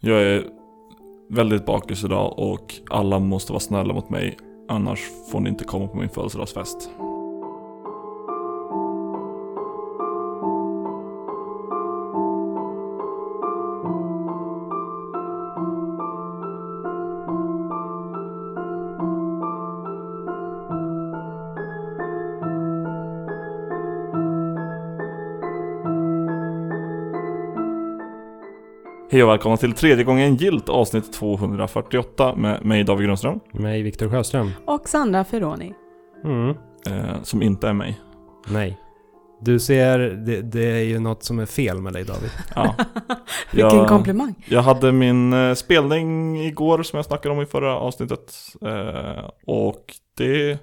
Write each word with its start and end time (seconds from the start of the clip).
Jag 0.00 0.22
är 0.22 0.44
väldigt 1.30 1.66
bakis 1.66 2.04
idag 2.04 2.38
och 2.38 2.74
alla 2.90 3.18
måste 3.18 3.52
vara 3.52 3.60
snälla 3.60 3.94
mot 3.94 4.10
mig. 4.10 4.36
Annars 4.68 5.00
får 5.32 5.40
ni 5.40 5.48
inte 5.48 5.64
komma 5.64 5.86
på 5.86 5.96
min 5.96 6.08
födelsedagsfest. 6.08 6.90
Hej 29.18 29.22
och 29.24 29.30
välkomna 29.30 29.56
till 29.56 29.72
tredje 29.72 30.04
gången 30.04 30.36
gilt 30.36 30.68
avsnitt 30.68 31.12
248 31.12 32.34
med 32.34 32.64
mig 32.64 32.84
David 32.84 33.06
Grundström. 33.06 33.40
Mig, 33.52 33.82
Viktor 33.82 34.08
Sjöström. 34.08 34.50
Och 34.64 34.88
Sandra 34.88 35.24
Ferroni. 35.24 35.74
Mm. 36.24 36.48
Eh, 36.86 37.22
som 37.22 37.42
inte 37.42 37.68
är 37.68 37.72
mig. 37.72 38.00
Nej. 38.48 38.78
Du 39.40 39.58
ser, 39.60 39.98
det, 39.98 40.42
det 40.42 40.70
är 40.70 40.84
ju 40.84 40.98
något 40.98 41.22
som 41.22 41.38
är 41.38 41.46
fel 41.46 41.80
med 41.80 41.92
dig 41.92 42.04
David. 42.04 42.30
Ja. 42.54 42.74
Vilken 43.52 43.78
Jag- 43.78 43.88
komplimang. 43.88 44.34
Jag 44.48 44.62
hade 44.62 44.92
min 44.92 45.32
eh, 45.32 45.54
spelning 45.54 46.36
igår 46.40 46.82
som 46.82 46.96
jag 46.96 47.06
snackade 47.06 47.34
om 47.34 47.42
i 47.42 47.46
förra 47.46 47.76
avsnittet. 47.76 48.34
Eh, 48.66 49.30
och 49.46 49.84
det, 50.16 50.58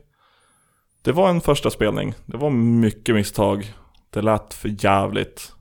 det 1.02 1.12
var 1.12 1.30
en 1.30 1.42
första 1.42 1.70
spelning. 1.70 2.14
Det 2.26 2.38
var 2.38 2.50
mycket 2.50 3.16
misstag. 3.16 3.74
Det 4.10 4.22
lät 4.22 4.54
för 4.54 4.86
jävligt. 4.86 5.52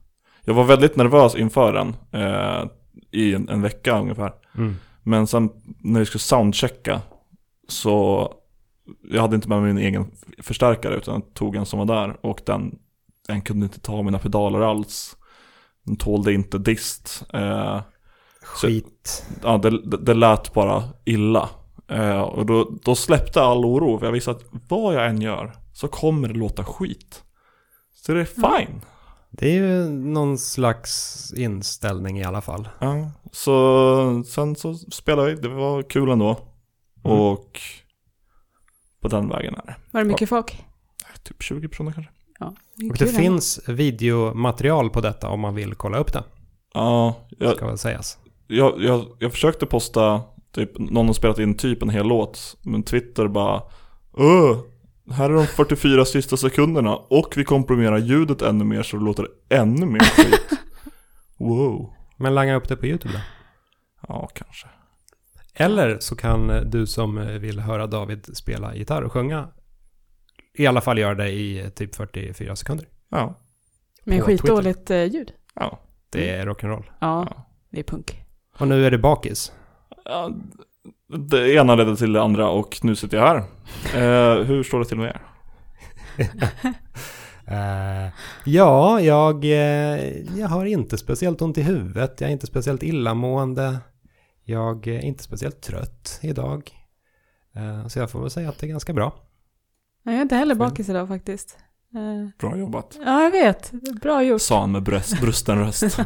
Jag 0.44 0.54
var 0.54 0.64
väldigt 0.64 0.96
nervös 0.96 1.34
inför 1.34 1.72
den. 1.72 1.96
Eh, 2.12 2.64
I 3.10 3.34
en, 3.34 3.48
en 3.48 3.62
vecka 3.62 4.00
ungefär. 4.00 4.32
Mm. 4.54 4.76
Men 5.02 5.26
sen 5.26 5.50
när 5.78 6.00
vi 6.00 6.06
skulle 6.06 6.20
soundchecka 6.20 7.00
så 7.68 8.28
jag 9.10 9.22
hade 9.22 9.36
inte 9.36 9.48
med 9.48 9.62
mig 9.62 9.72
min 9.72 9.84
egen 9.84 10.10
förstärkare 10.38 10.96
utan 10.96 11.14
jag 11.14 11.34
tog 11.34 11.56
en 11.56 11.66
som 11.66 11.78
var 11.78 11.86
där 11.86 12.26
och 12.26 12.40
den, 12.46 12.78
den 13.26 13.40
kunde 13.40 13.66
inte 13.66 13.80
ta 13.80 14.02
mina 14.02 14.18
pedaler 14.18 14.60
alls. 14.60 15.16
Den 15.82 15.96
tålde 15.96 16.32
inte 16.32 16.58
dist. 16.58 17.24
Eh, 17.32 17.80
Skit. 18.42 19.26
ja, 19.42 19.58
det, 19.58 19.70
det, 19.70 19.96
det 19.96 20.14
lät 20.14 20.52
bara 20.52 20.82
illa. 21.04 21.48
Eh, 21.88 22.20
och 22.20 22.46
då, 22.46 22.70
då 22.82 22.94
släppte 22.94 23.42
all 23.42 23.64
oro 23.64 23.98
för 23.98 24.06
jag 24.06 24.12
visste 24.12 24.30
att 24.30 24.44
vad 24.68 24.94
jag 24.94 25.06
än 25.06 25.20
gör 25.20 25.52
så 25.72 25.88
kommer 25.88 26.28
det 26.28 26.34
låta 26.34 26.64
skit. 26.64 27.22
Så 27.94 28.12
det 28.12 28.20
är 28.20 28.24
fine. 28.24 28.80
Det 29.38 29.48
är 29.48 29.54
ju 29.54 29.88
någon 29.88 30.38
slags 30.38 31.32
inställning 31.36 32.18
i 32.18 32.24
alla 32.24 32.40
fall. 32.40 32.68
Ja, 32.78 33.10
så 33.32 34.24
sen 34.26 34.56
så 34.56 34.74
spelade 34.74 35.34
vi, 35.34 35.40
det 35.40 35.48
var 35.48 35.82
kul 35.82 36.10
ändå. 36.10 36.38
Mm. 37.04 37.18
Och 37.18 37.60
på 39.00 39.08
den 39.08 39.28
vägen 39.28 39.54
är 39.54 39.66
det. 39.66 39.76
Var 39.90 40.00
det 40.00 40.06
mycket 40.08 40.28
folk? 40.28 40.64
Typ 41.22 41.42
20 41.42 41.68
personer 41.68 41.92
kanske. 41.92 42.12
Ja. 42.38 42.46
Och 42.46 42.54
kul 42.76 42.92
det 42.98 43.04
ändå. 43.04 43.18
finns 43.18 43.60
videomaterial 43.68 44.90
på 44.90 45.00
detta 45.00 45.28
om 45.28 45.40
man 45.40 45.54
vill 45.54 45.74
kolla 45.74 45.98
upp 45.98 46.12
det. 46.12 46.24
Ja, 46.74 47.14
jag, 47.38 47.56
Ska 47.56 47.66
väl 47.66 47.78
sägas. 47.78 48.18
jag, 48.46 48.82
jag, 48.82 49.04
jag 49.18 49.32
försökte 49.32 49.66
posta 49.66 50.22
typ, 50.52 50.78
någon 50.78 51.06
har 51.06 51.14
spelat 51.14 51.38
in 51.38 51.56
typ 51.56 51.82
en 51.82 51.90
hel 51.90 52.06
låt. 52.06 52.56
Men 52.62 52.82
Twitter 52.82 53.28
bara 53.28 53.62
Öh, 54.18 54.58
här 55.10 55.30
är 55.30 55.34
de 55.34 55.46
44 55.46 56.04
sista 56.04 56.36
sekunderna 56.36 56.96
och 56.96 57.32
vi 57.36 57.44
komprimerar 57.44 57.98
ljudet 57.98 58.42
ännu 58.42 58.64
mer 58.64 58.82
så 58.82 58.96
det 58.96 59.04
låter 59.04 59.28
ännu 59.48 59.86
mer 59.86 60.00
skit. 60.00 60.58
Wow. 61.38 61.94
Men 62.16 62.34
langa 62.34 62.54
upp 62.56 62.68
det 62.68 62.76
på 62.76 62.86
YouTube 62.86 63.14
då. 63.14 63.20
Ja, 64.08 64.28
kanske. 64.34 64.66
Eller 65.54 65.98
så 65.98 66.16
kan 66.16 66.50
eh, 66.50 66.60
du 66.62 66.86
som 66.86 67.18
eh, 67.18 67.26
vill 67.26 67.60
höra 67.60 67.86
David 67.86 68.36
spela 68.36 68.74
gitarr 68.74 69.02
och 69.02 69.12
sjunga 69.12 69.48
i 70.54 70.66
alla 70.66 70.80
fall 70.80 70.98
göra 70.98 71.14
det 71.14 71.28
i 71.30 71.60
eh, 71.60 71.68
typ 71.68 71.94
44 71.94 72.56
sekunder. 72.56 72.86
Ja. 73.10 73.40
Med 74.04 74.22
skitdåligt 74.22 74.90
ljud. 74.90 75.32
Ja. 75.54 75.80
Det 76.10 76.30
är 76.30 76.46
rock'n'roll. 76.46 76.84
Ja, 77.00 77.26
Ja. 77.30 77.46
det 77.70 77.78
är 77.80 77.84
punk. 77.84 78.22
Och 78.58 78.68
nu 78.68 78.86
är 78.86 78.90
det 78.90 78.98
bakis. 78.98 79.52
ja. 80.04 80.30
Det 81.08 81.54
ena 81.54 81.74
ledde 81.74 81.96
till 81.96 82.12
det 82.12 82.22
andra 82.22 82.48
och 82.48 82.78
nu 82.82 82.96
sitter 82.96 83.16
jag 83.16 83.26
här. 83.26 83.36
Eh, 83.94 84.44
hur 84.44 84.62
står 84.62 84.78
det 84.78 84.84
till 84.84 84.98
med 84.98 85.06
er? 85.06 85.20
Eh, 87.46 88.12
ja, 88.44 89.00
jag, 89.00 89.44
eh, 89.44 90.38
jag 90.38 90.48
har 90.48 90.64
inte 90.64 90.98
speciellt 90.98 91.42
ont 91.42 91.58
i 91.58 91.62
huvudet. 91.62 92.20
Jag 92.20 92.28
är 92.28 92.32
inte 92.32 92.46
speciellt 92.46 92.82
illamående. 92.82 93.78
Jag 94.44 94.86
är 94.86 95.00
inte 95.00 95.24
speciellt 95.24 95.60
trött 95.60 96.18
idag. 96.22 96.70
Eh, 97.56 97.86
så 97.86 97.98
jag 97.98 98.10
får 98.10 98.20
väl 98.20 98.30
säga 98.30 98.48
att 98.48 98.58
det 98.58 98.66
är 98.66 98.68
ganska 98.68 98.92
bra. 98.92 99.14
Jag 100.04 100.14
är 100.14 100.22
inte 100.22 100.36
heller 100.36 100.54
bakis 100.54 100.88
idag 100.88 101.08
faktiskt. 101.08 101.58
Bra 102.38 102.56
jobbat. 102.56 102.98
Ja, 103.04 103.22
jag 103.22 103.30
vet. 103.30 103.72
Bra 104.02 104.22
gjort. 104.22 104.42
Sa 104.42 104.60
han 104.60 104.72
med 104.72 104.82
bröst, 104.82 105.20
brusten 105.20 105.58
röst. 105.58 105.98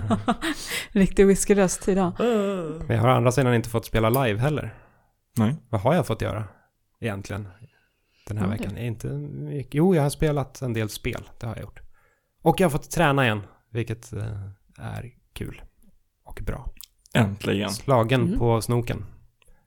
Riktig 0.93 1.27
whiskyröst 1.27 1.89
idag. 1.89 2.13
Men 2.19 2.97
jag 2.97 2.99
har 2.99 3.09
å 3.09 3.13
andra 3.13 3.33
sidan 3.33 3.55
inte 3.55 3.69
fått 3.69 3.87
spela 3.87 4.25
live 4.25 4.41
heller. 4.41 4.75
Nej. 5.38 5.54
Vad 5.69 5.81
har 5.81 5.94
jag 5.94 6.06
fått 6.06 6.22
göra 6.22 6.44
egentligen 7.00 7.49
den 8.26 8.38
här 8.38 8.44
Ja, 8.44 8.50
veckan? 8.50 8.78
Inte 8.78 9.09
mycket. 9.09 9.75
Jo, 9.75 9.94
jag 9.94 10.03
har 10.03 10.10
spelat 10.10 10.62
en 10.62 10.72
del 10.72 10.88
spel. 10.88 11.28
Det 11.41 11.47
har 11.47 11.54
jag 11.56 11.62
gjort. 11.62 11.81
Och 12.43 12.60
jag 12.60 12.65
har 12.65 12.71
fått 12.71 12.91
träna 12.91 13.25
igen, 13.25 13.41
vilket 13.71 14.12
eh, 14.12 14.49
är 14.78 15.10
kul 15.32 15.62
och 16.25 16.41
bra. 16.47 16.72
Äntligen. 17.15 17.71
Slagen 17.71 18.22
Mm. 18.22 18.38
på 18.38 18.60
snoken. 18.60 19.04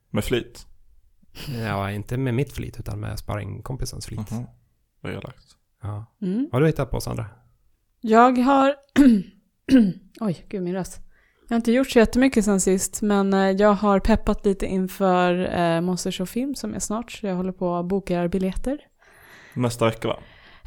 Med 0.09 0.23
flit. 0.23 0.67
Ja, 1.59 1.91
inte 1.91 2.17
med 2.17 2.33
mitt 2.33 2.53
flit 2.53 2.79
utan 2.79 2.99
med 2.99 3.19
sparringkompisens 3.19 4.05
flit. 4.05 4.31
Mhm. 4.31 4.45
Vad 5.01 5.13
elakt. 5.13 5.45
Ja. 5.81 6.05
Mm. 6.21 6.43
Vad 6.43 6.53
har 6.53 6.61
du 6.61 6.67
hittat 6.67 6.91
på 6.91 7.01
Sandra? 7.01 7.25
Jag 8.01 8.37
har... 8.37 8.75
Oj, 10.19 10.45
gud 10.49 10.63
min 10.63 10.73
röst. 10.73 10.99
Jag 11.51 11.55
har 11.55 11.59
inte 11.59 11.71
gjort 11.71 11.89
så 11.89 11.99
jättemycket 11.99 12.45
sen 12.45 12.61
sist, 12.61 13.01
men 13.01 13.33
eh, 13.33 13.49
jag 13.49 13.73
har 13.73 13.99
peppat 13.99 14.45
lite 14.45 14.65
inför 14.65 15.59
eh, 15.59 15.81
Monsters 15.81 16.21
of 16.21 16.29
Film 16.29 16.55
som 16.55 16.73
är 16.73 16.79
snart, 16.79 17.11
så 17.11 17.27
jag 17.27 17.35
håller 17.35 17.51
på 17.51 17.67
och 17.67 17.85
bokar 17.85 18.27
biljetter. 18.27 18.77
Nästa 19.53 19.85
vecka 19.85 20.07
va? 20.07 20.19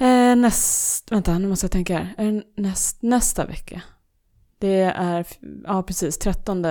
Eh, 0.06 0.36
näst, 0.36 1.12
vänta, 1.12 1.38
nu 1.38 1.48
måste 1.48 1.64
jag 1.64 1.70
tänka 1.70 1.98
här. 1.98 2.14
Är 2.18 2.32
det 2.32 2.42
näst, 2.62 3.02
nästa 3.02 3.46
vecka? 3.46 3.82
Det 4.58 4.80
är, 4.96 5.26
ja 5.64 5.82
precis, 5.82 6.18
13, 6.18 6.66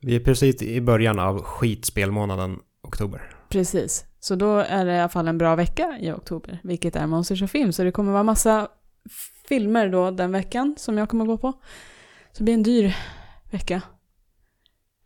Vi 0.00 0.16
är 0.16 0.20
precis 0.20 0.62
i 0.62 0.80
början 0.80 1.18
av 1.18 1.42
skitspelmånaden 1.42 2.58
oktober. 2.82 3.36
precis. 3.48 4.04
Så 4.20 4.34
då 4.34 4.56
är 4.56 4.86
det 4.86 4.92
i 4.92 4.98
alla 4.98 5.08
fall 5.08 5.28
en 5.28 5.38
bra 5.38 5.56
vecka 5.56 5.98
i 6.00 6.12
oktober, 6.12 6.60
vilket 6.62 6.96
är 6.96 7.06
Monsters 7.06 7.42
of 7.42 7.50
Film. 7.50 7.72
Så 7.72 7.84
det 7.84 7.92
kommer 7.92 8.12
vara 8.12 8.22
massa 8.22 8.68
filmer 9.48 9.88
då 9.88 10.10
den 10.10 10.32
veckan 10.32 10.74
som 10.78 10.98
jag 10.98 11.08
kommer 11.08 11.24
gå 11.24 11.38
på. 11.38 11.52
Så 12.32 12.38
det 12.38 12.44
blir 12.44 12.54
en 12.54 12.62
dyr 12.62 12.96
vecka. 13.50 13.82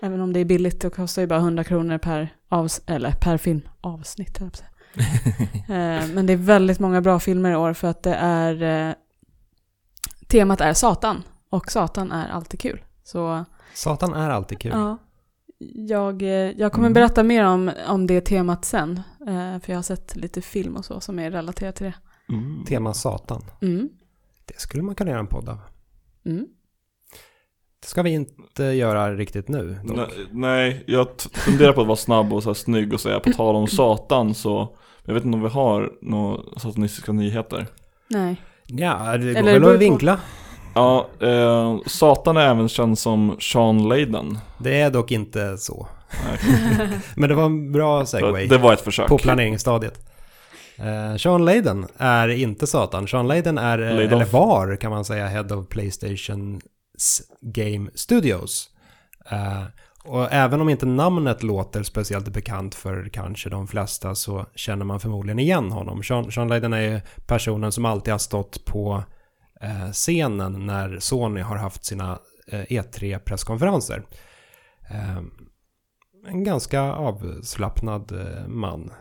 Även 0.02 0.20
om 0.20 0.32
det 0.32 0.40
är 0.40 0.44
billigt, 0.44 0.80
det 0.80 0.90
kostar 0.90 1.22
ju 1.22 1.28
bara 1.28 1.38
100 1.38 1.64
kronor 1.64 1.98
per, 1.98 2.34
avs 2.48 2.80
eller 2.86 3.12
per 3.12 3.38
film. 3.38 3.60
Avsnitt, 3.80 4.36
säga. 4.36 4.68
Eh, 5.68 6.08
Men 6.14 6.26
det 6.26 6.32
är 6.32 6.36
väldigt 6.36 6.78
många 6.78 7.00
bra 7.00 7.20
filmer 7.20 7.50
i 7.50 7.56
år 7.56 7.72
för 7.72 7.88
att 7.88 8.02
det 8.02 8.14
är... 8.14 8.88
eh, 8.88 8.94
Temat 10.28 10.60
är 10.60 10.72
Satan. 10.74 11.22
Och 11.50 11.70
Satan 11.70 12.12
är 12.12 12.28
alltid 12.28 12.60
kul. 12.60 12.84
Så 13.04 13.44
Satan 13.74 14.14
är 14.14 14.30
alltid 14.30 14.60
kul. 14.60 14.72
ja, 14.74 14.98
jag, 15.74 16.22
eh, 16.22 16.28
jag 16.28 16.72
kommer 16.72 16.86
Mm. 16.86 16.92
berätta 16.94 17.22
mer 17.22 17.44
om, 17.44 17.70
om 17.88 18.06
det 18.06 18.20
temat 18.20 18.64
sen. 18.64 19.00
eh, 19.20 19.58
För 19.60 19.72
jag 19.72 19.76
har 19.76 19.82
sett 19.82 20.16
lite 20.16 20.40
film 20.42 20.76
och 20.76 20.84
så 20.84 21.00
som 21.00 21.18
är 21.18 21.30
relaterat 21.30 21.76
till 21.76 21.86
det. 21.86 21.94
Mm. 22.34 22.64
Tema 22.64 22.94
Satan. 22.94 23.42
Mm. 23.62 23.88
Det 24.44 24.60
skulle 24.60 24.82
man 24.82 24.94
kunna 24.94 25.10
göra 25.10 25.20
en 25.20 25.26
podd 25.26 25.48
av. 25.48 25.58
Mm. 26.24 26.46
Det 27.80 27.86
ska 27.88 28.02
vi 28.02 28.10
inte 28.10 28.64
göra 28.64 29.14
riktigt 29.14 29.48
nu. 29.48 29.78
dock. 29.84 29.96
Nej, 29.96 30.26
nej, 30.30 30.84
jag 30.86 31.08
funderar 31.32 31.72
på 31.72 31.80
att 31.80 31.86
vara 31.86 31.96
snabb 31.96 32.32
och 32.32 32.42
så 32.42 32.48
här 32.48 32.54
snygg 32.54 32.92
och 32.92 33.00
säga 33.00 33.20
på 33.20 33.32
tal 33.32 33.56
om 33.56 33.66
Satan 33.66 34.34
så 34.34 34.76
Jag 35.04 35.14
vet 35.14 35.24
inte 35.24 35.36
om 35.36 35.42
vi 35.42 35.48
har 35.48 35.92
några 36.02 36.42
satanistiska 36.60 37.12
nyheter 37.12 37.66
Nej. 38.08 38.36
Ja, 38.66 39.16
det 39.16 39.32
går 39.32 39.40
Eller 39.40 39.52
det 39.52 39.58
väl 39.58 39.74
att 39.74 39.80
vinkla. 39.80 40.20
Ja, 40.74 41.08
eh, 41.20 41.78
Satan 41.86 42.36
är 42.36 42.48
även 42.48 42.68
känd 42.68 42.98
som 42.98 43.36
Sean 43.40 43.88
Layden 43.88 44.38
Det 44.58 44.80
är 44.80 44.90
dock 44.90 45.12
inte 45.12 45.58
så. 45.58 45.88
Men 47.16 47.28
det 47.28 47.34
var 47.34 47.44
en 47.44 47.72
bra 47.72 48.06
segway 48.06 48.46
Det 48.46 48.58
var 48.58 48.72
ett 48.72 48.80
försök 48.80 49.08
på 49.08 49.18
planeringsstadiet. 49.18 50.06
Uh, 50.80 51.16
Sean 51.16 51.44
Layden 51.44 51.86
är 51.96 52.28
inte 52.28 52.66
Satan. 52.66 53.08
Sean 53.08 53.28
Layden 53.28 53.58
är, 53.58 53.78
eh, 53.78 53.96
Laid 53.96 54.12
eller 54.12 54.24
off. 54.24 54.32
var 54.32 54.76
kan 54.76 54.90
man 54.90 55.04
säga, 55.04 55.26
Head 55.26 55.54
of 55.54 55.68
Playstation 55.68 56.60
Game 57.40 57.90
Studios. 57.94 58.70
Eh, 59.30 59.62
och 60.04 60.32
även 60.32 60.60
om 60.60 60.68
inte 60.68 60.86
namnet 60.86 61.42
låter 61.42 61.82
speciellt 61.82 62.28
bekant 62.28 62.74
för 62.74 63.08
kanske 63.12 63.50
de 63.50 63.66
flesta 63.66 64.14
så 64.14 64.46
känner 64.54 64.84
man 64.84 65.00
förmodligen 65.00 65.38
igen 65.38 65.70
honom. 65.70 66.02
Sean, 66.02 66.32
Sean 66.32 66.48
Layden 66.48 66.72
är 66.72 66.80
ju 66.80 67.00
personen 67.26 67.72
som 67.72 67.84
alltid 67.84 68.12
har 68.14 68.18
stått 68.18 68.64
på 68.64 69.04
eh, 69.60 69.90
scenen 69.92 70.66
när 70.66 70.98
Sony 70.98 71.40
har 71.40 71.56
haft 71.56 71.84
sina 71.84 72.18
eh, 72.48 72.60
E3-presskonferenser. 72.60 74.02
Eh, 74.90 75.18
en 76.28 76.44
ganska 76.44 76.82
avslappnad 76.82 78.12
eh, 78.12 78.46
man. 78.48 78.92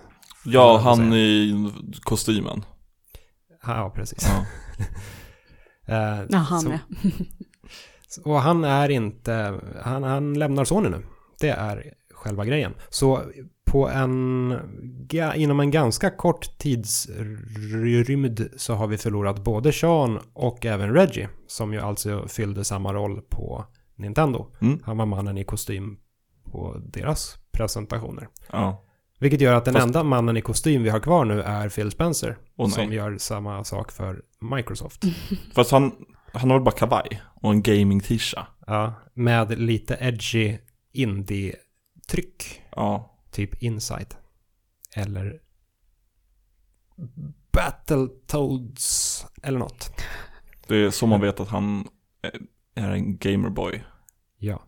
Ja, 0.46 0.78
han 0.78 0.98
säga. 0.98 1.16
i 1.16 1.72
kostymen. 2.04 2.66
Ja, 3.66 3.92
precis. 3.96 4.28
Ja. 4.30 4.46
Eh, 5.88 6.26
Ja, 6.30 6.38
han 6.38 6.62
så-. 6.62 6.70
Och 8.24 8.42
han 8.42 8.64
är 8.64 8.90
inte, 8.90 9.60
han, 9.82 10.04
han 10.04 10.34
lämnar 10.34 10.66
Sony 10.66 10.90
nu. 10.90 11.04
Det 11.40 11.50
är 11.50 11.94
själva 12.14 12.46
grejen. 12.46 12.74
Så 12.90 13.22
på 13.66 13.90
en, 13.90 14.56
inom 15.36 15.60
en 15.60 15.72
ganska 15.72 16.10
kort 16.10 16.58
tidsrymd 16.58 18.50
så 18.58 18.74
har 18.74 18.88
vi 18.88 18.98
förlorat 18.98 19.44
både 19.44 19.72
Sean 19.74 20.20
och 20.34 20.66
även 20.66 20.94
Reggie. 20.94 21.30
Som 21.48 21.74
ju 21.74 21.80
alltså 21.80 22.28
fyllde 22.28 22.64
samma 22.64 22.94
roll 22.94 23.22
på 23.30 23.66
Nintendo. 23.96 24.48
Mm. 24.62 24.80
Han 24.84 24.98
var 24.98 25.06
mannen 25.06 25.38
i 25.38 25.44
kostym 25.44 25.98
på 26.52 26.82
deras 26.86 27.38
presentationer. 27.52 28.28
ja. 28.52 28.82
Vilket 29.20 29.42
gör 29.42 29.54
att 29.54 29.66
den 29.66 29.74
Fast- 29.74 29.86
enda 29.86 30.04
mannen 30.04 30.38
i 30.38 30.42
kostym 30.42 30.84
vi 30.84 30.90
har 30.90 31.00
kvar 31.00 31.26
nu 31.26 31.42
är 31.42 31.70
Phil 31.70 31.92
Spencer. 31.92 32.38
Åh, 32.58 32.70
som 32.70 32.94
gör 32.94 33.18
samma 33.18 33.64
sak 33.64 33.92
för 33.92 34.22
Microsoft. 34.56 35.04
Fast 35.56 35.72
han, 35.72 35.92
han 36.36 36.50
har 36.50 36.58
väl 36.58 36.64
bara 36.64 36.76
kavaj 36.76 37.22
och 37.42 37.52
en 37.52 37.64
gaming-tisha. 37.64 38.48
Ja, 38.68 38.94
med 39.14 39.60
lite 39.60 39.98
edgy 40.02 40.58
indie-tryck. 40.94 42.62
Ja. 42.72 43.12
Typ 43.32 43.64
Inside. 43.64 44.16
Eller 44.96 45.40
Battletoads 47.52 49.26
eller 49.44 49.60
något. 49.60 49.92
Det 50.68 50.76
är 50.76 50.90
så 50.90 51.08
man 51.08 51.22
vet 51.22 51.40
att 51.40 51.50
han 51.50 51.88
är 52.76 52.90
en 52.90 53.18
gamerboy. 53.18 53.84
Ja. 54.38 54.62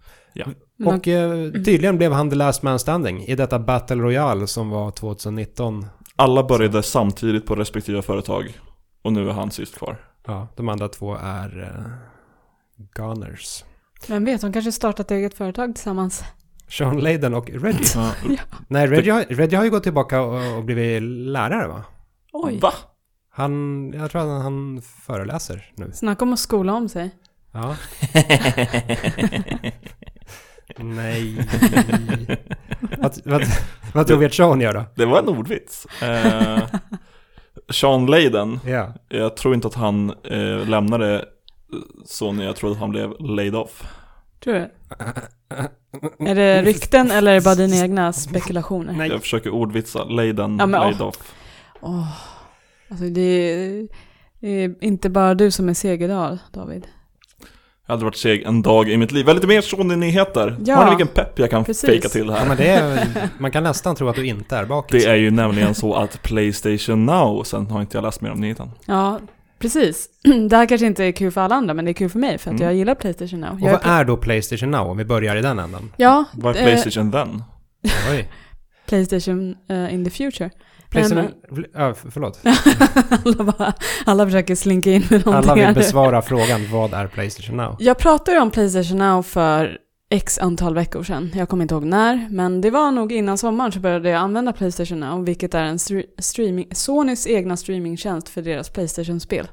Men 0.78 0.88
Och 0.88 1.08
eh, 1.08 1.52
tydligen 1.52 1.98
blev 1.98 2.12
han 2.12 2.30
the 2.30 2.36
last 2.36 2.63
man 2.63 2.80
standing 2.80 3.24
i 3.24 3.36
detta 3.36 3.60
Battle 3.60 3.96
Royale 3.96 4.48
som 4.48 4.70
var 4.70 4.92
2019. 4.92 5.86
Alla 6.16 6.44
började 6.44 6.84
samtidigt 6.84 7.46
på 7.46 7.56
respektive 7.56 8.02
företag. 8.02 8.60
Och 9.02 9.13
nu 9.13 9.30
är 9.30 9.34
han 9.34 9.52
sist 9.52 9.78
kvar. 9.78 10.06
Ja, 10.27 10.47
de 10.56 10.69
andra 10.69 10.89
två 10.89 11.15
är 11.21 11.59
uh, 11.59 11.94
Gunners. 12.95 13.63
Vem 14.07 14.25
vet, 14.25 14.41
de 14.41 14.53
kanske 14.53 14.71
startat 14.71 15.12
eget 15.12 15.33
företag 15.33 15.75
tillsammans. 15.75 16.24
Sean 16.69 17.00
Layden 17.00 17.33
och 17.33 17.50
Reggie. 17.50 17.88
Ja. 17.95 18.12
Nej, 18.68 18.88
Reggie 18.88 19.13
har, 19.13 19.24
Reggie 19.29 19.57
har 19.57 19.63
ju 19.63 19.69
gått 19.69 19.83
tillbaka 19.83 20.21
och, 20.21 20.57
och 20.57 20.63
blivit 20.63 21.01
lärare 21.03 21.68
va? 21.68 21.83
Oj, 22.33 22.59
Va? 22.59 22.74
Han, 23.29 23.94
jag 23.95 24.12
tror 24.12 24.21
att 24.21 24.44
han 24.44 24.81
föreläser 24.81 25.71
nu. 25.75 25.91
snacka 25.94 26.25
om 26.25 26.33
att 26.33 26.39
skola 26.39 26.74
om 26.74 26.89
sig. 26.89 27.15
Ja. 27.51 27.75
Nej. 30.77 31.47
vad, 32.97 33.21
vad, 33.25 33.44
vad 33.94 34.07
tror 34.07 34.18
vi 34.18 34.25
att 34.25 34.33
Sean 34.33 34.62
gör 34.62 34.74
då? 34.74 34.83
Det 34.95 35.06
var 35.06 35.19
en 35.19 35.27
ordvits. 35.29 35.88
Eh, 36.01 36.63
Sean 37.69 38.06
Layden, 38.06 38.59
Ja. 38.65 38.94
jag 39.09 39.36
tror 39.38 39.54
inte 39.54 39.68
att 39.68 39.74
han 39.74 40.13
eh, 40.24 40.68
lämnade 40.69 41.25
Sony, 42.06 42.44
jag 42.44 42.56
tror 42.56 42.71
att 42.71 42.77
han 42.77 42.89
blev 42.89 43.13
laid 43.19 43.56
off. 43.56 43.83
Tror 44.44 44.54
du? 44.54 44.59
Är 46.30 46.36
det 46.36 46.62
rykten 46.62 47.12
eller 47.12 47.31
är 47.31 47.36
det 47.36 47.42
bara 47.44 47.56
dina 47.56 47.75
egna 47.83 48.13
spekulationer? 48.13 48.94
Nej. 48.94 49.09
Jag 49.09 49.21
försöker 49.21 49.50
ordvitsa, 49.50 50.04
Layden, 50.04 50.57
Ja, 50.59 50.65
men, 50.65 50.81
laid 50.81 51.01
åh. 51.01 51.07
off. 51.07 51.33
Åh, 51.81 52.07
alltså 52.89 53.06
det 53.06 53.21
är, 53.21 53.88
det 54.39 54.48
är 54.63 54.75
inte 54.83 55.10
bara 55.10 55.36
du 55.36 55.51
som 55.51 55.69
är 55.69 55.74
seg 55.74 56.01
idag, 56.03 56.38
David. 56.53 56.88
Jag 57.88 57.94
hade 57.94 58.06
varit 58.06 58.18
seg 58.18 58.44
en 58.44 58.62
dag 58.62 58.89
i 58.89 58.98
mitt 58.98 59.12
liv. 59.12 59.28
Lite 59.28 59.48
mer 59.48 59.62
Sony-nyheter. 59.62 60.56
Ja. 60.66 60.75
Har 60.75 60.84
ni 60.86 60.89
vilken 60.89 61.07
pepp 61.07 61.39
jag 61.39 61.50
kan 61.50 61.63
Precis. 61.66 61.89
fejka 61.89 62.10
till 62.10 62.28
Ja, 62.28 62.34
här? 62.34 62.48
men 62.48 62.57
det 62.57 62.68
är, 62.69 63.07
man 63.39 63.51
kan 63.51 63.63
nästan 63.63 63.95
tro 63.95 64.07
att 64.10 64.16
du 64.16 64.25
inte 64.28 64.57
är 64.57 64.66
bakis. 64.66 65.04
Det 65.04 65.10
är 65.10 65.16
ju 65.16 65.31
nämligen 65.31 65.75
så 65.75 65.94
att 65.94 66.22
Playstation 66.24 67.06
Now, 67.06 67.44
sen 67.44 67.68
har 67.68 67.81
inte 67.81 67.98
jag 67.98 68.04
läst 68.04 68.22
mer 68.22 68.31
om 68.31 68.42
nyheten. 68.42 68.72
Ja, 68.86 69.19
precis. 69.60 70.10
Det 70.50 70.57
här 70.57 70.66
kanske 70.66 70.88
inte 70.88 71.04
är 71.04 71.12
kul 71.12 71.31
för 71.31 71.42
alla 71.42 71.56
andra, 71.56 71.74
men 71.74 71.86
det 71.86 71.92
är 71.92 71.94
kul 71.94 72.10
för 72.10 72.19
mig 72.19 72.38
för 72.38 72.50
att 72.51 72.56
Mm. 72.60 72.66
jag 72.68 72.75
gillar 72.75 72.95
Playstation 72.95 73.39
Now. 73.42 73.54
Och 73.54 73.62
Jag 73.62 73.72
vad 73.72 73.86
är, 73.86 74.00
är 74.00 74.06
då 74.06 74.18
Playstation 74.18 74.72
Now 74.72 74.88
om 74.88 74.98
vi 74.98 75.06
börjar 75.06 75.36
i 75.36 75.42
den 75.42 75.60
änden? 75.60 75.92
ja, 75.98 76.24
Vad 76.34 76.56
är 76.56 76.60
eh, 76.60 76.66
Playstation 76.66 77.12
then? 77.12 77.44
Oj. 78.12 78.30
Playstation 78.88 79.56
eh, 79.69 79.94
in 79.94 80.06
the 80.06 80.12
future. 80.12 80.50
Playstation... 80.89 81.31
Ja, 81.74 81.94
för- 81.94 82.12
förlåt. 82.12 82.39
alla, 83.25 83.44
bara, 83.57 83.74
alla 84.06 84.25
försöker 84.25 84.56
slinka 84.56 84.92
in 84.92 85.04
med 85.10 85.28
Alla 85.28 85.31
någonting 85.36 85.54
vill 85.56 85.63
här 85.63 85.72
nu. 85.74 85.80
besvara 85.80 86.22
frågan 86.22 86.72
vad 86.72 86.94
är 86.94 87.07
Playstation 87.07 87.57
Now? 87.57 87.75
Jag 87.80 87.98
pratade 87.98 88.39
om 88.39 88.51
Playstation 88.51 88.98
Now 88.98 89.22
för 89.24 89.78
x 90.10 90.39
antal 90.39 90.75
veckor 90.75 91.04
sedan. 91.04 91.31
Jag 91.36 91.50
kommer 91.50 91.63
inte 91.63 91.75
ihåg 91.75 91.84
när, 91.86 92.28
men 92.30 92.62
det 92.62 92.69
var 92.72 92.92
nog 92.92 93.12
innan 93.12 93.38
sommaren 93.38 93.72
så 93.72 93.80
började 93.80 94.10
jag 94.10 94.19
använda 94.19 94.54
Playstation 94.54 95.00
Now, 95.00 95.24
vilket 95.25 95.54
är 95.54 95.63
en 95.63 95.78
stre- 95.78 96.06
streaming, 96.18 96.68
Sonys 96.72 97.28
egna 97.28 97.57
streamingtjänst 97.57 98.30
för 98.30 98.42
deras 98.42 98.69
Playstation-spel. 98.69 99.48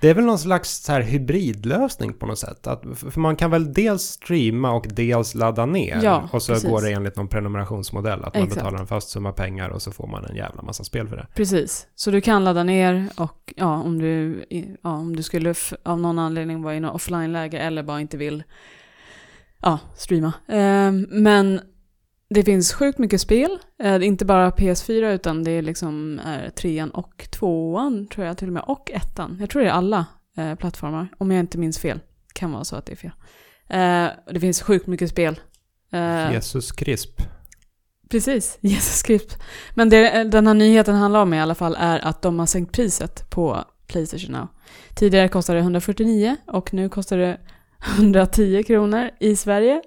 Det 0.00 0.08
är 0.08 0.14
väl 0.14 0.24
någon 0.24 0.38
slags 0.38 0.84
så 0.84 0.92
här 0.92 1.00
hybridlösning 1.00 2.14
på 2.14 2.26
något 2.26 2.38
sätt. 2.38 2.66
Att, 2.66 2.82
för 2.94 3.20
man 3.20 3.36
kan 3.36 3.50
väl 3.50 3.72
dels 3.72 4.02
streama 4.02 4.72
och 4.72 4.86
dels 4.90 5.34
ladda 5.34 5.66
ner. 5.66 6.00
Ja, 6.02 6.28
och 6.32 6.42
så 6.42 6.52
precis. 6.52 6.70
går 6.70 6.82
det 6.82 6.92
enligt 6.92 7.16
någon 7.16 7.28
prenumerationsmodell. 7.28 8.24
Att 8.24 8.34
man 8.34 8.42
Exakt. 8.42 8.54
betalar 8.54 8.78
en 8.78 8.86
fast 8.86 9.08
summa 9.08 9.32
pengar 9.32 9.68
och 9.68 9.82
så 9.82 9.92
får 9.92 10.06
man 10.06 10.24
en 10.24 10.36
jävla 10.36 10.62
massa 10.62 10.84
spel 10.84 11.08
för 11.08 11.16
det. 11.16 11.26
Precis, 11.34 11.86
så 11.94 12.10
du 12.10 12.20
kan 12.20 12.44
ladda 12.44 12.64
ner 12.64 13.08
och 13.16 13.52
ja, 13.56 13.82
om 13.82 13.98
du, 13.98 14.44
ja, 14.82 14.90
om 14.90 15.16
du 15.16 15.22
skulle 15.22 15.54
av 15.82 16.00
någon 16.00 16.18
anledning 16.18 16.62
vara 16.62 16.74
i 16.74 16.80
något 16.80 16.94
offline-läge 16.94 17.58
eller 17.58 17.82
bara 17.82 18.00
inte 18.00 18.16
vill 18.16 18.42
ja, 19.62 19.78
streama. 19.96 20.32
Ehm, 20.48 21.06
men 21.10 21.60
det 22.34 22.42
finns 22.42 22.72
sjukt 22.72 22.98
mycket 22.98 23.20
spel, 23.20 23.58
eh, 23.82 24.02
inte 24.06 24.24
bara 24.24 24.50
PS4 24.50 25.12
utan 25.12 25.44
det 25.44 25.50
är 25.50 25.62
liksom 25.62 26.20
är 26.24 26.50
trean 26.50 26.90
och 26.90 27.28
tvåan 27.30 28.06
tror 28.06 28.26
jag 28.26 28.38
till 28.38 28.46
och 28.46 28.52
med 28.52 28.62
och 28.66 28.90
ettan. 28.90 29.36
Jag 29.40 29.50
tror 29.50 29.62
det 29.62 29.68
är 29.68 29.72
alla 29.72 30.06
eh, 30.36 30.54
plattformar, 30.54 31.08
om 31.18 31.30
jag 31.30 31.40
inte 31.40 31.58
minns 31.58 31.78
fel. 31.78 32.00
Kan 32.32 32.52
vara 32.52 32.64
så 32.64 32.76
att 32.76 32.86
det 32.86 32.92
är 32.92 32.96
fel. 32.96 33.10
Eh, 33.68 34.32
det 34.32 34.40
finns 34.40 34.62
sjukt 34.62 34.86
mycket 34.86 35.10
spel. 35.10 35.40
Eh, 35.92 36.32
Jesus 36.32 36.72
Krisp. 36.72 37.22
Precis, 38.10 38.58
Jesus 38.60 39.02
Krisp. 39.02 39.32
Men 39.74 39.88
det 39.88 40.24
den 40.24 40.46
här 40.46 40.54
nyheten 40.54 40.94
handlar 40.94 41.22
om 41.22 41.34
i 41.34 41.40
alla 41.40 41.54
fall 41.54 41.76
är 41.78 41.98
att 41.98 42.22
de 42.22 42.38
har 42.38 42.46
sänkt 42.46 42.72
priset 42.72 43.30
på 43.30 43.64
Playstation 43.86 44.32
Now. 44.32 44.48
Tidigare 44.94 45.28
kostade 45.28 45.58
det 45.58 45.62
149 45.62 46.36
och 46.46 46.74
nu 46.74 46.88
kostar 46.88 47.18
det 47.18 47.38
110 47.96 48.62
kronor 48.62 49.10
i 49.20 49.36
Sverige. 49.36 49.82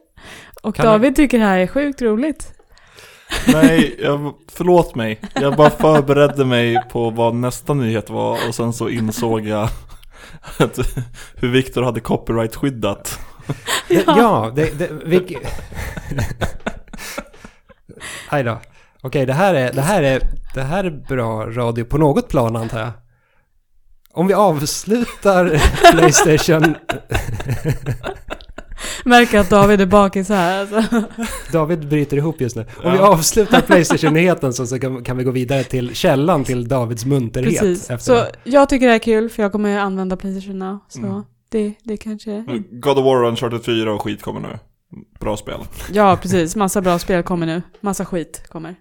Och 0.62 0.76
Kan 0.76 0.86
David 0.86 1.16
tycker 1.16 1.40
det 1.40 1.46
här 1.46 1.60
är 1.60 1.68
sjukt 1.68 2.02
roligt. 2.02 2.54
Nej, 3.48 3.96
jag, 4.04 4.34
förlåt 4.52 4.96
mig. 4.96 5.22
Jag 5.34 5.56
bara 5.56 5.70
förberedde 5.70 6.46
mig 6.46 6.82
på 6.92 7.10
vad 7.10 7.36
nästa 7.36 7.74
nyhet 7.74 8.10
var 8.10 8.48
och 8.48 8.56
sen 8.56 8.74
så 8.74 8.90
insåg 8.90 9.48
jag 9.48 9.70
att 10.58 10.80
hur 11.36 11.50
Viktor 11.52 11.84
hade 11.84 12.00
copyright-skyddat. 12.00 13.20
Det, 13.88 14.04
ja, 14.08 14.52
det... 14.56 14.80
det 14.80 14.90
vilk... 15.06 15.34
Aj 18.30 18.44
då. 18.44 18.60
Okej, 19.02 19.26
det, 19.26 19.34
här 19.34 19.54
är, 19.54 19.74
det, 19.74 19.82
här 19.82 20.04
är, 20.04 20.22
det 20.54 20.62
här 20.62 20.84
är 20.84 20.90
bra 20.90 21.46
radio 21.46 21.86
på 21.86 21.98
något 21.98 22.30
plan 22.30 22.56
antar 22.56 22.80
jag. 22.80 22.92
Om 24.14 24.28
vi 24.28 24.34
avslutar 24.34 25.62
Playstation... 25.92 26.76
Märker 29.06 29.40
att 29.40 29.50
David 29.50 29.82
är 29.82 29.86
bakis 29.86 30.30
här. 30.30 30.60
Alltså. 30.62 31.04
David 31.52 31.88
bryter 31.90 32.18
ihop 32.18 32.42
just 32.42 32.56
nu. 32.56 32.66
Om 32.84 32.92
vi 32.92 32.98
avslutar 32.98 33.62
Playstation-nyheten 33.68 34.54
så, 34.54 34.68
så 34.68 34.80
kan, 34.80 35.04
kan 35.04 35.18
vi 35.18 35.24
gå 35.24 35.32
vidare 35.32 35.64
till 35.64 35.96
källan 35.96 36.44
till 36.44 36.68
Davids 36.68 37.06
munterhet. 37.06 37.60
Precis. 37.60 37.90
efter 37.90 37.98
Så 38.06 38.14
det. 38.14 38.32
jag 38.44 38.70
tycker 38.70 38.86
det 38.86 38.92
här 38.92 39.00
är 39.00 39.04
kul 39.04 39.30
för 39.30 39.44
jag 39.44 39.52
kommer 39.52 39.78
använda 39.80 40.18
Playstation 40.18 40.60
Now. 40.60 40.80
Så 40.88 41.00
Mm. 41.00 41.22
det, 41.50 41.74
det 41.84 41.98
kanske... 41.98 42.44
God 42.72 42.98
of 42.98 43.06
War 43.06 43.24
Uncharted 43.24 43.64
4 43.66 43.94
och 43.94 44.02
skit 44.02 44.22
kommer 44.22 44.40
nu. 44.40 44.60
Bra 45.20 45.38
spel. 45.38 45.60
Ja, 45.92 46.18
precis. 46.22 46.56
Massa 46.56 46.82
bra 46.82 47.00
spel 47.00 47.24
kommer 47.24 47.46
nu. 47.46 47.62
Massa 47.82 48.06
skit 48.06 48.44
kommer. 48.50 48.76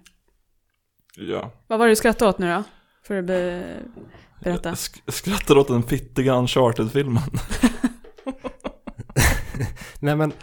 Ja. 1.15 1.51
Vad 1.67 1.79
var 1.79 1.85
det 1.85 1.91
du 1.91 1.95
skrattade 1.95 2.29
åt 2.29 2.37
nu 2.39 2.49
då? 2.53 2.63
För 3.07 3.19
att 3.19 3.25
be... 3.25 3.63
berätta. 4.43 4.69
Jag 4.69 4.75
sk- 4.75 5.11
skrattar 5.11 5.57
åt 5.57 5.67
den 5.67 5.83
fittiga 5.83 6.33
Uncharted-filmen. 6.35 7.23
Nej 10.03 10.15
men, 10.15 10.33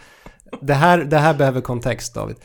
det 0.61 0.73
här, 0.73 0.97
det 0.97 1.17
här 1.17 1.33
behöver 1.33 1.61
kontext 1.61 2.13
David. 2.15 2.35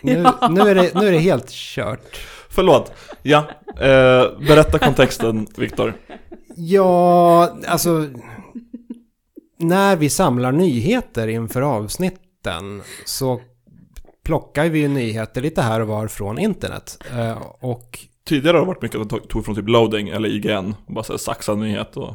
Nu, 0.00 0.12
Ja. 0.40 0.48
nu, 0.48 0.60
är 0.60 0.74
det, 0.74 0.94
nu 0.94 1.08
är 1.08 1.12
det 1.12 1.18
helt 1.18 1.50
kört. 1.50 2.20
Förlåt. 2.48 2.92
Ja, 3.22 3.44
eh, 3.68 4.38
berätta 4.48 4.78
kontexten 4.78 5.46
Viktor. 5.56 5.94
Ja, 6.56 7.56
alltså... 7.68 8.06
När 9.58 9.96
vi 9.96 10.10
samlar 10.10 10.52
nyheter 10.52 11.28
inför 11.28 11.62
avsnitten 11.62 12.82
så 13.04 13.40
plockar 14.24 14.68
vi 14.68 14.78
ju 14.78 14.88
nyheter 14.88 15.40
lite 15.40 15.62
här 15.62 15.80
och 15.80 15.88
var 15.88 16.08
från 16.08 16.38
internet. 16.38 16.98
Eh, 17.12 17.38
Och 17.60 17.98
Tidigare 18.24 18.56
har 18.56 18.60
det 18.60 18.66
varit 18.66 18.82
mycket 18.82 19.00
att 19.00 19.28
tog 19.28 19.44
från 19.44 19.54
typ 19.54 19.68
loading 19.68 20.08
eller 20.08 20.28
IGN. 20.28 20.74
och 20.86 20.94
Bara 20.94 21.18
saxad 21.18 21.58
nyhet 21.58 21.96
och... 21.96 22.14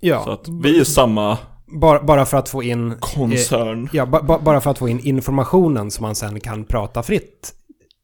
ja, 0.00 0.24
Så 0.24 0.30
att 0.30 0.48
vi 0.62 0.80
är 0.80 0.84
samma 0.84 1.38
bara, 1.74 2.02
bara 2.02 2.26
för 2.26 2.36
att 2.36 2.48
få 2.48 2.62
in... 2.62 2.94
Koncern. 3.00 3.88
Ja, 3.92 4.06
ba, 4.06 4.22
ba, 4.22 4.38
bara 4.38 4.60
för 4.60 4.70
att 4.70 4.78
få 4.78 4.88
in 4.88 5.00
informationen 5.00 5.90
som 5.90 6.02
man 6.02 6.14
sen 6.14 6.40
kan 6.40 6.64
prata 6.64 7.02
fritt 7.02 7.54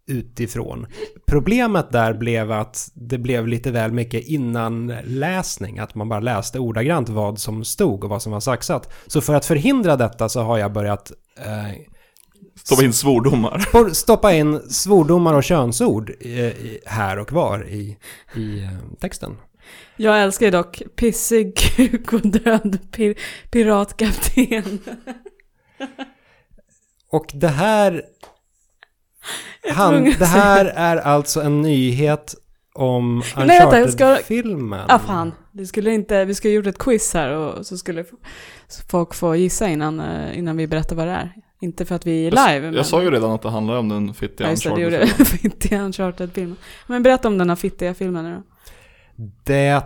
utifrån. 0.06 0.86
Problemet 1.26 1.92
där 1.92 2.14
blev 2.14 2.52
att 2.52 2.90
det 2.94 3.18
blev 3.18 3.48
lite 3.48 3.70
väl 3.70 3.92
mycket 3.92 4.26
innanläsning, 4.26 5.78
att 5.78 5.94
man 5.94 6.08
bara 6.08 6.20
läste 6.20 6.58
ordagrant 6.58 7.08
vad 7.08 7.38
som 7.38 7.64
stod 7.64 8.04
och 8.04 8.10
vad 8.10 8.22
som 8.22 8.32
var 8.32 8.40
saxat. 8.40 8.92
Så 9.06 9.20
för 9.20 9.34
att 9.34 9.46
förhindra 9.46 9.96
detta 9.96 10.28
så 10.28 10.40
har 10.40 10.58
jag 10.58 10.72
börjat 10.72 11.12
eh, 11.38 11.80
Stoppa 12.64 12.84
in 12.84 12.92
svordomar. 12.92 13.90
stoppa 13.94 14.32
in 14.32 14.60
svordomar 14.70 15.34
och 15.34 15.44
könsord 15.44 16.12
eh, 16.20 16.52
här 16.86 17.18
och 17.18 17.32
var 17.32 17.68
i, 17.68 17.98
i 18.36 18.62
eh, 18.62 18.68
texten. 19.00 19.36
Jag 19.96 20.22
älskar 20.22 20.46
ju 20.46 20.50
dock 20.50 20.82
pissig 20.96 21.56
kuk 21.76 22.12
och 22.12 22.20
död 22.20 22.78
pir 22.90 23.14
piratkapten. 23.50 24.78
Och 27.10 27.26
det 27.34 27.48
här... 27.48 28.02
Jag 29.62 29.70
är 29.70 29.74
Han, 29.74 30.04
det 30.04 30.26
här 30.26 30.64
är 30.64 30.96
alltså 30.96 31.40
en 31.40 31.62
nyhet 31.62 32.34
om 32.74 33.22
Uncharted-filmen. 33.36 34.86
Ah 34.88 34.98
fan, 34.98 35.32
vi 35.52 35.66
skulle 35.66 35.92
inte, 35.94 36.24
vi 36.24 36.34
skulle 36.34 36.54
gjort 36.54 36.66
ett 36.66 36.78
quiz 36.78 37.14
här 37.14 37.30
och 37.30 37.66
så 37.66 37.78
skulle 37.78 38.04
folk 38.90 39.14
få 39.14 39.36
gissa 39.36 39.68
innan, 39.68 40.00
eh, 40.00 40.38
innan 40.38 40.56
vi 40.56 40.66
berättar 40.66 40.96
vad 40.96 41.06
det 41.06 41.12
är. 41.12 41.32
Inte 41.60 41.84
för 41.84 41.94
att 41.94 42.06
vi 42.06 42.26
är 42.26 42.30
live. 42.30 42.66
Jag 42.66 42.74
men- 42.74 42.84
sa 42.84 43.02
ju 43.02 43.10
redan 43.10 43.30
att 43.30 43.42
det 43.42 43.50
handlar 43.50 43.76
om 43.76 43.88
den 43.88 44.14
fittiga 44.14 44.46
Ja 44.46 44.50
just 44.50 44.64
det, 44.64 44.74
det 44.74 44.80
gjorde 44.80 45.00
Uncharted-filmen. 45.00 45.26
fittiga 45.50 45.82
Uncharted-filmen. 45.82 46.56
Men 46.86 47.02
berätta 47.02 47.28
om 47.28 47.38
den 47.38 47.48
här 47.48 47.56
fittiga 47.56 47.94
filmen 47.94 48.24
nu 48.24 48.34
då. 48.34 48.42
Det 49.44 49.82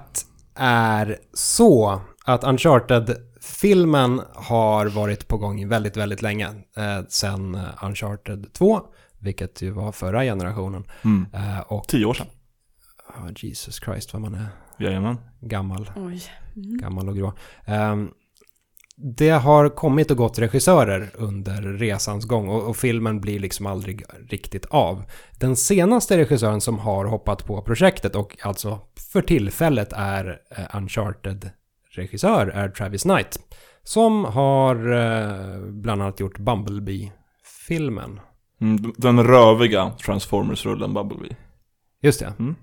är 0.55 1.19
så 1.33 2.01
att 2.25 2.45
Uncharted-filmen 2.45 4.21
har 4.35 4.87
varit 4.87 5.29
på 5.29 5.37
gång 5.39 5.69
väldigt, 5.69 5.97
väldigt 5.97 6.23
länge. 6.23 6.47
Eh, 6.77 7.01
sen 7.09 7.55
eh, 7.55 7.85
Uncharted 7.85 8.53
2, 8.53 8.81
vilket 9.19 9.63
ju 9.63 9.71
var 9.71 9.93
förra 9.93 10.23
generationen. 10.23 10.85
Mm. 11.05 11.27
Eh, 11.33 11.61
och, 11.61 11.89
Tio 11.89 12.05
år 12.05 12.15
sedan. 12.15 12.27
oh, 13.09 13.31
Jesus 13.37 13.77
Christ 13.85 14.13
vad 14.13 14.23
man 14.23 14.35
är 14.35 14.47
Jajamän. 14.79 15.17
gammal. 15.41 15.91
Oj. 15.97 16.23
Mm. 16.57 16.77
gammal 16.79 17.09
och 17.09 17.17
grå. 17.17 17.33
Ehm, 17.65 18.11
det 18.97 19.31
har 19.31 19.69
kommit 19.69 20.11
och 20.11 20.17
gått 20.17 20.39
regissörer 20.39 21.11
under 21.15 21.63
resans 21.63 22.25
gång 22.25 22.49
och, 22.49 22.69
och 22.69 22.77
filmen 22.77 23.21
blir 23.21 23.39
liksom 23.39 23.67
aldrig 23.67 24.03
riktigt 24.29 24.67
av. 24.67 25.05
Den 25.41 25.57
senaste 25.57 26.19
regissören 26.19 26.61
som 26.61 26.79
har 26.79 27.05
hoppat 27.05 27.47
på 27.47 27.63
projektet 27.63 28.15
och 28.15 28.37
alltså 28.43 28.79
för 29.13 29.23
tillfället 29.23 29.93
är 29.93 30.41
eh, 30.51 30.77
Uncharted-regissör 30.77 32.47
är 32.47 32.69
Travis 32.69 33.03
Knight. 33.03 33.39
Som 33.83 34.25
har 34.25 34.93
eh, 34.93 35.61
bland 35.61 36.03
annat 36.03 36.21
gjort 36.21 36.39
Bumblebee-filmen. 36.39 38.21
Mm, 38.61 38.93
den 38.97 39.25
röviga 39.25 39.93
Transformers-rullen 40.05 40.95
Bumblebee. 40.95 41.37
Just 42.03 42.21
det. 42.21 42.33
Mm. 42.39 42.55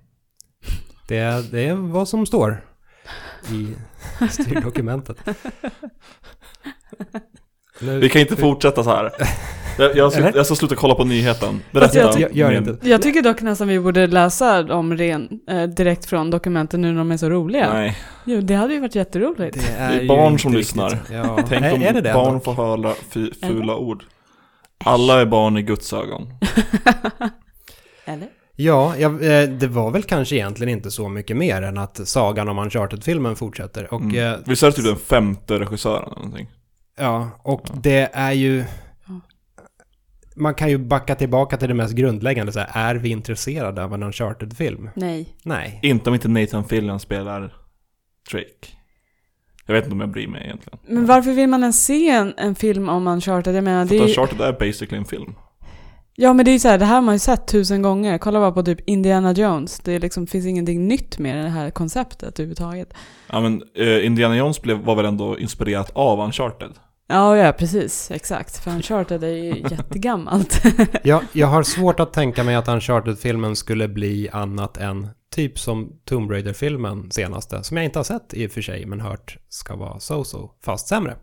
det. 1.07 1.51
Det 1.51 1.67
är 1.67 1.75
vad 1.75 2.07
som 2.07 2.25
står 2.25 2.70
i 3.51 3.75
styrdokumentet. 4.29 5.17
Nu- 7.79 7.99
Vi 7.99 8.09
kan 8.09 8.21
inte 8.21 8.35
fortsätta 8.35 8.83
så 8.83 8.89
här. 8.89 9.11
Jag, 9.77 9.95
jag, 9.97 10.11
ska, 10.13 10.31
jag 10.35 10.45
ska 10.45 10.55
sluta 10.55 10.75
kolla 10.75 10.95
på 10.95 11.03
nyheten. 11.03 11.61
Fast 11.73 11.95
jag 11.95 12.13
Berätta. 12.13 12.29
ty- 12.29 12.39
Gör- 12.39 12.51
inte. 12.51 12.89
Jag 12.89 13.01
tycker 13.01 13.21
dock 13.21 13.41
nästan 13.41 13.67
vi 13.67 13.79
borde 13.79 14.07
läsa 14.07 14.63
dem 14.63 14.97
ren, 14.97 15.29
eh, 15.49 15.63
direkt 15.63 16.05
från 16.05 16.29
dokumenten 16.29 16.81
nu 16.81 16.91
när 16.91 16.97
de 16.97 17.11
är 17.11 17.17
så 17.17 17.29
roliga. 17.29 17.73
Nej, 17.73 17.97
Jo, 18.25 18.41
det 18.41 18.53
hade 18.55 18.73
ju 18.73 18.79
varit 18.79 18.95
jätteroligt. 18.95 19.57
Det 19.67 19.73
är, 19.77 19.91
Det 19.97 20.03
är 20.03 20.07
barn 20.07 20.39
som 20.39 20.53
lyssnar. 20.53 20.99
Ja. 21.11 21.39
tänk 21.49 21.65
är, 21.65 21.73
om 21.73 21.81
är 21.83 21.93
det 21.93 22.01
det 22.01 22.13
barn 22.13 22.33
dock? 22.33 22.43
får 22.43 22.53
höra 22.53 22.93
fula 23.41 23.75
ord. 23.75 24.03
Alla 24.83 25.21
är 25.21 25.25
barn 25.25 25.57
i 25.57 25.61
Guds 25.61 25.93
ögon. 25.93 26.27
Eller? 28.05 28.27
Ja, 28.63 28.95
ja, 28.97 29.19
eh, 29.21 29.49
det 29.49 29.67
var 29.67 29.91
väl 29.91 30.03
kanske 30.03 30.35
egentligen 30.35 30.73
inte 30.77 30.91
så 30.91 31.09
mycket 31.09 31.37
mer 31.37 31.61
än 31.61 31.77
att 31.77 32.07
sagan 32.07 32.49
om 32.49 32.59
Uncharted-filmen 32.59 33.35
fortsätter. 33.35 33.93
Och, 33.93 34.01
Mm. 34.01 34.33
eh, 34.33 34.39
Visst 34.45 34.63
är 34.63 34.67
det 34.67 34.73
typ 34.73 34.85
den 34.85 34.95
femte 34.95 35.59
regissören 35.59 36.03
eller 36.03 36.15
någonting? 36.15 36.49
ja, 36.97 37.29
och 37.43 37.61
Ja. 37.67 37.75
det 37.83 38.09
är 38.13 38.31
ju... 38.31 38.63
Man 40.35 40.53
kan 40.55 40.69
ju 40.69 40.77
backa 40.77 41.15
tillbaka 41.15 41.57
till 41.57 41.67
det 41.67 41.73
mest 41.73 41.93
grundläggande. 41.93 42.51
Så 42.51 42.59
här, 42.59 42.69
är 42.73 42.95
vi 42.95 43.09
intresserade 43.09 43.83
av 43.83 43.93
en 43.93 44.03
Uncharted-film? 44.03 44.89
Nej. 44.95 45.35
Nej. 45.43 45.79
Inte 45.83 46.09
om 46.09 46.13
inte 46.13 46.27
Nathan 46.27 46.63
Fillion 46.67 46.99
spelar 46.99 47.53
Drake. 48.31 48.67
Jag 49.65 49.73
vet 49.73 49.83
inte 49.83 49.93
om 49.93 49.99
jag 49.99 50.09
bryr 50.11 50.27
mig 50.27 50.43
egentligen. 50.45 50.79
Men 50.87 51.05
varför 51.05 51.31
vill 51.33 51.49
man 51.49 51.61
ens 51.61 51.85
se 51.85 52.09
en, 52.09 52.33
en 52.37 52.55
film 52.55 52.89
om 52.89 53.07
Uncharted? 53.07 53.55
Jag 53.55 53.63
menar, 53.63 53.81
det 53.85 53.87
För 53.87 53.95
är 53.95 53.99
att 54.01 54.07
ju, 54.09 54.11
Uncharted 54.21 54.41
är 54.41 54.51
basically 54.53 54.97
en 54.97 55.05
film. 55.05 55.33
Ja 56.15 56.33
men 56.33 56.45
det 56.45 56.51
är 56.51 56.53
ju 56.53 56.59
så 56.59 56.67
här, 56.67 56.77
det 56.77 56.85
här 56.85 56.95
har 56.95 57.01
man 57.01 57.15
ju 57.15 57.19
sett 57.19 57.47
tusen 57.47 57.81
gånger. 57.81 58.17
Kolla 58.17 58.39
bara 58.39 58.51
på 58.51 58.63
typ 58.63 58.89
Indiana 58.89 59.31
Jones. 59.31 59.79
Det 59.79 59.93
är 59.93 59.99
liksom, 59.99 60.27
finns 60.27 60.45
ingenting 60.45 60.87
nytt 60.87 61.19
med 61.19 61.45
det 61.45 61.49
här 61.49 61.69
konceptet 61.69 62.39
överhuvudtaget. 62.39 62.93
Ja 63.27 63.39
men 63.39 63.63
eh, 63.75 64.05
Indiana 64.05 64.37
Jones 64.37 64.61
blev, 64.61 64.77
var 64.77 64.95
väl 64.95 65.05
ändå 65.05 65.39
inspirerat 65.39 65.91
av 65.93 66.19
Uncharted? 66.19 66.71
Ja, 67.07 67.37
ja 67.37 67.51
precis. 67.51 68.11
Exakt. 68.11 68.63
För 68.63 68.71
Uncharted 68.71 69.23
är 69.23 69.27
ju 69.27 69.55
jättegammalt. 69.71 70.63
Jag, 71.03 71.23
jag 71.33 71.47
har 71.47 71.63
svårt 71.77 71.99
att 71.99 72.13
tänka 72.13 72.43
mig 72.43 72.55
att 72.55 72.67
Uncharted-filmen 72.67 73.55
skulle 73.55 73.87
bli 73.87 74.29
annat 74.31 74.77
än 74.77 75.07
typ 75.35 75.59
som 75.59 75.91
Tomb 76.05 76.31
Raider-filmen 76.31 77.11
senaste. 77.11 77.63
Som 77.63 77.77
jag 77.77 77.85
inte 77.85 77.99
har 77.99 78.03
sett 78.03 78.33
i 78.33 78.47
och 78.47 78.51
för 78.51 78.61
sig, 78.61 78.85
men 78.85 79.01
hört 79.01 79.37
ska 79.49 79.75
vara 79.75 79.97
so-so, 79.97 80.49
fast 80.65 80.87
sämre. 80.87 81.15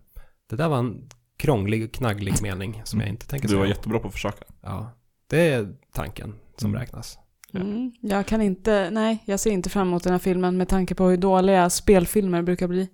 Det 0.50 0.56
där 0.56 0.68
var 0.68 0.78
en 0.78 1.08
krånglig 1.38 1.84
och 1.84 1.92
knagglig 1.92 2.42
mening 2.42 2.82
som 2.84 3.00
jag 3.00 3.08
inte 3.08 3.26
tänker 3.26 3.48
Du 3.48 3.54
var 3.54 3.62
säga. 3.64 3.74
jättebra 3.74 3.98
på 3.98 4.06
att 4.08 4.14
försöka. 4.14 4.44
Ja, 4.62 4.90
det 5.30 5.48
är 5.52 5.68
tanken 5.94 6.34
som 6.56 6.68
Mm. 6.70 6.80
räknas. 6.80 7.18
Ja. 7.52 7.60
Mm, 7.60 7.92
jag 8.00 8.26
kan 8.26 8.42
inte, 8.42 8.88
nej, 8.92 9.18
jag 9.24 9.40
ser 9.40 9.50
inte 9.50 9.70
fram 9.70 9.88
emot 9.88 10.02
den 10.04 10.12
här 10.12 10.18
filmen 10.18 10.56
med 10.56 10.68
tanke 10.68 10.94
på 10.94 11.04
hur 11.08 11.16
dåliga 11.16 11.70
spelfilmer 11.70 12.42
brukar 12.42 12.68
bli. 12.68 12.88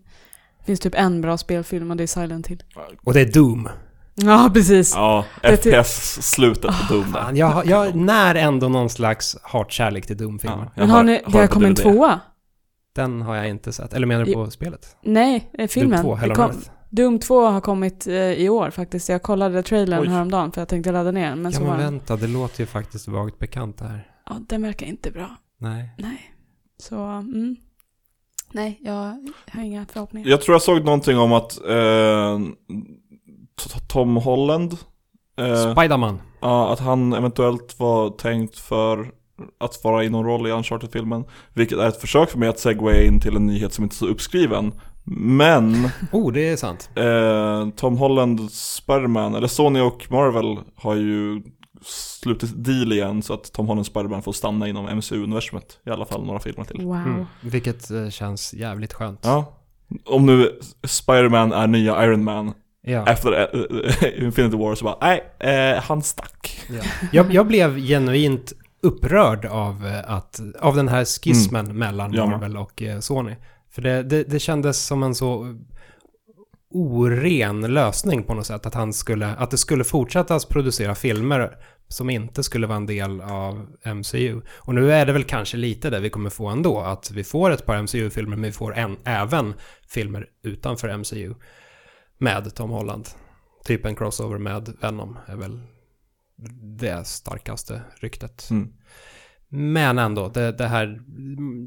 Det 0.59 0.65
finns 0.65 0.81
typ 0.81 0.95
en 0.95 1.21
bra 1.21 1.37
spelfilm 1.39 1.91
och 1.91 1.97
det 1.97 2.03
är 2.03 2.07
Silent 2.07 2.47
Hill. 2.47 2.63
Och 3.05 3.15
det 3.15 3.21
är 3.21 3.33
Doom. 3.33 3.69
Ja, 4.15 4.51
precis. 4.55 4.93
Ja, 4.95 5.25
Det 5.43 5.57
ty- 5.57 5.71
FPS-slutet 5.73 6.71
på 6.89 6.95
Doom 6.95 7.13
där. 7.13 7.21
Fan, 7.23 7.37
jag, 7.37 7.47
har- 7.47 7.65
jag 7.65 7.95
när 7.95 8.35
ändå 8.35 8.69
någon 8.69 8.91
slags 8.91 9.37
hatkärlek 9.43 10.07
till 10.07 10.17
Doom-filmer. 10.17 10.65
Ja, 10.65 10.71
Men 10.81 10.91
har 10.91 10.97
hör- 10.97 11.05
ni, 11.05 11.21
det 11.27 11.39
har 11.39 11.47
kommit 11.47 11.69
en 11.69 11.75
tvåa? 11.75 12.21
Den 12.95 13.23
har 13.23 13.35
jag 13.37 13.49
inte 13.49 13.73
sett. 13.73 13.95
Eller 13.95 14.07
menar 14.07 14.25
du 14.25 14.33
på 14.33 14.51
spelet? 14.51 14.97
Nej, 15.03 15.51
eh, 15.59 15.69
filmen. 15.69 15.91
Doom 16.03 16.03
2, 16.05 16.15
Hell 16.15 16.31
on 16.33 16.41
Earth. 16.41 16.59
Doom 16.97 17.19
2 17.19 17.47
har 17.47 17.61
kommit 17.61 18.07
eh, 18.07 18.15
i 18.15 18.49
år 18.49 18.71
faktiskt. 18.71 19.09
Jag 19.09 19.23
kollade 19.23 19.63
trailern 19.63 20.03
Oj. 20.03 20.09
häromdagen 20.09 20.53
för 20.53 20.61
jag 20.61 20.69
tänkte 20.69 20.93
ladda 20.93 21.11
ner 21.11 21.31
den. 21.31 21.43
Men 21.43 21.53
Ja 21.53 21.59
så 21.59 21.65
men 21.65 21.71
var 21.71 21.79
vänta, 21.79 22.17
det 22.17 22.27
låter 22.27 22.61
ju 22.61 22.67
faktiskt 22.67 23.09
vagt 23.09 23.39
bekant 23.39 23.79
det 23.79 23.85
här. 23.85 24.09
ja, 24.27 24.37
den 24.49 24.63
verkar 24.63 24.87
inte 24.87 25.11
bra. 25.11 25.31
Nej. 25.59 25.95
Nej. 25.99 26.35
Så, 26.79 26.97
mm. 26.97 27.57
Nej, 28.53 28.81
jag 28.83 28.93
har 29.53 29.63
inga 29.63 29.87
förhoppningar. 29.87 30.29
Jag 30.29 30.43
tror 30.43 30.55
jag 30.55 30.63
såg 30.63 30.85
någonting 30.85 31.19
om 31.19 31.33
att 31.33 31.59
eh, 31.69 32.39
Tom 33.89 34.17
Holland, 34.17 34.73
eh, 35.39 35.73
Spiderman. 35.73 36.21
ja, 36.41 36.73
att 36.73 36.81
han 36.81 37.13
eventuellt 37.13 37.79
var 37.79 38.11
tänkt 38.11 38.59
för 38.59 39.13
att 39.59 39.85
vara 39.85 40.05
i 40.05 40.09
någon 40.11 40.25
roll 40.25 40.47
i 40.47 40.51
Uncharted-filmen. 40.51 41.25
Vilket 41.55 41.79
är 41.79 41.89
ett 41.89 42.01
försök 42.01 42.31
för 42.31 42.39
mig 42.39 42.49
att 42.49 42.59
segwaya 42.59 43.03
in 43.03 43.21
till 43.21 43.37
en 43.37 43.47
nyhet 43.47 43.73
som 43.73 43.85
inte 43.85 43.95
är 43.95 43.97
så 43.97 44.07
uppskriven. 44.07 44.73
Men 45.07 45.89
Oh, 46.13 46.33
det 46.33 46.49
är 46.49 46.57
sant. 46.57 46.91
eh, 46.97 47.69
Tom 47.77 47.97
Holland 47.97 48.51
Spiderman, 48.51 49.35
eller 49.35 49.47
Sony 49.49 49.81
och 49.81 50.07
Marvel 50.11 50.59
har 50.77 50.95
ju 50.95 51.43
slutit 52.23 52.51
deal 52.65 52.93
igen 52.93 53.23
så 53.23 53.35
att 53.35 53.53
Tom 53.53 53.67
Holland 53.67 53.87
Spiderman 53.87 54.23
får 54.23 54.33
stanna 54.33 54.69
inom 54.69 54.85
MCU-universumet. 54.99 55.79
I 55.87 55.91
alla 55.91 56.05
fall 56.07 56.25
några 56.27 56.39
filmer 56.41 56.65
till. 56.65 56.81
Wow. 56.85 56.97
Mm. 56.97 57.25
Vilket 57.41 57.91
eh, 57.91 58.09
känns 58.09 58.55
jävligt 58.55 58.93
skönt. 58.93 59.21
Ja. 59.23 59.59
Om 60.05 60.27
nu 60.27 60.59
Spiderman 60.83 61.53
är 61.53 61.67
nya 61.67 62.05
Iron 62.05 62.25
Man 62.25 62.53
Ja. 62.87 63.07
efter 63.07 63.33
eh, 64.13 64.25
Infinity 64.25 64.57
War 64.57 64.75
så 64.75 64.85
bara, 64.85 64.97
nej, 65.01 65.25
eh, 65.39 65.83
han 65.83 66.03
stack. 66.03 66.61
Ja. 66.71 66.83
Jag, 67.13 67.35
jag 67.35 67.47
blev 67.47 67.79
genuint 67.79 68.53
upprörd 68.83 69.45
av, 69.45 70.01
att, 70.07 70.41
av 70.61 70.77
den 70.77 70.89
här 70.89 71.05
skismen 71.05 71.79
mellan 71.79 72.07
Mm. 72.07 72.17
Jag 72.17 72.29
med. 72.29 72.39
Marvel 72.41 72.57
och 72.57 72.83
eh, 72.83 73.01
Sony. 73.01 73.37
För 73.75 73.83
det, 73.83 74.03
det, 74.03 74.25
det 74.25 74.39
kändes 74.39 74.85
som 74.85 75.03
en 75.03 75.15
så 75.15 75.59
oren 76.71 77.61
lösning 77.61 78.23
på 78.23 78.35
något 78.35 78.47
sätt. 78.47 78.67
Att, 78.67 78.75
han 78.75 78.93
skulle, 78.93 79.27
att 79.27 79.51
det 79.51 79.59
skulle 79.59 79.85
fortsättas 79.85 80.47
producera 80.47 80.95
filmer 80.95 81.57
som 81.89 82.11
inte 82.11 82.43
skulle 82.43 82.67
vara 82.67 82.77
en 82.77 82.87
del 82.87 83.21
av 83.21 83.67
MCU. 83.95 84.41
Och 84.49 84.75
nu 84.75 84.93
är 84.93 85.07
det 85.07 85.13
väl 85.13 85.25
kanske 85.25 85.57
lite 85.57 85.91
det 85.91 86.01
vi 86.01 86.11
kommer 86.11 86.31
få 86.31 86.47
ändå. 86.47 86.81
Att 86.81 87.11
vi 87.11 87.25
får 87.25 87.51
ett 87.51 87.67
par 87.67 87.83
MCU-filmer 87.83 88.37
men 88.37 88.43
vi 88.43 88.53
får 88.53 88.75
en, 88.75 88.97
även 89.05 89.55
filmer 89.89 90.27
utanför 90.43 90.99
MCU. 90.99 91.35
Med 92.19 92.55
Tom 92.55 92.71
Holland. 92.71 93.09
Typ 93.65 93.87
en 93.87 93.97
crossover 93.97 94.39
med 94.39 94.77
Venom 94.81 95.19
är 95.27 95.37
väl 95.37 95.61
det 96.79 97.07
starkaste 97.07 97.83
ryktet. 98.01 98.51
Mm. 98.51 98.73
Men 99.57 99.99
ändå, 99.99 100.29
det, 100.29 100.53
det 100.53 100.67
här, 100.67 101.01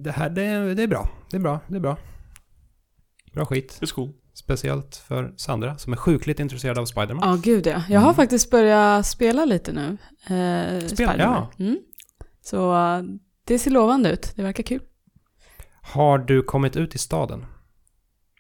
det 0.04 0.12
här 0.12 0.30
det, 0.30 0.74
det 0.74 0.84
är 0.84 0.88
bra. 0.88 1.10
Det 1.32 1.38
är 1.38 1.42
bra, 1.42 1.60
det 1.68 1.76
är 1.76 1.80
bra. 1.80 1.98
Bra 3.34 3.46
skit. 3.46 3.78
Det 3.80 3.86
är 3.86 3.94
cool. 3.94 4.10
Speciellt 4.34 4.96
för 5.08 5.34
Sandra 5.38 5.78
som 5.78 5.94
är 5.94 5.98
sjukligt 5.98 6.40
intresserad 6.40 6.78
av 6.78 6.86
Spiderman. 6.86 7.30
Ja, 7.30 7.38
gud 7.44 7.68
ja. 7.68 7.84
Jag 7.90 8.00
har 8.00 8.08
Mm. 8.08 8.16
faktiskt 8.16 8.52
börjat 8.52 9.06
spela 9.06 9.46
lite 9.46 9.72
nu. 9.74 9.98
Eh, 10.36 10.88
Spiderman. 10.88 11.20
ja. 11.20 11.52
Mm. 11.60 11.78
Så 12.42 12.76
det 13.48 13.60
ser 13.60 13.72
lovande 13.72 14.12
ut. 14.12 14.34
Det 14.36 14.44
verkar 14.44 14.64
kul. 14.64 14.82
Har 15.82 16.18
du 16.18 16.44
kommit 16.44 16.76
ut 16.76 16.96
i 16.96 16.98
staden? 16.98 17.46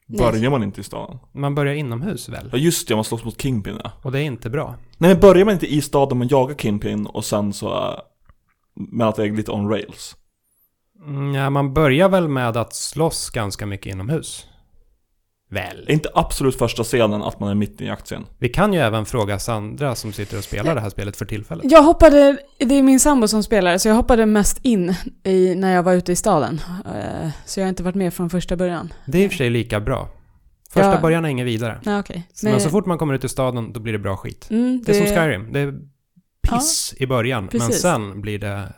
Nej. 0.06 0.20
Börjar 0.20 0.50
man 0.50 0.64
inte 0.64 0.82
i 0.82 0.84
staden? 0.84 1.18
Man 1.34 1.56
börjar 1.56 1.74
inomhus 1.74 2.30
väl? 2.30 2.50
Ja 2.52 2.58
just 2.58 2.88
det, 2.88 2.96
man 2.96 3.04
slåss 3.04 3.24
mot 3.26 3.42
Kingpin 3.42 3.80
ja. 3.84 3.92
Och 4.02 4.12
det 4.12 4.20
är 4.20 4.24
inte 4.24 4.50
bra. 4.50 4.76
Nej 4.98 5.12
men 5.14 5.20
börjar 5.22 5.46
man 5.46 5.54
inte 5.54 5.74
i 5.74 5.82
staden 5.82 6.18
man 6.18 6.28
jagar 6.28 6.56
Kingpin 6.56 7.06
och 7.08 7.26
sen 7.26 7.54
så... 7.54 8.00
Med 8.92 9.08
att 9.08 9.16
det 9.16 9.24
är 9.24 9.32
lite 9.32 9.52
on 9.52 9.70
rails? 9.70 10.16
Mm, 11.06 11.34
Ja, 11.36 11.50
man 11.50 11.74
börjar 11.74 12.10
väl 12.10 12.28
med 12.28 12.58
att 12.58 12.74
slåss 12.76 13.30
ganska 13.30 13.66
mycket 13.66 13.94
inomhus. 13.94 14.46
Väl? 15.50 15.86
Är 15.88 15.92
inte 15.94 16.10
absolut 16.14 16.58
första 16.58 16.84
scenen 16.84 17.24
att 17.24 17.40
man 17.40 17.50
är 17.50 17.56
mitt 17.56 17.82
i 17.82 17.90
aktien? 17.90 18.26
Vi 18.40 18.50
kan 18.50 18.74
ju 18.74 18.80
även 18.80 19.06
fråga 19.06 19.40
Sandra 19.40 19.96
som 19.96 20.14
sitter 20.14 20.38
och 20.38 20.44
spelar 20.44 20.76
det 20.76 20.82
här 20.82 20.90
spelet 20.90 21.18
för 21.18 21.26
tillfället. 21.26 21.72
Jag 21.72 21.84
hoppade, 21.84 22.38
det 22.60 22.76
är 22.76 22.84
min 22.84 23.00
sambo 23.00 23.28
som 23.28 23.44
spelar, 23.44 23.78
så 23.78 23.88
jag 23.88 23.96
hoppade 23.96 24.26
mest 24.26 24.60
in 24.66 24.96
i, 25.24 25.56
när 25.56 25.74
jag 25.76 25.84
var 25.84 25.94
ute 25.94 26.12
i 26.12 26.16
staden. 26.16 26.62
Eh, 26.96 27.30
så 27.46 27.60
jag 27.60 27.66
har 27.66 27.70
inte 27.70 27.84
varit 27.84 27.96
med 27.96 28.14
från 28.14 28.30
första 28.30 28.56
början. 28.56 28.94
Det 29.06 29.18
är 29.18 29.24
i 29.24 29.28
och 29.28 29.32
för 29.32 29.38
sig 29.38 29.50
lika 29.50 29.80
bra. 29.80 30.10
Första 30.70 30.92
Ja. 30.94 31.02
början 31.02 31.26
är 31.26 31.30
inget 31.30 31.46
vidare. 31.48 31.80
Nej, 31.84 32.00
okej. 32.00 32.28
Men 32.44 32.60
så 32.62 32.70
fort 32.70 32.86
man 32.86 32.98
kommer 32.98 33.14
ut 33.14 33.24
i 33.24 33.30
staden, 33.30 33.74
då 33.74 33.80
blir 33.80 33.94
det 33.94 34.00
bra 34.00 34.18
skit. 34.18 34.48
Mm, 34.50 34.84
Det 34.86 34.92
är 35.00 35.06
som 35.06 35.16
Skyrim. 35.16 35.54
Det 35.54 35.60
är 35.60 35.74
piss 36.50 36.94
i 36.98 37.08
början, 37.08 37.44
men 37.44 37.50
precis. 37.50 37.82
sen 37.82 38.22
blir 38.22 38.40
det 38.40 38.74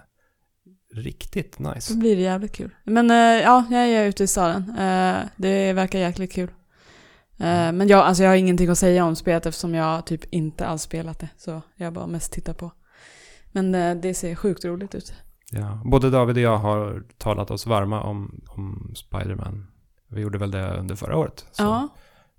riktigt 0.95 1.57
Då 1.57 1.69
nice. 1.69 1.95
blir 1.95 2.15
det 2.15 2.21
jävligt 2.21 2.55
kul. 2.55 2.75
Men 2.83 3.11
eh, 3.11 3.17
ja, 3.17 3.65
jag 3.69 3.81
är 3.81 4.05
ute 4.05 4.23
i 4.23 4.27
staden. 4.27 4.69
Eh, 4.69 5.17
det 5.35 5.73
verkar 5.73 5.99
jäkligt 5.99 6.33
kul. 6.33 6.49
Eh, 7.37 7.71
men 7.71 7.87
jag, 7.87 7.99
alltså 7.99 8.23
jag 8.23 8.29
har 8.29 8.35
ingenting 8.35 8.69
att 8.69 8.77
säga 8.77 9.05
om 9.05 9.15
spelet 9.15 9.45
eftersom 9.45 9.75
jag 9.75 10.05
typ 10.05 10.33
inte 10.33 10.67
alls 10.67 10.81
spelat 10.81 11.19
det. 11.19 11.29
Så 11.37 11.61
jag 11.75 11.93
bara 11.93 12.07
mest 12.07 12.31
tittar 12.31 12.53
på. 12.53 12.71
Men 13.51 13.71
det 14.01 14.13
ser 14.13 14.35
sjukt 14.35 14.65
roligt 14.65 14.95
ut. 14.95 15.13
Ja, 15.51 15.81
både 15.85 16.09
David 16.09 16.35
och 16.37 16.41
jag 16.41 16.57
har 16.57 17.03
talat 17.17 17.51
oss 17.51 17.65
varma 17.65 18.01
om, 18.01 18.41
om 18.47 18.93
Spider-Man. 18.95 19.67
Vi 20.09 20.21
gjorde 20.21 20.37
väl 20.37 20.51
det 20.51 20.77
under 20.77 20.95
förra 20.95 21.17
året. 21.17 21.45
Så. 21.51 21.63
Ja, 21.63 21.87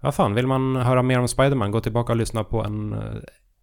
Vad 0.01 0.15
fan, 0.15 0.35
vill 0.35 0.47
man 0.47 0.77
höra 0.77 1.03
mer 1.03 1.19
om 1.19 1.29
Spider-Man, 1.29 1.71
gå 1.71 1.81
tillbaka 1.81 2.13
och 2.13 2.17
lyssna 2.17 2.45
på 2.45 2.65
en 2.65 2.95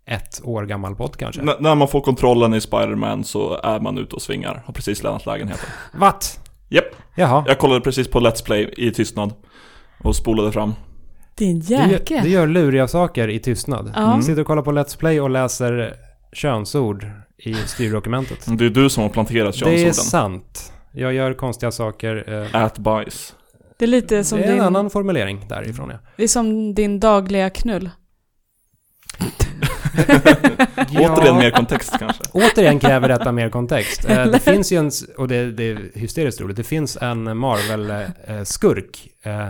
ett 0.07 0.41
år 0.43 0.65
gammal 0.65 0.95
podd 0.95 1.17
kanske. 1.17 1.41
N- 1.41 1.49
när 1.59 1.75
man 1.75 1.87
får 1.87 2.01
kontrollen 2.01 2.53
i 2.53 2.61
Spider-Man 2.61 3.23
så 3.23 3.59
är 3.63 3.79
man 3.79 3.97
ute 3.97 4.15
och 4.15 4.21
svingar. 4.21 4.63
Har 4.65 4.73
precis 4.73 5.03
lämnat 5.03 5.25
lägenheten. 5.25 5.65
What? 5.93 6.39
Japp, 6.69 6.85
Jaha. 7.15 7.43
jag 7.47 7.57
kollade 7.59 7.81
precis 7.81 8.07
på 8.07 8.19
Let's 8.19 8.45
Play 8.45 8.73
i 8.77 8.91
tystnad. 8.91 9.33
Och 10.03 10.15
spolade 10.15 10.51
fram. 10.51 10.73
din 11.35 11.59
Du, 11.59 11.73
jäkel. 11.75 12.23
du 12.23 12.29
gör 12.29 12.47
luriga 12.47 12.87
saker 12.87 13.27
i 13.27 13.39
tystnad. 13.39 13.91
Ja. 13.95 14.07
Mm. 14.11 14.21
Sitter 14.21 14.41
och 14.41 14.47
kollar 14.47 14.61
på 14.61 14.71
Let's 14.71 14.97
Play 14.99 15.21
och 15.21 15.29
läser 15.29 15.93
könsord 16.33 17.07
i 17.37 17.53
styrdokumentet. 17.53 18.45
Det 18.57 18.65
är 18.65 18.69
du 18.69 18.89
som 18.89 19.03
har 19.03 19.09
planterat 19.09 19.53
Det 19.59 19.65
är 19.65 19.77
könsorden. 19.77 19.93
sant. 19.93 20.73
Jag 20.91 21.13
gör 21.13 21.33
konstiga 21.33 21.71
saker. 21.71 22.23
eh, 22.55 22.61
Ät 22.63 22.77
bajs. 22.77 23.35
Det 23.79 23.85
är 23.85 23.89
lite 23.89 24.23
som 24.23 24.37
det 24.39 24.43
är 24.45 24.47
en 24.49 24.55
din, 24.55 24.63
annan 24.63 24.89
formulering 24.89 25.45
därifrån 25.49 25.89
ja. 25.89 25.97
det 26.17 26.23
är 26.23 26.27
som 26.27 26.73
din 26.73 26.99
dagliga 26.99 27.49
knull. 27.49 27.89
Återigen 30.99 31.37
mer 31.37 31.51
kontext 31.51 31.95
kanske. 31.99 32.23
Återigen 32.31 32.79
kräver 32.79 33.07
detta 33.07 33.31
mer 33.31 33.49
kontext. 33.49 34.05
Eh, 34.09 34.25
det 34.25 34.39
finns 34.39 34.71
ju 34.71 34.77
en, 34.77 34.91
och 35.17 35.27
det, 35.27 35.51
det 35.51 35.63
är 35.63 35.91
hysteriskt 35.93 36.41
roligt, 36.41 36.57
det 36.57 36.63
finns 36.63 36.97
en 37.01 37.37
Marvel-skurk. 37.37 39.07
Eh, 39.23 39.47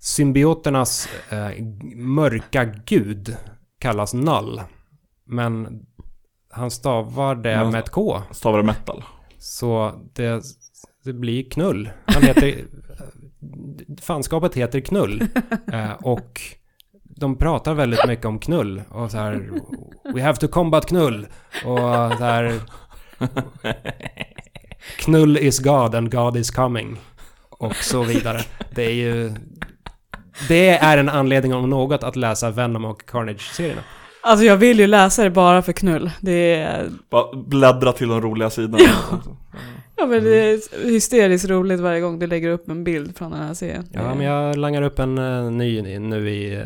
symbioternas 0.00 1.08
eh, 1.30 1.64
mörka 1.96 2.64
gud 2.64 3.36
kallas 3.78 4.14
Null. 4.14 4.62
Men 5.26 5.82
han 6.50 6.70
stavar 6.70 7.34
det 7.34 7.56
Men- 7.56 7.70
med 7.70 7.78
ett 7.80 7.90
K. 7.90 8.22
Stavar 8.30 8.58
det 8.58 8.64
metal. 8.64 9.04
Så 9.38 9.92
det, 10.14 10.42
det 11.04 11.12
blir 11.12 11.50
knull. 11.50 11.90
Han 12.06 12.22
heter... 12.22 12.54
fanskapet 14.00 14.54
heter 14.54 14.80
knull. 14.80 15.26
Och 16.02 16.40
de 17.18 17.36
pratar 17.36 17.74
väldigt 17.74 18.06
mycket 18.06 18.24
om 18.24 18.38
knull. 18.38 18.82
Och 18.90 19.10
så 19.10 19.18
här... 19.18 19.50
We 20.14 20.22
have 20.22 20.36
to 20.36 20.48
combat 20.48 20.86
knull. 20.86 21.26
Och 21.64 21.78
så 22.18 22.24
här... 22.24 22.60
Knull 24.98 25.36
is 25.38 25.58
God 25.58 25.94
and 25.94 26.12
God 26.12 26.36
is 26.36 26.50
coming. 26.50 26.96
Och 27.50 27.76
så 27.76 28.02
vidare. 28.02 28.40
Det 28.74 28.84
är 28.84 28.94
ju... 28.94 29.34
Det 30.48 30.68
är 30.68 30.98
en 30.98 31.08
anledning 31.08 31.54
om 31.54 31.70
något 31.70 32.02
att 32.02 32.16
läsa 32.16 32.50
Venom 32.50 32.84
och 32.84 33.06
Carnage-serierna. 33.06 33.80
Alltså 34.22 34.44
jag 34.44 34.56
vill 34.56 34.78
ju 34.78 34.86
läsa 34.86 35.24
det 35.24 35.30
bara 35.30 35.62
för 35.62 35.72
knull. 35.72 36.10
Det 36.20 36.54
är, 36.54 36.90
Bara 37.10 37.36
bläddra 37.36 37.92
till 37.92 38.08
de 38.08 38.20
roliga 38.20 38.50
sidorna. 38.50 38.84
ja, 38.84 39.18
men 40.06 40.24
det 40.24 40.36
är 40.36 40.86
hysteriskt 40.90 41.48
roligt 41.48 41.80
varje 41.80 42.00
gång 42.00 42.18
du 42.18 42.26
lägger 42.26 42.48
upp 42.50 42.68
en 42.68 42.84
bild 42.84 43.16
från 43.16 43.30
den 43.32 43.40
här 43.42 43.54
serien. 43.54 43.84
Ja, 43.92 44.14
men 44.14 44.26
jag 44.26 44.56
langar 44.56 44.82
upp 44.82 44.98
en 44.98 45.18
eh, 45.18 45.50
ny 45.50 45.98
nu 45.98 46.30
i, 46.30 46.54
eh, 46.54 46.62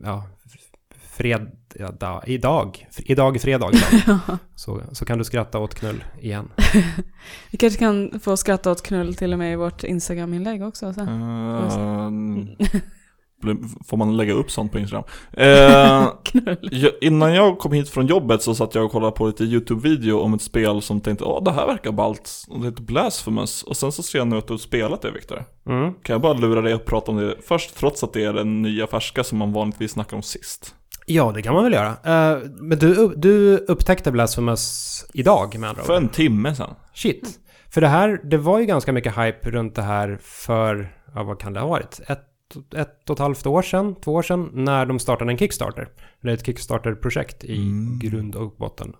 ja, 0.00 0.26
f- 0.46 0.98
fred, 1.10 1.50
ja, 1.74 1.90
da, 1.90 2.22
idag. 2.26 2.86
F- 2.90 3.02
Idag 3.04 3.36
är 3.36 3.40
fredag. 3.40 3.70
idag. 3.72 4.18
så, 4.54 4.82
så 4.92 5.04
kan 5.04 5.18
du 5.18 5.24
skratta 5.24 5.58
åt 5.58 5.74
knull 5.74 6.04
igen. 6.20 6.48
Vi 7.50 7.58
kanske 7.58 7.78
kan 7.78 8.20
få 8.20 8.36
skratta 8.36 8.70
åt 8.70 8.82
knull 8.82 9.14
till 9.14 9.32
och 9.32 9.38
med 9.38 9.52
i 9.52 9.56
vårt 9.56 9.84
Instagram-inlägg 9.84 10.62
också 10.62 10.92
sen. 10.92 11.08
Eh, 11.08 12.68
Får 13.86 13.96
man 13.96 14.16
lägga 14.16 14.32
upp 14.32 14.50
sånt 14.50 14.72
på 14.72 14.78
Instagram? 14.78 15.04
Eh, 15.32 16.08
innan 17.00 17.34
jag 17.34 17.58
kom 17.58 17.72
hit 17.72 17.88
från 17.88 18.06
jobbet 18.06 18.42
så 18.42 18.54
satt 18.54 18.74
jag 18.74 18.84
och 18.84 18.90
kollade 18.90 19.12
på 19.12 19.26
lite 19.26 19.44
YouTube-video 19.44 20.18
om 20.18 20.34
ett 20.34 20.42
spel 20.42 20.82
som 20.82 21.00
tänkte 21.00 21.24
Åh, 21.24 21.44
det 21.44 21.52
här 21.52 21.66
verkar 21.66 21.92
ballt. 21.92 22.30
Och 22.48 22.60
det 22.60 22.66
heter 22.66 22.82
Blasphemous. 22.82 23.62
Och 23.62 23.76
sen 23.76 23.92
så 23.92 24.02
ser 24.02 24.18
jag 24.18 24.28
nu 24.28 24.38
att 24.38 24.46
du 24.46 24.52
har 24.52 24.58
spelat 24.58 25.02
det, 25.02 25.10
Viktor. 25.10 25.44
Mm. 25.66 25.94
Kan 25.94 26.14
jag 26.14 26.20
bara 26.20 26.32
lura 26.32 26.60
dig 26.60 26.74
och 26.74 26.84
prata 26.84 27.10
om 27.10 27.16
det 27.16 27.34
först, 27.46 27.76
trots 27.76 28.04
att 28.04 28.12
det 28.12 28.24
är 28.24 28.32
den 28.32 28.62
nya 28.62 28.86
färska 28.86 29.24
som 29.24 29.38
man 29.38 29.52
vanligtvis 29.52 29.92
snackar 29.92 30.16
om 30.16 30.22
sist? 30.22 30.74
Ja, 31.06 31.32
det 31.34 31.42
kan 31.42 31.54
man 31.54 31.64
väl 31.64 31.72
göra. 31.72 31.88
Eh, 31.88 32.38
men 32.60 32.78
du, 32.78 33.14
du 33.16 33.56
upptäckte 33.56 34.12
Blasphemous 34.12 35.06
idag 35.14 35.58
med 35.58 35.70
andra 35.70 35.82
För 35.82 35.96
en 35.96 36.08
timme 36.08 36.54
sedan. 36.54 36.74
Shit. 36.94 37.38
För 37.70 37.80
det 37.80 37.88
här, 37.88 38.20
det 38.24 38.36
var 38.36 38.58
ju 38.58 38.66
ganska 38.66 38.92
mycket 38.92 39.18
hype 39.18 39.50
runt 39.50 39.74
det 39.74 39.82
här 39.82 40.18
för, 40.22 40.92
ja 41.14 41.22
vad 41.22 41.40
kan 41.40 41.52
det 41.52 41.60
ha 41.60 41.66
varit? 41.66 42.00
Ett, 42.06 42.20
ett 42.76 43.10
och 43.10 43.16
ett 43.16 43.20
halvt 43.20 43.46
år 43.46 43.62
sedan, 43.62 43.94
två 43.94 44.12
år 44.14 44.22
sedan, 44.22 44.50
när 44.52 44.86
de 44.86 44.98
startade 44.98 45.32
en 45.32 45.38
Kickstarter. 45.38 45.88
Det 46.20 46.30
är 46.30 46.34
ett 46.34 46.46
Kickstarter-projekt 46.46 47.44
i 47.44 47.56
Mm. 47.56 47.98
grund 47.98 48.34
och 48.34 48.56
botten. 48.56 48.96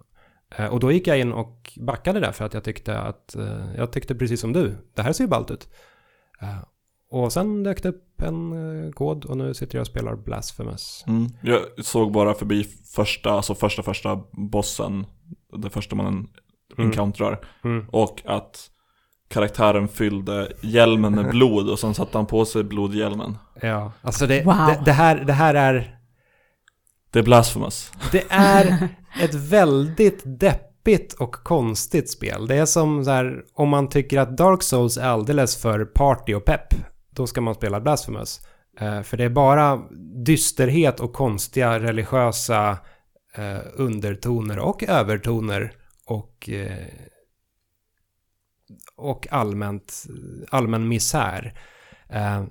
Eh, 0.56 0.66
Och 0.66 0.80
då 0.80 0.92
gick 0.92 1.06
jag 1.06 1.20
in 1.20 1.32
och 1.32 1.72
backade 1.80 2.20
där 2.20 2.32
för 2.32 2.44
att 2.44 2.54
jag 2.54 2.64
tyckte 2.64 2.98
att, 3.00 3.34
eh, 3.36 3.74
jag 3.76 3.92
tyckte 3.92 4.14
precis 4.14 4.40
som 4.40 4.52
du, 4.52 4.74
det 4.94 5.02
här 5.02 5.12
ser 5.12 5.24
ju 5.24 5.28
ballt 5.28 5.50
ut. 5.50 5.68
Eh, 6.40 6.58
Och 7.10 7.32
sen 7.32 7.62
dök 7.62 7.82
det 7.82 7.88
upp 7.88 8.22
en 8.22 8.92
kod 8.92 9.24
och 9.24 9.36
nu 9.36 9.54
sitter 9.54 9.76
jag 9.78 9.80
och 9.80 9.86
spelar 9.86 10.16
Blasphemous. 10.16 11.04
Mm. 11.06 11.26
Jag 11.42 11.60
såg 11.84 12.12
bara 12.12 12.34
förbi 12.34 12.64
första, 12.94 13.30
alltså 13.30 13.54
första 13.54 13.82
första 13.82 14.20
bossen, 14.32 15.06
det 15.62 15.70
första 15.70 15.96
man 15.96 16.06
Mm. 16.06 16.28
encounterar. 16.90 17.40
Mm. 17.64 17.88
Och 17.92 18.22
att 18.24 18.70
karaktären 19.28 19.88
fyllde 19.88 20.52
hjälmen 20.60 21.14
med 21.14 21.28
blod 21.30 21.68
och 21.68 21.78
sen 21.78 21.94
satte 21.94 22.18
han 22.18 22.26
på 22.26 22.44
sig 22.44 22.64
blodhjälmen. 22.64 23.38
Ja, 23.62 23.92
alltså 24.02 24.26
det, 24.26 24.42
Wow. 24.44 24.54
det, 24.54 24.80
det, 24.84 24.92
här, 24.92 25.16
det 25.16 25.32
här 25.32 25.54
är 25.54 25.98
Det 27.10 27.18
är 27.18 27.22
blasphemous. 27.22 27.92
Det 28.12 28.24
är 28.28 28.88
ett 29.20 29.34
väldigt 29.34 30.22
deppigt 30.24 31.12
och 31.12 31.32
konstigt 31.32 32.10
spel. 32.10 32.46
Det 32.46 32.56
är 32.56 32.66
som 32.66 33.04
så 33.04 33.10
här, 33.10 33.42
om 33.54 33.68
man 33.68 33.88
tycker 33.88 34.18
att 34.18 34.36
Dark 34.36 34.62
Souls 34.62 34.96
är 34.98 35.08
alldeles 35.08 35.56
för 35.62 35.84
party 35.84 36.34
och 36.34 36.44
pepp, 36.44 36.74
då 37.10 37.26
ska 37.26 37.40
man 37.40 37.54
spela 37.54 37.80
Blasphemous. 37.80 38.40
Eh, 38.80 39.02
för 39.02 39.16
det 39.16 39.24
är 39.24 39.28
bara 39.28 39.82
dysterhet 40.26 41.00
och 41.00 41.12
konstiga 41.12 41.78
religiösa 41.78 42.70
eh, 43.34 43.58
undertoner 43.74 44.58
och 44.58 44.84
övertoner 44.88 45.72
och, 46.06 46.48
eh, 46.48 46.86
och 48.98 49.26
allmänt, 49.30 50.06
allmän 50.50 50.88
misär. 50.88 51.54
Eh, 52.08 52.44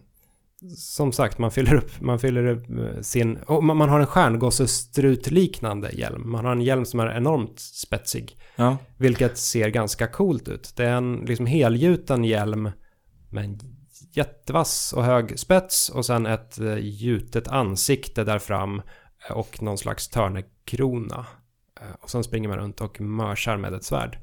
som 0.77 1.12
sagt, 1.12 1.38
man 1.38 1.51
fyller 1.51 1.73
upp, 1.73 2.01
man 2.01 2.19
fyller 2.19 2.45
upp 2.45 2.69
eh, 2.69 3.01
sin... 3.01 3.39
Man, 3.49 3.77
man 3.77 3.89
har 3.89 3.99
en 3.99 4.07
stjärngossestrut-liknande 4.07 5.91
hjälm. 5.91 6.31
Man 6.31 6.45
har 6.45 6.51
en 6.51 6.62
hjälm 6.62 6.86
som 6.86 6.99
är 6.99 7.17
enormt 7.17 7.60
spetsig. 7.60 8.38
Ja. 8.55 8.77
Vilket 8.97 9.38
ser 9.38 9.69
ganska 9.69 10.07
coolt 10.07 10.47
ut. 10.47 10.73
Det 10.75 10.86
är 10.86 10.95
en 10.95 11.15
liksom 11.15 11.45
helgjuten 11.45 12.23
hjälm 12.23 12.71
med 13.29 13.43
en 13.45 13.60
jättevass 14.13 14.93
och 14.93 15.03
hög 15.03 15.39
spets 15.39 15.89
och 15.89 16.05
sen 16.05 16.25
ett 16.25 16.60
eh, 16.60 16.77
gjutet 16.77 17.47
ansikte 17.47 18.23
där 18.23 18.39
fram 18.39 18.81
och 19.29 19.62
någon 19.62 19.77
slags 19.77 20.10
törnekrona. 20.10 21.25
Eh, 21.81 21.95
Och 22.01 22.10
sen 22.10 22.23
springer 22.23 22.49
man 22.49 22.57
runt 22.57 22.81
och 22.81 23.01
mörsar 23.01 23.57
med 23.57 23.73
ett 23.73 23.83
svärd. 23.83 24.17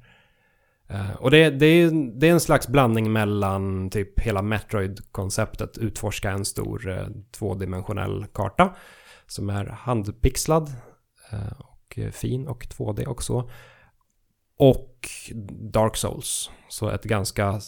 Eh, 0.88 1.14
och 1.16 1.30
det, 1.30 1.50
det, 1.50 1.66
är, 1.66 1.90
det 2.20 2.28
är 2.28 2.32
en 2.32 2.40
slags 2.40 2.68
blandning 2.68 3.12
mellan 3.12 3.90
typ 3.90 4.20
hela 4.20 4.42
Metroid-konceptet, 4.42 5.78
utforska 5.78 6.30
en 6.30 6.44
stor 6.44 6.88
eh, 6.88 7.06
tvådimensionell 7.32 8.26
karta 8.34 8.74
som 9.26 9.50
är 9.50 9.66
handpixlad 9.66 10.72
eh, 11.32 11.60
och 11.60 11.98
fin 12.12 12.48
och 12.48 12.64
2D 12.64 13.06
också. 13.06 13.50
Och 14.58 15.08
Dark 15.72 15.96
Souls, 15.96 16.50
så 16.68 16.88
ett 16.88 17.04
ganska 17.04 17.60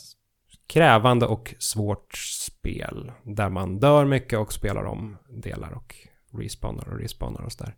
krävande 0.66 1.26
och 1.26 1.54
svårt 1.58 2.14
spel 2.16 3.12
där 3.22 3.48
man 3.48 3.78
dör 3.78 4.04
mycket 4.04 4.38
och 4.38 4.52
spelar 4.52 4.84
om 4.84 5.16
delar 5.28 5.72
och 5.72 5.94
respawnar 6.32 6.88
och 6.88 6.98
respawnar 6.98 7.42
och 7.42 7.52
sådär. 7.52 7.76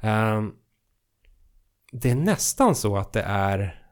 Eh, 0.00 0.42
det 1.92 2.10
är 2.10 2.14
nästan 2.14 2.74
så 2.74 2.96
att 2.96 3.12
det 3.12 3.22
är... 3.22 3.83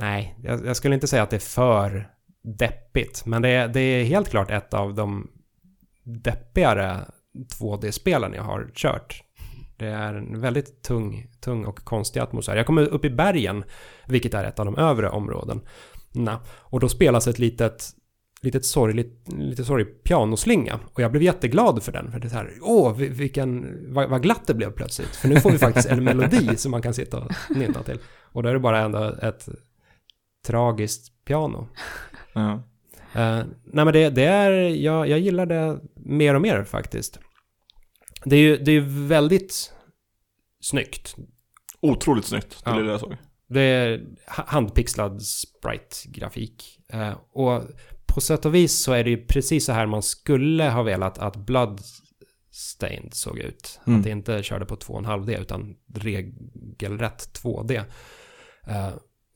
Nej, 0.00 0.36
jag, 0.42 0.66
jag, 0.66 0.76
skulle 0.76 0.94
inte 0.94 1.06
säga 1.06 1.22
att 1.22 1.30
det 1.30 1.36
är 1.36 1.40
för 1.40 2.10
deppigt. 2.42 3.26
Men 3.26 3.42
det 3.42 3.48
är, 3.48 3.68
det 3.68 3.80
är 3.80 4.04
helt 4.04 4.28
klart 4.28 4.50
ett 4.50 4.74
av 4.74 4.94
de 4.94 5.30
deppigare 6.02 6.98
2D-spelen 7.60 8.32
jag 8.34 8.42
har 8.42 8.70
kört. 8.74 9.22
Det 9.76 9.86
är 9.86 10.14
en 10.14 10.40
väldigt 10.40 10.82
tung, 10.82 11.26
tung 11.40 11.64
och 11.64 11.84
konstig 11.84 12.20
atmosfär. 12.20 12.56
Jag 12.56 12.66
kommer 12.66 12.82
upp 12.82 13.04
i 13.04 13.10
bergen, 13.10 13.64
vilket 14.06 14.34
är 14.34 14.44
ett 14.44 14.58
av 14.58 14.66
de 14.66 14.78
övre 14.78 15.10
områdena, 15.10 16.40
Och 16.58 16.80
då 16.80 16.88
spelas 16.88 17.26
ett 17.26 17.38
litet, 17.38 17.84
litet 18.42 18.64
sorgligt, 18.64 19.28
lite 19.38 19.64
sorglig 19.64 20.04
pianoslinga. 20.04 20.78
Och 20.92 21.00
jag 21.00 21.10
blev 21.10 21.22
jätteglad 21.22 21.82
för 21.82 21.92
den. 21.92 22.12
För 22.12 22.20
det 22.20 22.26
är 22.26 22.28
så 22.28 22.36
här, 22.36 22.52
åh, 22.60 22.96
vilken, 22.96 23.78
vad, 23.94 24.10
vad 24.10 24.22
glatt 24.22 24.46
det 24.46 24.54
blev 24.54 24.70
plötsligt. 24.70 25.16
För 25.16 25.28
nu 25.28 25.40
får 25.40 25.50
vi 25.50 25.58
faktiskt 25.58 25.88
en 25.88 26.04
melodi 26.04 26.56
som 26.56 26.70
man 26.70 26.82
kan 26.82 26.94
sitta 26.94 27.18
och 27.18 27.32
nynna 27.50 27.82
till. 27.82 27.98
Och 28.32 28.42
då 28.42 28.48
är 28.48 28.52
det 28.52 28.60
bara 28.60 28.80
ändå 28.80 29.14
ett 29.22 29.48
tragiskt 30.46 31.24
piano. 31.24 31.68
Ja. 32.32 32.62
Uh, 33.16 33.44
nej 33.64 33.84
men 33.84 33.92
det, 33.92 34.10
det 34.10 34.24
är, 34.24 34.50
jag, 34.68 35.08
jag 35.08 35.18
gillar 35.18 35.46
det 35.46 35.80
mer 35.94 36.34
och 36.34 36.40
mer 36.40 36.64
faktiskt. 36.64 37.18
Det 38.24 38.36
är 38.36 38.40
ju 38.40 38.56
det 38.56 38.72
är 38.72 38.80
väldigt 39.08 39.72
snyggt. 40.60 41.16
Otroligt 41.80 42.24
snyggt, 42.24 42.64
det 42.64 42.70
Ja. 42.70 42.76
lilla 42.78 42.90
jag 42.90 43.00
såg. 43.00 43.16
Det 43.48 43.60
är 43.60 44.06
ha- 44.36 44.44
handpixlad 44.46 45.22
sprite-grafik. 45.22 46.78
Eh, 46.92 47.12
och 47.32 47.62
på 48.06 48.20
sätt 48.20 48.44
och 48.44 48.54
vis 48.54 48.78
så 48.78 48.92
är 48.92 49.04
det 49.04 49.10
ju 49.10 49.26
precis 49.26 49.64
så 49.64 49.72
här 49.72 49.86
man 49.86 50.02
skulle 50.02 50.64
ha 50.64 50.82
velat 50.82 51.18
att 51.18 51.36
Bloodstained 51.36 53.14
såg 53.14 53.38
ut. 53.38 53.80
Mm. 53.86 53.98
Att 53.98 54.04
det 54.04 54.10
inte 54.10 54.42
körde 54.42 54.64
på 54.66 54.76
2,5D 54.76 55.40
utan 55.40 55.76
regelrätt 55.94 57.40
2D. 57.42 57.84
Eh, 58.66 58.88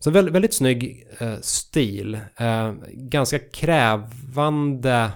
så 0.05 0.11
väldigt, 0.11 0.35
väldigt 0.35 0.55
snygg 0.55 1.07
eh, 1.19 1.37
stil. 1.41 2.15
Eh, 2.37 2.73
ganska 2.93 3.39
krävande 3.39 5.11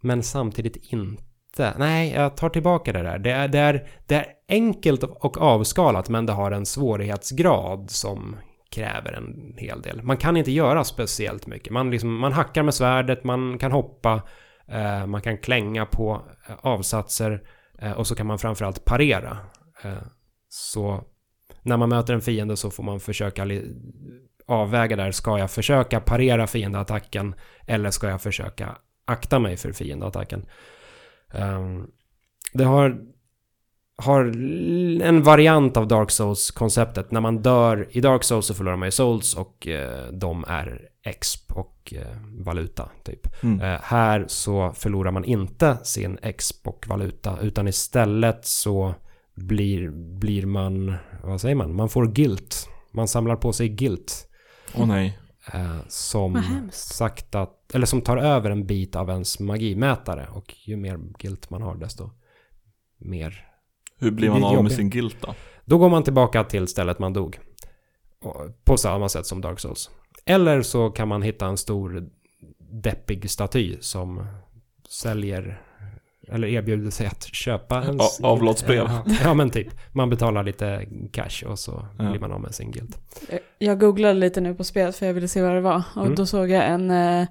men 0.00 0.22
samtidigt 0.22 0.76
inte. 0.76 1.74
Nej, 1.78 2.12
jag 2.12 2.36
tar 2.36 2.48
tillbaka 2.48 2.92
det 2.92 3.02
där. 3.02 3.18
Det 3.18 3.30
är, 3.30 3.48
det 3.48 3.58
är, 3.58 3.88
det 4.06 4.14
är 4.14 4.26
enkelt 4.48 5.02
och 5.02 5.38
avskalat 5.38 6.08
men 6.08 6.26
det 6.26 6.32
har 6.32 6.50
en 6.50 6.66
svårighetsgrad 6.66 7.90
som 7.90 8.36
kräver 8.70 9.12
en 9.12 9.54
hel 9.56 9.82
del. 9.82 10.02
Man 10.02 10.16
kan 10.16 10.36
inte 10.36 10.52
göra 10.52 10.84
speciellt 10.84 11.46
mycket. 11.46 11.72
Man, 11.72 11.90
liksom, 11.90 12.16
man 12.16 12.32
hackar 12.32 12.62
med 12.62 12.74
svärdet, 12.74 13.24
man 13.24 13.58
kan 13.58 13.72
hoppa, 13.72 14.22
eh, 14.68 15.06
man 15.06 15.22
kan 15.22 15.38
klänga 15.38 15.86
på 15.86 16.22
eh, 16.48 16.54
avsatser 16.60 17.42
eh, 17.78 17.92
och 17.92 18.06
så 18.06 18.14
kan 18.14 18.26
man 18.26 18.38
framförallt 18.38 18.84
parera. 18.84 19.38
Eh, 19.82 20.02
så 20.48 21.04
när 21.66 21.76
man 21.76 21.88
möter 21.88 22.14
en 22.14 22.20
fiende 22.20 22.56
så 22.56 22.70
får 22.70 22.82
man 22.82 23.00
försöka 23.00 23.46
avväga 24.46 24.96
där. 24.96 25.10
Ska 25.10 25.38
jag 25.38 25.50
försöka 25.50 26.00
parera 26.00 26.46
fiendeattacken 26.46 27.34
eller 27.66 27.90
ska 27.90 28.08
jag 28.08 28.22
försöka 28.22 28.76
akta 29.04 29.38
mig 29.38 29.56
för 29.56 29.72
fiendeattacken? 29.72 30.46
Um, 31.34 31.90
det 32.52 32.64
har, 32.64 32.98
har 33.96 34.24
en 35.02 35.22
variant 35.22 35.76
av 35.76 35.88
Dark 35.88 36.10
Souls-konceptet. 36.10 37.10
När 37.10 37.20
man 37.20 37.42
dör 37.42 37.88
i 37.90 38.00
Dark 38.00 38.24
Souls 38.24 38.46
så 38.46 38.54
förlorar 38.54 38.76
man 38.76 38.88
ju 38.88 38.92
Souls 38.92 39.34
och 39.34 39.66
eh, 39.66 40.12
de 40.12 40.44
är 40.48 40.88
exp 41.02 41.52
och 41.52 41.94
eh, 41.96 42.16
valuta 42.44 42.88
typ. 43.04 43.42
Mm. 43.42 43.60
Eh, 43.60 43.80
här 43.82 44.24
så 44.28 44.72
förlorar 44.72 45.10
man 45.10 45.24
inte 45.24 45.76
sin 45.82 46.18
exp 46.22 46.68
och 46.68 46.84
valuta 46.88 47.38
utan 47.40 47.68
istället 47.68 48.46
så 48.46 48.94
blir, 49.36 49.90
blir 50.18 50.46
man, 50.46 50.94
vad 51.22 51.40
säger 51.40 51.54
man, 51.54 51.76
man 51.76 51.88
får 51.88 52.06
guilt. 52.06 52.68
Man 52.92 53.08
samlar 53.08 53.36
på 53.36 53.52
sig 53.52 53.68
guilt. 53.68 54.28
Åh 54.74 54.86
nej. 54.86 55.18
Eh, 55.52 55.78
som 55.88 56.42
sakta, 56.72 57.46
eller 57.74 57.86
som 57.86 58.00
tar 58.00 58.16
över 58.16 58.50
en 58.50 58.66
bit 58.66 58.96
av 58.96 59.10
ens 59.10 59.40
magimätare. 59.40 60.28
Och 60.32 60.54
ju 60.64 60.76
mer 60.76 60.98
guilt 61.18 61.50
man 61.50 61.62
har 61.62 61.74
desto 61.74 62.10
mer. 62.98 63.46
Hur 63.98 64.10
blir 64.10 64.30
man 64.30 64.44
av 64.44 64.50
med 64.50 64.56
jobbigt. 64.56 64.76
sin 64.76 64.90
guilt 64.90 65.16
då? 65.20 65.34
Då 65.64 65.78
går 65.78 65.88
man 65.88 66.02
tillbaka 66.02 66.44
till 66.44 66.68
stället 66.68 66.98
man 66.98 67.12
dog. 67.12 67.38
På 68.64 68.76
samma 68.76 69.08
sätt 69.08 69.26
som 69.26 69.40
Dark 69.40 69.60
Souls. 69.60 69.90
Eller 70.26 70.62
så 70.62 70.90
kan 70.90 71.08
man 71.08 71.22
hitta 71.22 71.46
en 71.46 71.56
stor 71.56 72.08
deppig 72.58 73.30
staty 73.30 73.76
som 73.80 74.26
säljer 74.88 75.62
eller 76.28 76.48
erbjuder 76.48 76.90
sig 76.90 77.06
att 77.06 77.24
köpa 77.34 77.82
en... 77.82 78.00
A- 78.00 78.04
avlatsbrev. 78.22 78.84
Ja, 78.88 79.04
ja, 79.24 79.34
men 79.34 79.50
typ. 79.50 79.68
Man 79.92 80.10
betalar 80.10 80.44
lite 80.44 80.86
cash 81.12 81.44
och 81.46 81.58
så 81.58 81.86
Ja. 81.98 82.10
blir 82.10 82.20
man 82.20 82.32
av 82.32 82.40
med 82.40 82.54
sin 82.54 82.70
guild. 82.70 82.94
Jag 83.58 83.80
googlade 83.80 84.14
lite 84.14 84.40
nu 84.40 84.54
på 84.54 84.64
spelet 84.64 84.96
för 84.96 85.06
jag 85.06 85.14
ville 85.14 85.28
se 85.28 85.42
vad 85.42 85.54
det 85.54 85.60
var. 85.60 85.82
Och 85.96 86.02
Mm. 86.02 86.14
då 86.14 86.26
såg 86.26 86.50
jag 86.50 86.66
en, 86.66 86.90
eh, 86.90 87.26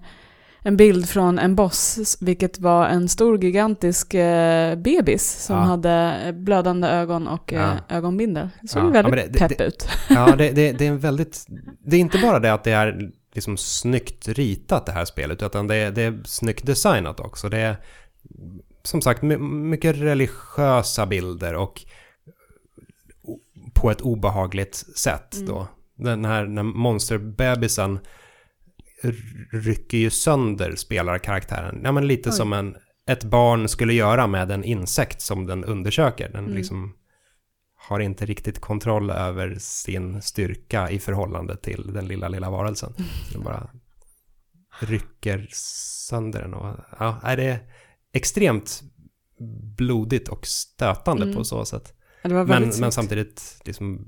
en 0.61 0.77
bild 0.77 1.09
från 1.09 1.39
en 1.39 1.55
boss, 1.55 2.17
vilket 2.21 2.59
var 2.59 2.87
en 2.87 3.09
stor 3.09 3.37
gigantisk 3.43 4.13
eh, 4.13 4.75
bebis 4.75 5.31
som 5.45 5.55
Ja. 5.55 5.61
hade 5.61 6.15
blödande 6.37 6.87
ögon 6.87 7.27
och 7.27 7.53
eh, 7.53 7.59
Ja. 7.89 7.95
ögonbindel. 7.95 8.49
Det 8.61 8.67
såg 8.67 8.83
Ja, 8.83 8.89
väldigt 8.89 9.15
det- 9.33 9.39
det- 9.39 9.39
pepp 9.39 9.61
ut. 9.61 9.87
Ja, 10.09 10.35
det, 10.37 10.51
det, 10.51 10.71
det 10.71 10.85
är 10.85 10.89
en 10.89 10.99
väldigt... 10.99 11.45
Det 11.85 11.95
är 11.95 11.99
inte 11.99 12.17
bara 12.17 12.39
det 12.39 12.53
att 12.53 12.63
det 12.63 12.71
är 12.71 13.09
liksom 13.33 13.57
snyggt 13.57 14.27
ritat 14.27 14.85
det 14.85 14.91
här 14.91 15.05
spelet, 15.05 15.43
utan 15.43 15.67
det 15.67 15.75
är, 15.75 15.91
det 15.91 16.01
är 16.01 16.19
snyggt 16.25 16.65
designat 16.65 17.19
också. 17.19 17.49
Det 17.49 17.57
är 17.57 17.75
som 18.85 19.01
sagt 19.01 19.21
my- 19.21 19.37
mycket 19.37 19.95
religiösa 19.95 21.05
bilder 21.05 21.53
och 21.55 21.81
på 23.73 23.91
ett 23.91 24.01
obehagligt 24.01 24.75
sätt 24.75 25.35
Mm. 25.35 25.47
då. 25.47 25.67
Den 25.97 26.25
här 26.25 26.45
när 26.45 26.63
monsterbebisen 26.63 27.99
rycker 29.51 29.97
ju 29.97 30.09
sönder 30.09 30.75
spelarkaraktären. 30.75 31.81
Ja, 31.83 31.91
men 31.91 32.07
lite 32.07 32.29
Oj. 32.29 32.35
som 32.35 32.53
en, 32.53 32.75
ett 33.07 33.23
barn 33.23 33.67
skulle 33.67 33.93
göra 33.93 34.27
med 34.27 34.51
en 34.51 34.63
insekt 34.63 35.21
som 35.21 35.45
den 35.45 35.63
undersöker. 35.63 36.29
Den 36.29 36.43
Mm. 36.45 36.57
liksom 36.57 36.95
har 37.75 37.99
inte 37.99 38.25
riktigt 38.25 38.59
kontroll 38.59 39.09
över 39.09 39.55
sin 39.59 40.21
styrka 40.21 40.89
i 40.89 40.99
förhållande 40.99 41.57
till 41.57 41.93
den 41.93 42.07
lilla, 42.07 42.27
lilla 42.27 42.49
varelsen. 42.49 42.93
Så 42.97 43.33
den 43.33 43.43
bara 43.43 43.69
rycker 44.79 45.47
sönder 45.51 46.41
den. 46.41 46.53
Och, 46.53 46.75
ja, 46.99 47.19
är 47.23 47.37
det 47.37 47.59
extremt 48.15 48.81
blodigt 49.77 50.29
och 50.29 50.47
stötande 50.47 51.23
Mm. 51.23 51.35
på 51.35 51.43
så 51.43 51.65
sätt. 51.65 51.93
Ja, 52.21 52.29
Men, 52.43 52.71
men 52.79 52.91
samtidigt 52.91 53.61
liksom 53.65 54.05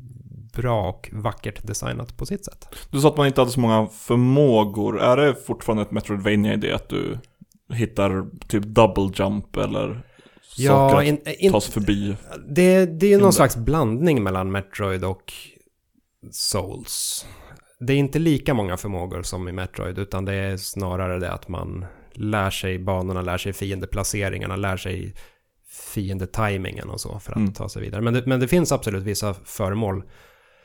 bra 0.54 0.90
och 0.90 1.10
vackert 1.14 1.68
designat 1.68 2.18
på 2.18 2.26
sitt 2.26 2.46
sätt. 2.46 2.68
Du 2.92 3.00
sa 3.02 3.08
att 3.08 3.18
man 3.18 3.28
inte 3.28 3.42
hade 3.42 3.52
så 3.52 3.60
många 3.60 3.88
förmågor. 3.88 5.02
Är 5.02 5.18
det 5.18 5.36
fortfarande 5.36 5.84
ett 5.84 5.92
Metroidvania 5.92 6.54
i 6.54 6.58
det 6.58 6.74
att 6.74 6.90
du 6.90 7.18
hittar 7.74 8.26
typ 8.48 8.64
double 8.64 9.12
jump 9.16 9.58
eller 9.58 10.04
saker 10.68 10.98
att 10.98 11.06
in, 11.06 11.20
in, 11.40 11.52
ta 11.52 11.62
sig 11.62 11.74
förbi? 11.74 12.16
det, 12.50 12.86
det 12.86 13.06
är 13.06 13.10
ju 13.10 13.18
någon 13.18 13.34
slags 13.34 13.58
blandning 13.58 14.24
mellan 14.24 14.52
Metroid 14.52 15.04
och 15.04 15.34
Souls. 16.32 17.26
Det 17.80 17.94
är 17.94 17.98
inte 17.98 18.20
lika 18.20 18.54
många 18.54 18.78
förmågor 18.78 19.24
som 19.24 19.48
i 19.48 19.52
Metroid, 19.52 19.98
utan 20.00 20.26
det 20.26 20.34
är 20.34 20.58
snarare 20.58 21.20
det 21.20 21.32
att 21.32 21.48
man 21.48 21.86
lär 22.18 22.50
sig 22.50 22.80
banorna, 22.80 23.22
lär 23.22 23.38
sig 23.38 23.54
fiendeplaceringarna, 23.54 24.56
lär 24.56 24.78
sig 24.78 25.14
fiendetimingen 25.94 26.90
och 26.90 27.02
så 27.02 27.20
för 27.20 27.32
att 27.32 27.38
Mm. 27.38 27.54
ta 27.54 27.70
sig 27.70 27.82
vidare. 27.82 28.02
Men 28.02 28.14
det, 28.14 28.26
men 28.26 28.40
det 28.40 28.48
finns 28.48 28.72
absolut 28.72 29.04
vissa 29.04 29.34
föremål 29.34 30.04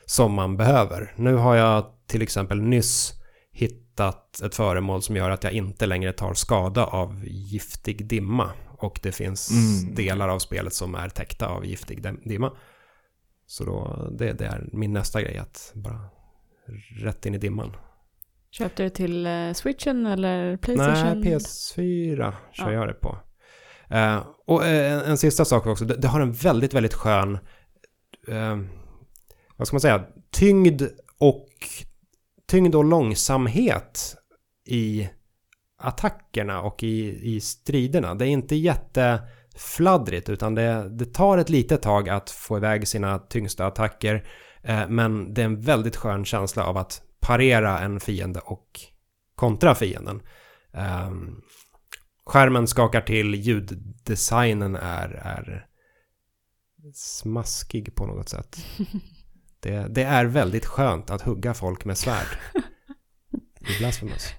som 0.05 0.33
man 0.33 0.57
behöver. 0.57 1.13
Nu 1.17 1.35
har 1.35 1.55
jag 1.55 1.85
till 2.07 2.21
exempel 2.21 2.61
nyss 2.61 3.13
hittat 3.51 4.41
ett 4.41 4.55
föremål 4.55 5.01
som 5.01 5.15
gör 5.15 5.29
att 5.29 5.43
jag 5.43 5.53
inte 5.53 5.85
längre 5.85 6.13
tar 6.13 6.33
skada 6.33 6.85
av 6.85 7.21
giftig 7.25 8.05
dimma. 8.07 8.49
Och 8.77 8.99
det 9.03 9.11
finns 9.11 9.51
Mm. 9.51 9.95
delar 9.95 10.29
av 10.29 10.39
spelet 10.39 10.73
som 10.73 10.95
är 10.95 11.09
täckta 11.09 11.47
av 11.47 11.65
giftig 11.65 12.01
dim- 12.03 12.21
dimma. 12.29 12.51
Så 13.47 13.63
då, 13.65 14.07
det, 14.17 14.33
det 14.33 14.45
är 14.45 14.69
min 14.71 14.93
nästa 14.93 15.21
grej, 15.21 15.37
att 15.37 15.71
bara 15.75 15.99
rätt 16.99 17.25
in 17.25 17.35
i 17.35 17.37
dimman. 17.37 17.75
Köpte 18.57 18.83
du 18.83 18.89
till 18.89 19.25
eh, 19.25 19.53
switchen 19.53 20.05
eller 20.05 20.57
Playstation? 20.57 21.21
Nej, 21.21 21.33
PS4 21.35 22.33
kör 22.51 22.71
Ja. 22.71 22.71
jag 22.71 22.87
det 22.87 22.93
på. 22.93 23.17
Eh, 23.89 24.25
och 24.45 24.65
eh, 24.65 24.93
en, 24.93 24.99
en 24.99 25.17
sista 25.17 25.45
sak 25.45 25.67
också, 25.67 25.85
det, 25.85 25.95
det 25.95 26.07
har 26.07 26.21
en 26.21 26.31
väldigt, 26.31 26.73
väldigt 26.73 26.93
skön... 26.93 27.37
eh, 28.27 28.57
vad 29.57 29.67
ska 29.67 29.75
man 29.75 29.81
säga, 29.81 30.05
tyngd 30.31 30.81
och, 31.19 31.47
tyngd 32.47 32.75
och 32.75 32.83
långsamhet 32.83 34.15
i 34.67 35.09
attackerna 35.77 36.61
och 36.61 36.83
i, 36.83 37.19
i 37.35 37.39
striderna. 37.41 38.15
Det 38.15 38.25
är 38.25 38.29
inte 38.29 38.55
jättefladdrigt 38.55 40.29
utan 40.29 40.55
det, 40.55 40.89
det 40.89 41.13
tar 41.13 41.37
ett 41.37 41.49
litet 41.49 41.81
tag 41.81 42.09
att 42.09 42.29
få 42.29 42.57
iväg 42.57 42.87
sina 42.87 43.19
tyngsta 43.19 43.65
attacker. 43.65 44.27
Eh, 44.61 44.87
men 44.89 45.33
det 45.33 45.41
är 45.41 45.45
en 45.45 45.61
väldigt 45.61 45.95
skön 45.95 46.25
känsla 46.25 46.65
av 46.65 46.77
att 46.77 47.01
parera 47.23 47.79
en 47.79 47.99
fiende 47.99 48.39
och 48.39 48.79
kontra 49.35 49.75
fienden. 49.75 50.21
Eh, 50.73 51.11
skärmen 52.25 52.67
skakar 52.67 53.01
till, 53.01 53.35
ljuddesignen 53.35 54.75
är, 54.75 55.09
är 55.09 55.65
smaskig 56.93 57.95
på 57.95 58.05
något 58.05 58.29
sätt. 58.29 58.57
Det, 59.59 59.87
det 59.89 60.03
är 60.03 60.25
väldigt 60.25 60.65
skönt 60.65 61.09
att 61.09 61.21
hugga 61.21 61.53
folk 61.53 61.85
med 61.85 61.97
svärd 61.97 62.37
i 63.59 63.79
Blasphemous. 63.79 64.33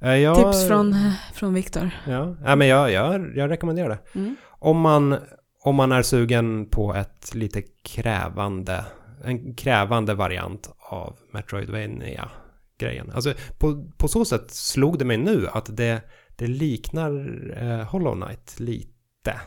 Eh, 0.00 0.14
Jag, 0.14 0.36
Tips 0.36 0.68
från, 0.68 0.94
från 1.34 1.54
Viktor. 1.54 1.90
Ja, 2.06 2.36
ja 2.44 2.56
men 2.56 2.68
jag, 2.68 2.92
jag, 2.92 3.36
jag 3.36 3.50
rekommenderar 3.50 3.88
det. 3.88 4.18
Mm. 4.18 4.36
Om 4.48 4.80
man, 4.80 5.18
om 5.64 5.74
man 5.74 5.92
är 5.92 6.02
sugen 6.02 6.68
på 6.70 6.94
ett 6.94 7.34
lite 7.34 7.62
krävande, 7.84 8.84
en 9.24 9.54
krävande 9.54 10.14
variant 10.14 10.70
av 10.78 11.18
metroidvania 11.32 12.30
grejen 12.78 13.10
Alltså 13.10 13.34
på, 13.58 13.90
på 13.98 14.08
så 14.08 14.24
sätt 14.24 14.50
slog 14.50 14.98
det 14.98 15.04
mig 15.04 15.16
nu 15.16 15.48
att 15.52 15.76
det, 15.76 16.02
det 16.36 16.46
liknar 16.46 17.12
eh, 17.56 17.88
Hollow 17.88 18.14
Knight 18.14 18.60
lite. 18.60 19.40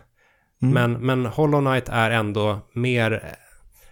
Mm. 0.62 0.74
Men, 0.74 1.06
men 1.06 1.26
Hollow 1.26 1.62
Knight 1.62 1.90
är 1.90 2.12
ändå 2.12 2.60
mer... 2.74 3.36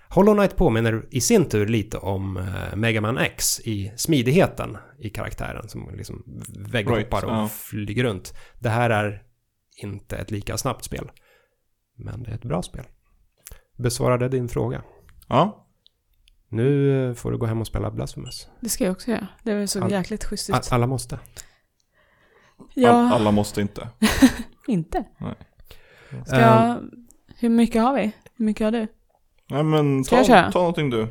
Hollow 0.09 0.35
Knight 0.35 0.55
påminner 0.55 1.05
i 1.11 1.21
sin 1.21 1.45
tur 1.45 1.65
lite 1.65 1.97
om 1.97 2.37
eh, 2.37 2.75
Mega 2.75 3.01
Man 3.01 3.17
X 3.17 3.59
i 3.59 3.93
smidigheten 3.97 4.77
i 4.99 5.09
karaktären 5.09 5.69
som 5.69 5.89
liksom 5.95 6.23
vägghoppar 6.71 7.21
Right, 7.21 7.23
och 7.23 7.29
ja. 7.29 7.47
flyger 7.47 8.03
runt. 8.03 8.33
Det 8.59 8.69
här 8.69 8.89
är 8.89 9.23
inte 9.77 10.17
ett 10.17 10.31
lika 10.31 10.57
snabbt 10.57 10.83
spel. 10.83 11.11
Men 11.97 12.23
det 12.23 12.31
är 12.31 12.35
ett 12.35 12.45
bra 12.45 12.61
spel. 12.61 12.85
Besvarade 13.77 14.29
din 14.29 14.49
fråga. 14.49 14.83
Ja, 15.27 15.62
Nu 16.53 17.07
eh, 17.09 17.13
får 17.13 17.31
du 17.31 17.37
gå 17.37 17.45
hem 17.45 17.61
och 17.61 17.67
spela 17.67 17.91
Blasphemous. 17.91 18.47
Det 18.59 18.69
ska 18.69 18.83
jag 18.83 18.91
också 18.91 19.11
göra. 19.11 19.27
Det 19.43 19.55
var 19.59 19.65
så 19.65 19.83
All- 19.83 19.91
jäkligt 19.91 20.23
schysst 20.25 20.49
ut. 20.49 20.71
Alla 20.71 20.87
måste. 20.87 21.19
Ja, 22.73 22.89
all, 22.89 23.13
alla 23.13 23.31
måste 23.31 23.61
inte. 23.61 23.87
inte. 24.67 25.03
Nej. 25.17 25.35
Ska 26.25 26.39
jag... 26.39 26.77
Hur 27.39 27.49
mycket 27.49 27.81
har 27.81 27.93
vi? 27.93 28.11
Hur 28.37 28.45
mycket 28.45 28.65
har 28.65 28.71
du? 28.71 28.87
Nej 29.49 29.63
men 29.63 30.03
Ska 30.03 30.15
jag 30.15 30.25
ta, 30.25 30.31
köra? 30.33 30.51
ta 30.51 30.59
någonting 30.59 30.89
du. 30.89 31.07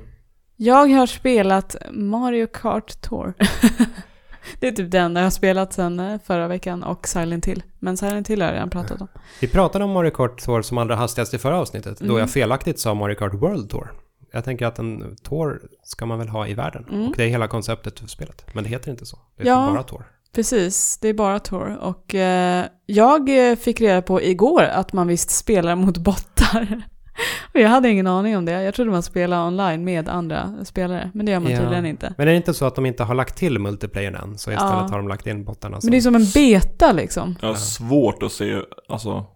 Jag 0.56 0.86
har 0.86 1.06
spelat 1.06 1.76
Mario 1.90 2.46
Kart 2.46 3.00
Tour. 3.00 3.34
det 4.60 4.68
är 4.68 4.72
typ 4.72 4.90
det 4.90 4.98
enda 4.98 5.20
jag 5.20 5.26
har 5.26 5.30
spelat 5.30 5.72
sedan 5.72 6.00
eh, 6.00 6.20
förra 6.24 6.48
veckan 6.48 6.82
och 6.82 7.08
Silent 7.08 7.46
Hill. 7.46 7.62
Men 7.78 7.96
Silent 7.96 8.28
Hill 8.30 8.40
har 8.40 8.48
jag 8.48 8.54
redan 8.54 8.70
pratat 8.70 9.00
om. 9.00 9.08
Vi 9.40 9.48
pratade 9.48 9.84
om 9.84 9.90
Mario 9.90 10.10
Kart 10.10 10.40
Tour 10.44 10.62
som 10.62 10.78
allra 10.78 10.96
hastigast 10.96 11.34
i 11.34 11.38
förra 11.38 11.58
avsnittet. 11.58 11.98
Då 11.98 12.04
Mm. 12.04 12.18
jag 12.18 12.30
felaktigt 12.30 12.80
sa 12.80 12.94
Mario 12.94 13.14
Kart 13.14 13.34
World 13.34 13.70
Tour. 13.70 13.92
Jag 14.32 14.44
tänker 14.44 14.66
att 14.66 14.78
en 14.78 15.16
tour 15.22 15.62
ska 15.82 16.06
man 16.06 16.18
väl 16.18 16.28
ha 16.28 16.46
i 16.46 16.54
världen. 16.54 16.86
Mm. 16.92 17.08
Och 17.08 17.14
det 17.16 17.24
är 17.24 17.28
hela 17.28 17.48
konceptet 17.48 18.00
för 18.00 18.06
spelet. 18.08 18.46
Men 18.54 18.64
det 18.64 18.70
heter 18.70 18.90
inte 18.90 19.06
så. 19.06 19.18
Det 19.36 19.48
Ja. 19.48 19.60
heter 19.60 19.72
bara 19.74 19.82
Tour. 19.82 20.04
Precis, 20.34 20.98
det 20.98 21.08
är 21.08 21.14
bara 21.14 21.38
Tour. 21.38 21.76
Och 21.80 22.14
eh, 22.14 22.66
jag 22.86 23.50
eh, 23.50 23.56
fick 23.56 23.80
reda 23.80 24.02
på 24.02 24.22
igår 24.22 24.62
att 24.62 24.92
man 24.92 25.06
visst 25.06 25.30
spelar 25.30 25.76
mot 25.76 25.98
bottar. 25.98 26.82
och 27.54 27.60
jag 27.60 27.68
hade 27.68 27.88
ingen 27.88 28.06
aning 28.06 28.36
om 28.36 28.44
det. 28.44 28.62
Jag 28.62 28.74
trodde 28.74 28.90
man 28.90 29.02
spelade 29.02 29.46
online 29.46 29.84
med 29.84 30.08
andra 30.08 30.64
spelare. 30.64 31.10
Men 31.14 31.26
det 31.26 31.32
gör 31.32 31.40
man 31.40 31.52
Ja. 31.52 31.58
tydligen 31.58 31.86
inte. 31.86 32.14
Men 32.18 32.28
är 32.28 32.32
det 32.32 32.36
inte 32.36 32.54
så 32.54 32.64
att 32.66 32.74
de 32.74 32.86
inte 32.86 33.04
har 33.04 33.14
lagt 33.14 33.36
till 33.36 33.58
multiplayern 33.58 34.14
än? 34.14 34.38
Så 34.38 34.50
istället 34.50 34.72
Ja. 34.72 34.86
har 34.90 34.96
de 34.98 35.08
lagt 35.08 35.26
in 35.26 35.44
bottarna 35.44 35.80
som... 35.80 35.86
Men 35.86 35.90
det 35.92 35.96
är 35.96 36.00
som 36.00 36.14
en 36.14 36.26
beta 36.34 36.92
liksom. 36.92 37.36
Har 37.42 37.54
svårt 37.54 38.22
att 38.22 38.32
se, 38.32 38.58
alltså 38.88 39.26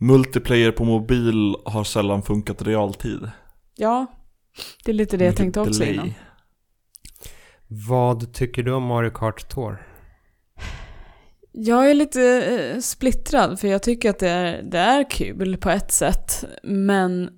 Multiplayer 0.00 0.70
på 0.72 0.84
mobil 0.84 1.56
har 1.64 1.84
sällan 1.84 2.22
funkat 2.22 2.62
i 2.62 2.64
realtid. 2.64 3.30
Ja, 3.76 4.06
det 4.84 4.90
är 4.90 4.94
lite 4.94 5.16
det 5.16 5.24
jag 5.24 5.36
tänkte 5.36 5.60
också 5.60 5.80
delay. 5.80 5.94
innan. 5.94 6.10
Vad 7.66 8.32
tycker 8.32 8.62
du 8.62 8.72
om 8.72 8.82
Mario 8.82 9.10
Kart 9.10 9.48
Tour? 9.48 9.86
Jag 11.52 11.90
är 11.90 11.94
lite 11.94 12.22
eh, 12.74 12.80
splittrad 12.80 13.60
för 13.60 13.68
jag 13.68 13.82
tycker 13.82 14.10
att 14.10 14.18
det 14.18 14.28
är, 14.28 14.62
det 14.62 14.78
är 14.78 15.10
kul 15.10 15.56
på 15.56 15.70
ett 15.70 15.92
sätt. 15.92 16.44
Men 16.62 17.30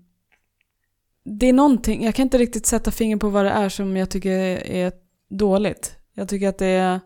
det 1.25 1.49
är 1.49 1.53
någonting, 1.53 2.05
jag 2.05 2.15
kan 2.15 2.23
inte 2.23 2.39
riktigt 2.39 2.67
sätta 2.67 2.91
finger 2.91 3.17
på 3.17 3.29
vad 3.29 3.45
det 3.45 3.51
är 3.51 3.69
som 3.69 3.97
jag 3.97 4.11
tycker 4.11 4.31
är 4.67 4.93
dåligt. 5.31 5.97
Jag 6.15 6.29
tycker 6.29 6.49
att 6.49 6.59
det 6.59 6.67
är, 6.67 7.01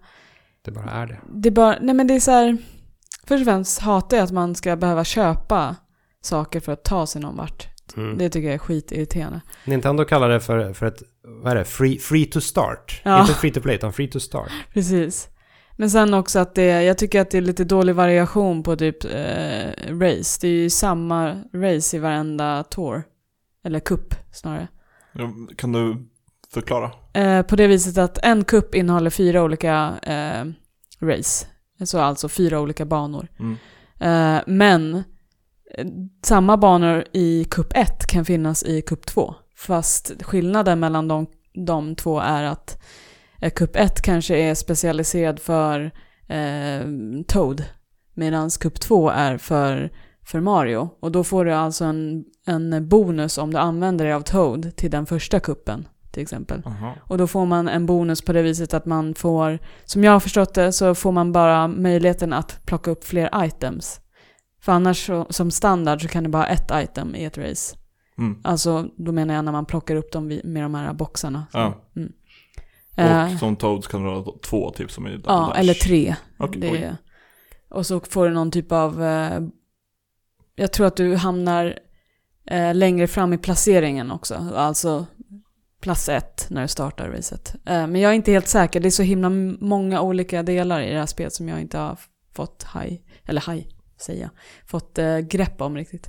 Det 0.63 0.71
bara 0.71 0.91
är 0.91 1.07
det. 1.07 1.19
det 1.35 1.49
är 1.49 1.53
bara, 1.53 1.79
nej 1.81 1.95
men 1.95 2.07
det 2.07 2.15
är 2.15 2.21
så 2.21 2.31
här, 2.31 2.59
först 3.29 3.41
och 3.41 3.45
främst 3.45 3.79
hatar 3.79 4.17
jag 4.17 4.25
att 4.25 4.33
man 4.33 4.55
ska 4.55 4.77
behöva 4.77 5.05
köpa 5.05 5.77
saker 6.21 6.61
för 6.61 6.73
att 6.73 6.85
ta 6.85 7.07
sig 7.07 7.23
någon 7.23 7.37
vart. 7.37 7.69
Mm. 7.97 8.19
Det 8.19 8.31
tycker 8.31 8.47
jag 8.47 8.55
är 8.55 8.59
skitirriterande. 8.59 9.41
Nintendo 9.65 10.05
kallar 10.05 10.29
det 10.29 10.41
för, 10.41 10.73
för 10.73 10.87
ett, 10.87 11.03
vad 11.23 11.53
är 11.53 11.57
det? 11.57 11.65
Free, 11.65 11.99
free 11.99 12.27
to 12.27 12.41
start. 12.41 13.01
Ja. 13.05 13.21
Inte 13.21 13.35
free 13.35 13.53
to 13.53 13.61
play, 13.61 13.75
utan 13.75 13.93
free 13.93 14.09
to 14.09 14.21
start. 14.21 14.51
Precis. 14.73 15.29
Men 15.77 15.91
sen 15.91 16.15
också 16.15 16.39
att 16.39 16.55
det, 16.55 16.83
jag 16.83 16.99
tycker 16.99 17.21
att 17.21 17.31
det 17.31 17.39
är 17.39 17.43
lite 17.43 17.65
dålig 17.65 17.95
variation 17.95 18.63
på 18.63 18.77
typ 18.77 19.05
eh, 19.05 19.99
race. 19.99 20.39
Det 20.41 20.49
är 20.49 20.53
ju 20.53 20.71
samma 20.71 21.43
race 21.55 21.97
i 21.97 22.01
varenda 22.01 22.65
tour. 22.65 23.03
Eller 23.65 23.81
cup 23.81 24.15
snarare. 24.33 24.69
Ja, 25.13 25.31
Kan 25.57 25.73
du 25.73 26.09
förklara? 26.55 26.91
Eh, 27.15 27.43
på 27.43 27.57
det 27.57 27.67
viset 27.67 27.99
att 27.99 28.19
en 28.25 28.45
cup 28.45 28.75
innehåller 28.75 29.11
fyra 29.11 29.43
olika 29.43 29.95
eh, 30.03 30.45
race. 31.01 31.47
Så 31.85 32.01
alltså 32.01 32.29
fyra 32.29 32.61
olika 32.61 32.85
banor. 32.85 33.29
Mm. 33.39 33.57
Eh, 34.01 34.43
men 34.47 34.95
eh, 35.75 35.87
samma 36.23 36.57
banor 36.57 37.05
i 37.13 37.45
cup 37.45 37.73
1 37.75 38.07
kan 38.07 38.25
finnas 38.25 38.63
i 38.63 38.83
cup 38.83 39.07
2. 39.07 39.35
Fast 39.57 40.23
skillnaden 40.23 40.81
mellan 40.81 41.09
de, 41.09 41.27
de 41.67 41.95
två 41.95 42.21
är 42.21 42.45
att 42.45 42.83
eh, 43.41 43.51
cup 43.51 43.77
1 43.77 44.03
kanske 44.03 44.37
är 44.37 44.55
specialiserad 44.55 45.41
för 45.41 45.91
eh, 46.29 46.81
Toad. 47.27 47.65
Medan 48.15 48.51
cup 48.51 48.81
2 48.81 49.11
är 49.11 49.39
för, 49.39 49.93
för 50.25 50.41
Mario. 50.41 50.91
Och 51.01 51.13
då 51.13 51.25
får 51.25 51.45
du 51.45 51.53
alltså 51.53 51.85
en, 51.85 52.25
en 52.47 52.89
bonus 52.89 53.39
om 53.39 53.53
du 53.53 53.59
använder 53.59 54.05
dig 54.05 54.15
av 54.15 54.21
Toad 54.21 54.77
till 54.77 54.91
den 54.91 55.07
första 55.07 55.41
kuppen 55.41 55.89
till 56.17 56.23
exempel. 56.23 56.63
Aha. 56.67 56.95
Och 57.01 57.19
då 57.19 57.27
får 57.27 57.47
man 57.47 57.69
en 57.69 57.87
bonus 57.87 58.23
på 58.23 58.33
det 58.33 58.43
viset 58.43 58.75
att 58.75 58.87
man 58.87 59.15
får, 59.15 59.59
som 59.85 60.05
jag 60.05 60.13
har 60.13 60.21
förstått 60.21 60.55
det, 60.55 60.73
så 60.73 60.95
får 60.95 61.13
man 61.13 61.33
bara 61.33 61.69
möjligheten 61.69 62.33
att 62.33 62.67
plocka 62.67 62.91
upp 62.91 63.05
fler 63.05 63.45
items. 63.45 64.01
För 64.61 64.73
annars 64.73 65.07
så, 65.07 65.27
som 65.31 65.51
standard 65.51 66.03
så 66.03 66.09
kan 66.09 66.25
du 66.25 66.31
bara 66.31 66.43
ha 66.43 66.49
ett 66.49 66.71
item 66.75 67.15
i 67.15 67.25
ett 67.25 67.39
race. 67.39 67.77
Mm. 68.19 68.41
Alltså, 68.45 68.89
då 68.97 69.13
menar 69.13 69.35
jag 69.35 69.45
när 69.45 69.53
man 69.53 69.67
plockar 69.67 69.97
upp 69.97 70.13
dem 70.13 70.41
med 70.45 70.63
de 70.63 70.75
här 70.75 70.93
boxarna. 70.93 71.47
Ja. 71.53 71.75
Mm. 71.97 72.13
Och 72.97 73.03
Eh, 73.03 73.39
som 73.39 73.57
Toads 73.57 73.87
kan 73.87 74.03
du 74.03 74.09
ha 74.09 74.35
två 74.43 74.71
typ 74.71 74.91
som 74.91 75.07
i 75.07 75.11
Double 75.11 75.25
ja, 75.27 75.47
Dash. 75.47 75.61
eller 75.61 75.75
tre. 75.75 76.17
Okej, 76.39 76.61
Det 76.61 76.85
är, 76.85 76.97
och 77.69 77.87
så 77.87 78.01
får 78.01 78.29
du 78.29 78.35
någon 78.35 78.51
typ 78.51 78.73
av... 78.73 79.03
Eh, 79.05 79.41
jag 80.55 80.73
tror 80.73 80.87
att 80.87 80.97
du 80.97 81.17
hamnar 81.17 81.79
eh, 82.47 82.75
längre 82.75 83.07
fram 83.07 83.33
i 83.33 83.39
placeringen 83.39 84.11
också. 84.11 84.35
Alltså 84.57 85.07
plats 85.81 86.09
ett 86.09 86.47
när 86.51 86.63
du 86.63 86.69
startar 86.69 87.09
racet. 87.09 87.55
Eh, 87.55 87.87
men 87.87 87.97
jag 88.01 88.11
är 88.11 88.15
inte 88.15 88.33
helt 88.33 88.49
säker. 88.49 88.81
Det 88.81 88.89
är 88.89 88.91
så 88.91 89.03
himla 89.03 89.29
många 89.61 90.01
olika 90.01 90.43
delar 90.43 90.81
i 90.81 90.93
det 90.93 90.99
här 90.99 91.07
spelet 91.07 91.33
som 91.33 91.49
jag 91.49 91.61
inte 91.61 91.79
har 91.79 91.99
fått 92.35 92.63
haj, 92.63 93.03
eller 93.25 93.41
haj, 93.41 93.69
säger 94.01 94.23
jag, 94.23 94.31
fått 94.67 94.99
eh, 94.99 95.19
grepp 95.19 95.61
om 95.61 95.77
riktigt. 95.77 96.09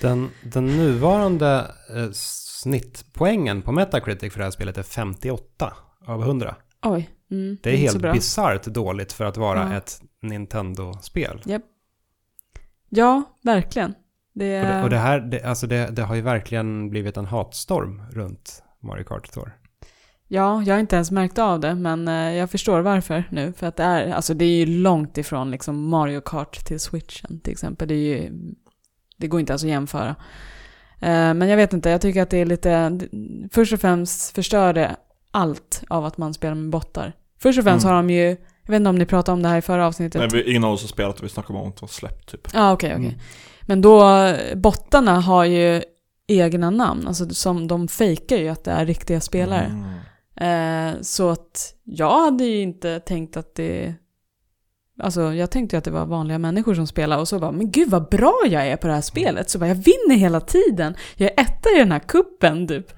Den, 0.00 0.30
den 0.42 0.66
nuvarande 0.66 1.74
eh, 1.96 2.10
snittpoängen 2.12 3.62
på 3.62 3.72
Metacritic 3.72 4.32
för 4.32 4.38
det 4.38 4.44
här 4.44 4.50
spelet 4.50 4.78
är 4.78 4.82
58 4.82 5.72
av 6.06 6.22
100. 6.22 6.56
Oj, 6.82 7.10
mm, 7.30 7.56
Det 7.62 7.70
är 7.70 7.76
helt 7.76 8.02
bisarrt 8.02 8.64
dåligt 8.64 9.12
för 9.12 9.24
att 9.24 9.36
vara 9.36 9.70
Ja. 9.70 9.76
ett 9.76 10.02
Nintendo-spel. 10.22 11.42
Ja, 12.88 13.22
verkligen. 13.42 13.94
Det, 14.32 14.60
Och 14.60 14.66
det, 14.66 14.82
och 14.82 14.90
det 14.90 14.98
här, 14.98 15.20
det, 15.20 15.42
alltså 15.42 15.66
det, 15.66 15.86
det 15.86 16.02
har 16.02 16.14
ju 16.14 16.20
verkligen 16.20 16.90
blivit 16.90 17.16
en 17.16 17.26
hatstorm 17.26 18.02
runt 18.12 18.62
Mario 18.80 19.04
Kart 19.04 19.32
Tour. 19.32 19.56
Ja, 20.28 20.62
jag 20.62 20.74
har 20.74 20.80
inte 20.80 20.96
ens 20.96 21.10
märkt 21.10 21.38
av 21.38 21.60
det, 21.60 21.74
men 21.74 22.08
eh, 22.08 22.34
jag 22.36 22.50
förstår 22.50 22.80
varför 22.80 23.24
nu. 23.30 23.52
För 23.52 23.66
att 23.66 23.76
det 23.76 23.82
är, 23.82 24.12
alltså 24.12 24.34
det 24.34 24.44
är 24.44 24.66
ju 24.66 24.66
långt 24.66 25.18
ifrån 25.18 25.50
liksom 25.50 25.88
Mario 25.88 26.20
Kart 26.20 26.64
till 26.66 26.80
Switchen 26.80 27.40
till 27.40 27.52
exempel. 27.52 27.88
Det 27.88 27.94
är 27.94 27.96
ju, 28.20 28.30
det 29.16 29.26
går 29.26 29.40
inte 29.40 29.52
ens 29.52 29.62
att 29.62 29.68
jämföra. 29.68 30.16
Eh, 31.00 31.34
men 31.34 31.48
jag 31.48 31.56
vet 31.56 31.72
inte, 31.72 31.90
jag 31.90 32.00
tycker 32.00 32.22
att 32.22 32.30
det 32.30 32.38
är 32.38 32.46
lite, 32.46 33.00
först 33.52 33.72
och 33.72 33.80
främst 33.80 34.34
förstör 34.34 34.72
det 34.72 34.96
allt 35.30 35.82
av 35.88 36.04
att 36.04 36.18
man 36.18 36.34
spelar 36.34 36.54
med 36.54 36.70
bottar. 36.70 37.12
Först 37.38 37.58
och 37.58 37.64
främst 37.64 37.84
Mm. 37.84 37.96
har 37.96 38.02
de 38.02 38.10
ju, 38.10 38.28
jag 38.62 38.70
vet 38.72 38.76
inte 38.76 38.90
om 38.90 38.96
ni 38.98 39.06
pratade 39.06 39.32
om 39.34 39.42
det 39.42 39.48
här 39.48 39.58
i 39.58 39.62
förra 39.62 39.86
avsnittet. 39.86 40.20
Nej, 40.20 40.28
vi, 40.32 40.50
ingen 40.50 40.64
av 40.64 40.72
oss 40.72 40.82
har 40.82 40.88
spelat, 40.88 41.22
vi 41.22 41.28
snackade 41.28 41.58
om 41.58 41.68
att 41.68 41.76
det 41.76 41.82
var 41.82 41.88
släppt 41.88 42.30
typ. 42.30 42.48
Ja, 42.54 42.72
okej, 42.72 42.94
okej. 42.94 43.06
Mm. 43.06 43.18
Men 43.62 43.80
då, 43.80 44.32
bottarna 44.54 45.20
har 45.20 45.44
ju 45.44 45.82
egna 46.30 46.70
namn. 46.70 47.06
Alltså 47.06 47.28
som 47.28 47.66
de 47.68 47.88
fejkar 47.88 48.36
ju 48.36 48.48
att 48.48 48.64
det 48.64 48.70
är 48.70 48.86
riktiga 48.86 49.20
spelare. 49.20 49.64
Mm. 49.64 50.94
Eh, 50.94 51.00
så 51.00 51.30
att 51.30 51.74
jag 51.84 52.24
hade 52.24 52.44
ju 52.44 52.60
inte 52.60 53.00
tänkt 53.00 53.36
att 53.36 53.54
det... 53.54 53.94
Alltså 55.02 55.34
jag 55.34 55.50
tänkte 55.50 55.76
ju 55.76 55.78
att 55.78 55.84
det 55.84 55.90
var 55.90 56.06
vanliga 56.06 56.38
människor 56.38 56.74
som 56.74 56.86
spelade 56.86 57.20
och 57.20 57.28
så 57.28 57.38
bara, 57.38 57.52
men 57.52 57.70
gud 57.70 57.90
vad 57.90 58.08
bra 58.08 58.40
jag 58.46 58.66
är 58.66 58.76
på 58.76 58.86
det 58.86 58.92
här 58.92 59.00
spelet. 59.00 59.50
Så 59.50 59.58
bara, 59.58 59.68
jag 59.68 59.74
vinner 59.74 60.14
hela 60.16 60.40
tiden. 60.40 60.94
Jag 61.16 61.30
är 61.30 61.40
etta 61.42 61.70
i 61.76 61.78
den 61.78 61.92
här 61.92 61.98
kuppen 61.98 62.68
typ. 62.68 62.92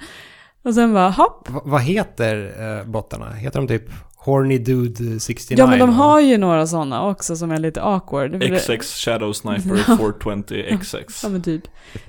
Och 0.65 0.75
sen 0.75 0.95
bara, 0.95 1.11
hopp. 1.11 1.51
Va- 1.51 1.63
vad 1.65 1.83
heter 1.83 2.55
eh, 2.79 2.87
bottarna? 2.87 3.33
Heter 3.33 3.59
de 3.59 3.69
typ 3.69 3.91
Horny 4.25 4.59
Dude 4.59 5.21
69? 5.21 5.59
Ja 5.59 5.67
men 5.67 5.79
de 5.79 5.91
har 5.91 6.21
ju 6.21 6.39
några 6.39 6.67
sådana 6.67 7.07
också 7.07 7.37
som 7.37 7.51
är 7.51 7.59
lite 7.59 7.83
awkward. 7.83 8.43
XX 8.59 8.95
Shadow 9.05 9.33
Sniper 9.33 9.77
420 9.97 10.79
XX. 10.81 11.23
Ja 11.23 11.29
men 11.29 11.43
typ. 11.43 11.63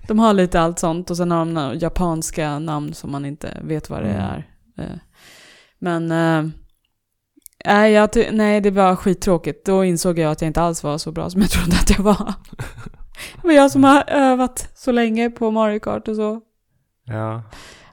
De 0.08 0.20
har 0.20 0.34
lite 0.34 0.62
allt 0.62 0.80
sånt 0.80 1.10
och 1.10 1.18
sen 1.18 1.32
har 1.32 1.46
de 1.46 1.80
japanska 1.80 2.60
namn 2.60 2.94
som 2.94 3.12
man 3.12 3.26
inte 3.26 3.58
vet 3.64 3.90
vad 3.90 4.04
det 4.04 4.10
Mm. 4.10 4.22
är. 4.22 4.48
Eh, 4.78 4.98
Men, 5.80 6.12
eh, 6.12 6.52
nej, 7.66 7.92
jag 7.92 8.10
nej 8.32 8.62
det 8.62 8.72
var 8.72 8.96
skittråkigt. 8.96 9.66
Då 9.66 9.84
insåg 9.84 10.20
jag 10.20 10.32
att 10.32 10.42
jag 10.42 10.48
inte 10.50 10.62
alls 10.62 10.84
var 10.84 10.98
så 10.98 11.12
bra 11.12 11.30
som 11.30 11.42
jag 11.42 11.50
trodde 11.50 11.76
att 11.76 11.90
jag 11.90 12.04
var. 12.04 12.34
Det 13.42 13.48
var 13.48 13.52
jag 13.54 13.72
som 13.72 13.84
har 13.84 14.04
övat 14.08 14.70
så 14.76 14.92
länge 14.92 15.30
på 15.30 15.52
Mario 15.52 15.80
Kart 15.80 16.08
och 16.08 16.16
så. 16.16 16.42
Ja. 17.06 17.44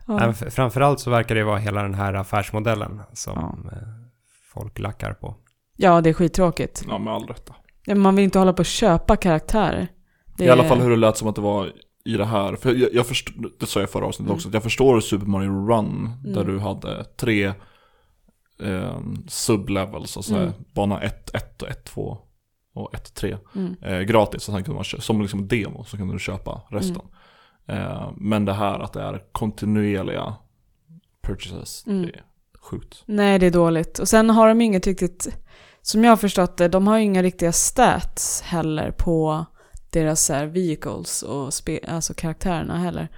Ja. 0.07 0.33
Framförallt 0.33 1.01
så 1.01 1.11
verkar 1.11 1.35
det 1.35 1.45
vara 1.45 1.59
hela 1.59 1.83
den 1.83 1.95
här 1.95 2.15
affärsmodellen 2.15 3.03
som 3.13 3.67
Ja. 3.73 3.79
Folk 4.61 4.79
lackar 4.79 5.13
på. 5.15 5.35
ja, 5.77 6.01
det 6.01 6.09
är 6.11 6.15
skittråkigt. 6.15 6.85
Ja, 6.89 6.99
med 6.99 7.13
all 7.15 7.27
rätta. 7.27 7.55
Man 7.95 8.17
vill 8.17 8.25
inte 8.25 8.39
hålla 8.39 8.53
på 8.53 8.61
att 8.63 8.67
köpa 8.67 9.17
karaktärer. 9.17 9.89
Det 10.37 10.45
I 10.45 10.49
alla 10.51 10.65
är- 10.65 10.69
fall 10.69 10.81
hur 10.81 10.91
det 10.91 10.97
lät 10.97 11.17
som 11.17 11.29
att 11.29 11.35
det 11.35 11.41
var 11.43 11.73
i 12.05 12.13
det 12.17 12.25
här. 12.25 12.57
För 12.57 12.75
jag, 12.75 12.95
jag 12.95 13.07
förstår, 13.07 13.35
det 13.61 13.67
sa 13.67 13.81
jag 13.81 13.91
förra 13.91 14.07
avsnittet 14.07 14.27
Mm. 14.29 14.35
också, 14.37 14.49
att 14.49 14.55
jag 14.55 14.63
förstår 14.63 15.01
Super 15.01 15.27
Mario 15.27 15.67
Run, 15.69 16.11
där 16.25 16.41
Mm. 16.43 16.53
du 16.55 16.61
hade 16.61 17.05
tre 17.05 17.53
eh, 18.63 19.01
sublevels, 19.29 20.17
alltså 20.17 20.37
Mm. 20.37 20.53
bana 20.75 21.01
1, 21.01 21.31
1 21.35 21.63
och 21.63 21.69
1, 21.69 21.85
2 21.85 22.19
och 22.75 22.95
1, 22.95 23.15
3. 23.15 23.37
Mm. 23.57 23.75
Eh, 23.83 24.01
gratis, 24.01 24.49
och 24.49 24.55
sen 24.55 24.65
kunde 24.65 24.75
man 24.75 24.85
köpa, 24.85 25.03
som 25.03 25.23
liksom 25.23 25.49
demo, 25.49 25.85
så 25.85 25.97
kunde 25.97 26.15
du 26.15 26.19
köpa 26.19 26.63
resten. 26.71 27.03
Mm. 27.67 27.83
Eh, 27.83 28.13
men 28.17 28.45
det 28.45 28.53
här 28.53 28.79
att 28.81 28.93
det 28.93 29.03
är 29.03 29.23
kontinuerliga 29.33 30.35
purchases, 31.23 31.85
Mm. 31.87 32.03
det 32.03 32.09
är 32.09 32.25
sjukt. 32.63 33.03
Nej, 33.07 33.39
det 33.39 33.47
är 33.47 33.51
dåligt. 33.51 33.99
Och 33.99 34.09
sen 34.09 34.31
har 34.31 34.49
de 34.49 34.61
inget 34.61 34.87
riktigt, 34.87 35.29
som 35.83 36.05
jag 36.05 36.11
har 36.13 36.17
förstått 36.17 36.57
det, 36.57 36.69
de 36.69 36.87
har 36.87 36.99
ju 36.99 37.05
inga 37.05 37.23
riktiga 37.23 37.53
stats 37.53 38.43
heller 38.43 38.91
på 38.91 39.45
deras 39.91 40.25
så 40.25 40.33
här, 40.33 40.47
vehicles 40.47 41.23
och 41.23 41.55
spe, 41.55 41.81
alltså 41.89 42.15
karaktärerna 42.15 42.79
heller. 42.79 43.09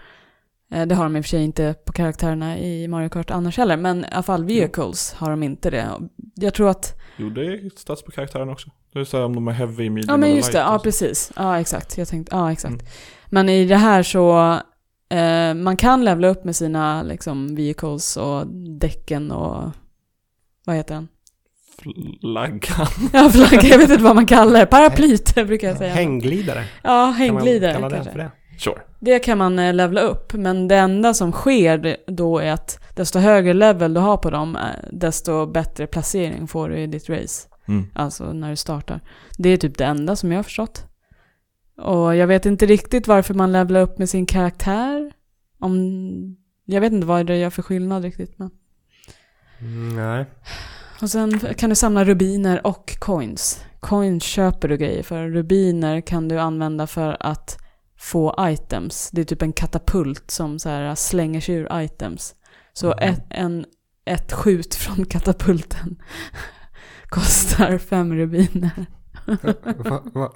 Eh, 0.73 0.87
Det 0.87 0.95
har 0.95 1.05
de 1.05 1.17
i 1.17 1.21
och 1.21 1.25
för 1.25 1.29
sig 1.29 1.43
inte 1.45 1.75
på 1.85 1.93
karaktärerna 1.93 2.59
i 2.59 2.89
Mario 2.89 3.09
Kart 3.09 3.31
annars 3.31 3.59
heller, 3.59 3.77
men 3.77 4.05
i 4.05 4.09
alla 4.13 4.23
fall 4.23 4.45
vehicles 4.45 5.13
har 5.13 5.31
de 5.31 5.43
inte 5.43 5.71
det. 5.71 5.89
Jag 6.35 6.55
tror 6.55 6.69
att, 6.71 6.99
Jo, 7.17 7.31
det 7.31 7.41
är 7.47 7.71
stats 7.79 8.03
på 8.03 8.11
karaktären 8.11 8.49
också. 8.49 8.71
Det 8.93 9.01
är 9.01 9.05
så 9.05 9.17
här 9.17 9.25
om 9.25 9.35
de 9.35 9.49
är 9.49 9.53
heavy, 9.53 9.91
medium 9.91 10.05
ja 10.09 10.17
men 10.17 10.35
just 10.37 10.53
det, 10.53 10.59
ja 10.59 10.75
och 10.75 10.81
så. 10.81 10.85
precis. 10.85 11.33
Ja 11.37 11.61
exakt, 11.61 11.99
jag 11.99 12.09
tänkte, 12.09 12.37
ja 12.37 12.53
exakt. 12.53 12.75
Mm. 12.75 12.87
Men 13.27 13.49
i 13.49 13.65
det 13.65 13.77
här 13.77 14.03
så, 14.03 14.57
eh, 15.13 15.55
man 15.55 15.77
kan 15.77 16.05
levla 16.05 16.29
upp 16.29 16.45
med 16.45 16.57
sina 16.57 17.03
liksom 17.03 17.55
vehicles 17.55 18.17
och 18.17 18.47
däcken 18.81 19.31
och, 19.31 19.71
vad 20.65 20.77
heter 20.77 20.95
den? 20.95 21.09
Flaggan. 22.21 22.87
Ja, 23.13 23.31
flagga, 23.31 23.69
jag 23.69 23.79
vet 23.79 23.91
inte 23.91 24.03
vad 24.05 24.15
man 24.15 24.27
kallar 24.27 24.61
det. 24.61 24.67
Paraplyt 24.67 25.35
brukar 25.35 25.69
jag 25.69 25.77
säga. 25.79 25.95
Hängglidare. 25.95 26.65
Ja, 26.83 26.89
Kan 26.89 26.97
man 27.07 27.13
hängglidare 27.15 27.73
kalla 27.73 27.89
det 27.89 27.95
kanske. 27.95 28.13
för 28.13 28.19
det? 28.19 28.31
Sure. 28.59 28.81
Det 29.01 29.19
kan 29.19 29.39
man 29.39 29.59
eh, 29.59 29.75
levla 29.75 30.01
upp, 30.01 30.33
men 30.35 30.69
det 30.69 30.77
enda 30.77 31.15
som 31.15 31.33
sker 31.33 31.97
då 32.07 32.39
är 32.39 32.53
att 32.53 32.81
desto 32.97 33.19
högre 33.19 33.53
level 33.55 33.95
du 33.95 34.01
har 34.01 34.17
på 34.17 34.31
dem, 34.31 34.57
eh, 34.57 34.63
desto 34.93 35.47
bättre 35.47 35.87
placering 35.87 36.47
får 36.49 36.69
du 36.69 36.79
i 36.79 36.87
ditt 36.87 37.09
race. 37.09 37.49
Mm. 37.69 37.87
Alltså 37.95 38.33
när 38.33 38.51
du 38.51 38.57
startar. 38.57 39.01
Det 39.39 39.49
är 39.49 39.57
typ 39.57 39.79
det 39.79 39.85
enda 39.85 40.17
som 40.17 40.33
jag 40.33 40.39
har 40.39 40.43
förstått. 40.43 40.85
Och 41.77 42.17
jag 42.17 42.27
vet 42.27 42.47
inte 42.47 42.67
riktigt 42.67 43.07
varför 43.09 43.35
man 43.35 43.53
levlar 43.53 43.81
upp 43.81 43.99
med 43.99 44.09
sin 44.09 44.27
karaktär. 44.27 45.13
Om... 45.59 46.37
Jag 46.65 46.81
vet 46.81 46.93
inte 46.93 47.07
vad 47.07 47.27
det 47.27 47.37
gör 47.37 47.51
för 47.51 47.63
skillnad 47.63 48.03
riktigt. 48.05 48.39
Men. 48.39 48.51
Mm, 49.61 49.97
nej. 49.97 50.27
Och 51.03 51.11
sen 51.11 51.39
kan 51.39 51.71
du 51.71 51.77
samla 51.77 52.05
rubiner 52.05 52.67
och 52.67 52.97
coins. 52.99 53.65
Coins 53.81 54.23
köper 54.25 54.69
du 54.69 54.77
grejer 54.77 55.03
för. 55.03 55.29
Rubiner 55.29 56.01
kan 56.01 56.29
du 56.29 56.39
använda 56.39 56.87
för 56.87 57.17
att 57.21 57.59
få 57.99 58.35
items. 58.41 59.11
Det 59.13 59.21
är 59.21 59.25
typ 59.25 59.43
en 59.43 59.53
katapult 59.53 60.31
som 60.31 60.59
så 60.59 60.69
här 60.69 60.95
slänger 60.95 61.41
sig 61.41 61.55
ur 61.55 61.81
items. 61.81 62.35
Så 62.73 62.87
Mhm. 62.87 62.99
ett, 63.01 63.25
en, 63.31 63.65
ett 64.05 64.33
skjut 64.33 64.75
från 64.75 65.05
katapulten 65.05 66.03
kostar 67.09 67.79
fem 67.79 68.15
rubiner. 68.15 68.87
Va, 69.91 70.03
va? 70.15 70.33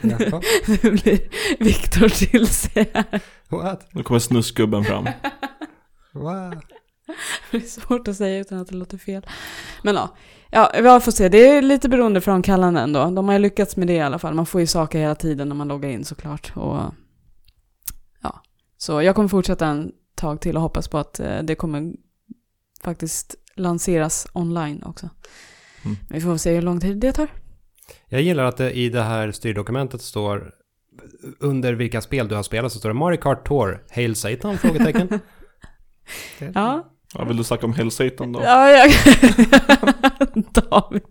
Jaha. 0.00 0.42
Nu 0.66 0.90
blir 0.90 1.20
Viktor 1.64 2.08
till 2.08 2.46
sig 2.46 2.90
här. 2.94 3.20
What? 3.48 3.88
Nu 3.92 4.02
kommer 4.02 4.20
snuskgubben 4.20 4.84
fram. 4.84 5.08
Va? 6.12 6.52
Det 7.50 7.56
är 7.56 7.60
svårt 7.60 8.08
att 8.08 8.16
säga 8.16 8.38
utan 8.38 8.58
att 8.58 8.68
det 8.68 8.74
låter 8.74 8.98
fel. 8.98 9.26
Men 9.82 9.94
ja, 9.94 10.16
ja 10.50 10.70
vi 10.74 11.00
får 11.04 11.10
se. 11.12 11.28
Det 11.28 11.48
är 11.48 11.62
lite 11.62 11.88
beroende 11.88 12.20
från 12.20 12.42
kallan 12.42 12.76
ändå. 12.76 13.10
De 13.10 13.26
har 13.28 13.32
ju 13.32 13.38
lyckats 13.38 13.76
med 13.76 13.86
det 13.86 13.94
i 13.94 14.00
alla 14.00 14.18
fall. 14.18 14.34
Man 14.34 14.46
får 14.46 14.60
ju 14.60 14.66
saker 14.66 14.98
hela 14.98 15.14
tiden 15.14 15.48
när 15.48 15.56
man 15.56 15.68
loggar 15.68 15.88
in 15.88 16.04
såklart. 16.04 16.52
Och, 16.56 16.80
ja. 18.22 18.42
Så 18.78 19.02
jag 19.02 19.14
kommer 19.14 19.28
fortsätta 19.28 19.66
en 19.66 19.92
tag 20.14 20.40
till 20.40 20.56
och 20.56 20.62
hoppas 20.62 20.88
på 20.88 20.98
att 20.98 21.20
eh, 21.20 21.38
det 21.42 21.54
kommer 21.54 21.92
faktiskt 22.82 23.34
lanseras 23.54 24.26
online 24.32 24.82
också. 24.82 25.10
Mm. 25.84 25.96
Men 26.08 26.18
vi 26.18 26.20
får 26.20 26.36
se 26.36 26.54
hur 26.54 26.62
lång 26.62 26.80
tid 26.80 26.96
det 26.96 27.12
tar. 27.12 27.28
Jag 28.08 28.22
gillar 28.22 28.44
att 28.44 28.56
det 28.56 28.70
i 28.70 28.88
det 28.88 29.02
här 29.02 29.32
styrdokumentet 29.32 30.02
står 30.02 30.50
under 31.40 31.72
vilka 31.72 32.00
spel 32.00 32.28
du 32.28 32.34
har 32.34 32.42
spelat 32.42 32.72
så 32.72 32.78
står 32.78 32.88
det 32.88 32.94
Mario 32.94 33.16
Kart 33.16 33.48
Tour, 33.48 33.82
Hail 33.90 34.16
Satan? 34.16 34.58
Frågetecken. 34.58 35.20
Ja, 36.54 36.92
Ja, 37.14 37.24
vill 37.24 37.36
du 37.36 37.44
snacka 37.44 37.66
om 37.66 37.74
Hell 37.74 37.90
Satan 37.90 38.32
då? 38.32 38.40
ja 38.42 38.70
jag... 38.70 38.90
David. 40.52 41.02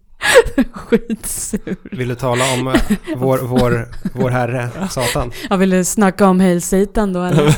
Skitsur. 0.71 1.95
Vill 1.95 2.07
du 2.07 2.15
tala 2.15 2.53
om 2.53 2.67
eh, 2.67 2.81
vår, 3.17 3.38
vår, 3.38 3.88
vår 4.13 4.29
herre 4.29 4.69
Satan? 4.89 5.31
Jag 5.49 5.57
ville 5.57 5.85
snacka 5.85 6.27
om 6.27 6.39
Hail 6.39 6.61
Satan 6.61 7.13
då 7.13 7.23
eller? 7.23 7.55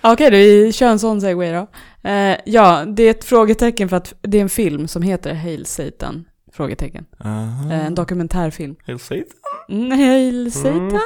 Okej, 0.00 0.30
då, 0.30 0.36
vi 0.36 0.72
kör 0.72 0.88
en 0.88 0.98
sån 0.98 1.20
segway 1.20 1.52
då. 1.52 1.66
Eh, 2.10 2.36
ja, 2.46 2.84
det 2.86 3.02
är 3.02 3.10
ett 3.10 3.24
frågetecken 3.24 3.88
för 3.88 3.96
att 3.96 4.14
det 4.22 4.38
är 4.38 4.42
en 4.42 4.48
film 4.48 4.88
som 4.88 5.02
heter 5.02 5.34
Hail 5.34 5.66
Satan. 5.66 6.24
Frågetecken. 6.54 7.06
Aha. 7.18 7.72
Eh, 7.72 7.86
en 7.86 7.94
dokumentärfilm. 7.94 8.76
Hell 8.86 8.98
Satan? 8.98 9.24
Mm, 9.68 9.98
Hail 9.98 10.52
Satan? 10.52 10.88
Mm. 10.88 11.00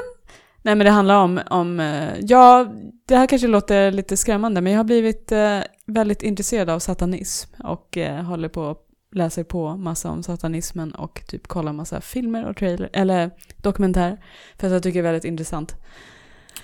Nej 0.62 0.74
men 0.74 0.78
det 0.78 0.90
handlar 0.90 1.22
om, 1.22 1.40
om 1.50 1.80
eh, 1.80 2.14
ja, 2.20 2.72
det 3.06 3.16
här 3.16 3.26
kanske 3.26 3.48
låter 3.48 3.90
lite 3.90 4.16
skrämmande 4.16 4.60
men 4.60 4.72
jag 4.72 4.78
har 4.78 4.84
blivit 4.84 5.32
eh, 5.32 5.60
väldigt 5.86 6.22
intresserad 6.22 6.70
av 6.70 6.78
satanism 6.78 7.50
och 7.64 7.98
håller 8.26 8.48
på 8.48 8.76
läser 9.12 9.44
på 9.44 9.76
massa 9.76 10.10
om 10.10 10.22
satanismen 10.22 10.92
och 10.94 11.22
typ 11.28 11.46
kollar 11.46 11.72
massa 11.72 12.00
filmer 12.00 12.48
och 12.48 12.56
trailer, 12.56 12.90
eller 12.92 13.30
dokumentärer. 13.56 14.18
För 14.58 14.66
att 14.66 14.72
jag 14.72 14.82
tycker 14.82 15.02
det 15.02 15.08
är 15.08 15.12
väldigt 15.12 15.30
intressant. 15.30 15.76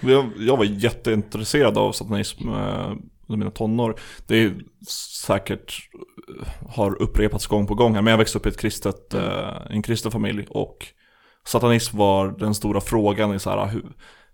Jag, 0.01 0.31
jag 0.38 0.57
var 0.57 0.64
jätteintresserad 0.64 1.79
av 1.79 1.92
satanism 1.92 2.49
under 3.26 3.38
mina 3.38 3.50
tonår. 3.50 3.94
Det 4.26 4.37
är 4.42 4.54
säkert 5.26 5.88
eh, 6.40 6.48
har 6.76 7.02
upprepats 7.02 7.46
gång 7.46 7.66
på 7.66 7.74
gång 7.74 7.94
här, 7.94 8.02
men 8.02 8.10
jag 8.10 8.18
växte 8.18 8.38
upp 8.38 8.46
i 8.46 8.48
ett 8.48 8.58
kristet, 8.60 9.14
eh, 9.14 9.60
en 9.70 9.82
kristen 9.82 10.12
familj 10.12 10.46
och 10.50 10.87
satanism 11.46 11.96
var 11.98 12.28
den 12.38 12.54
stora 12.54 12.80
frågan 12.80 13.34
i 13.34 13.38
så 13.38 13.50
här, 13.50 13.66
hur, 13.66 13.92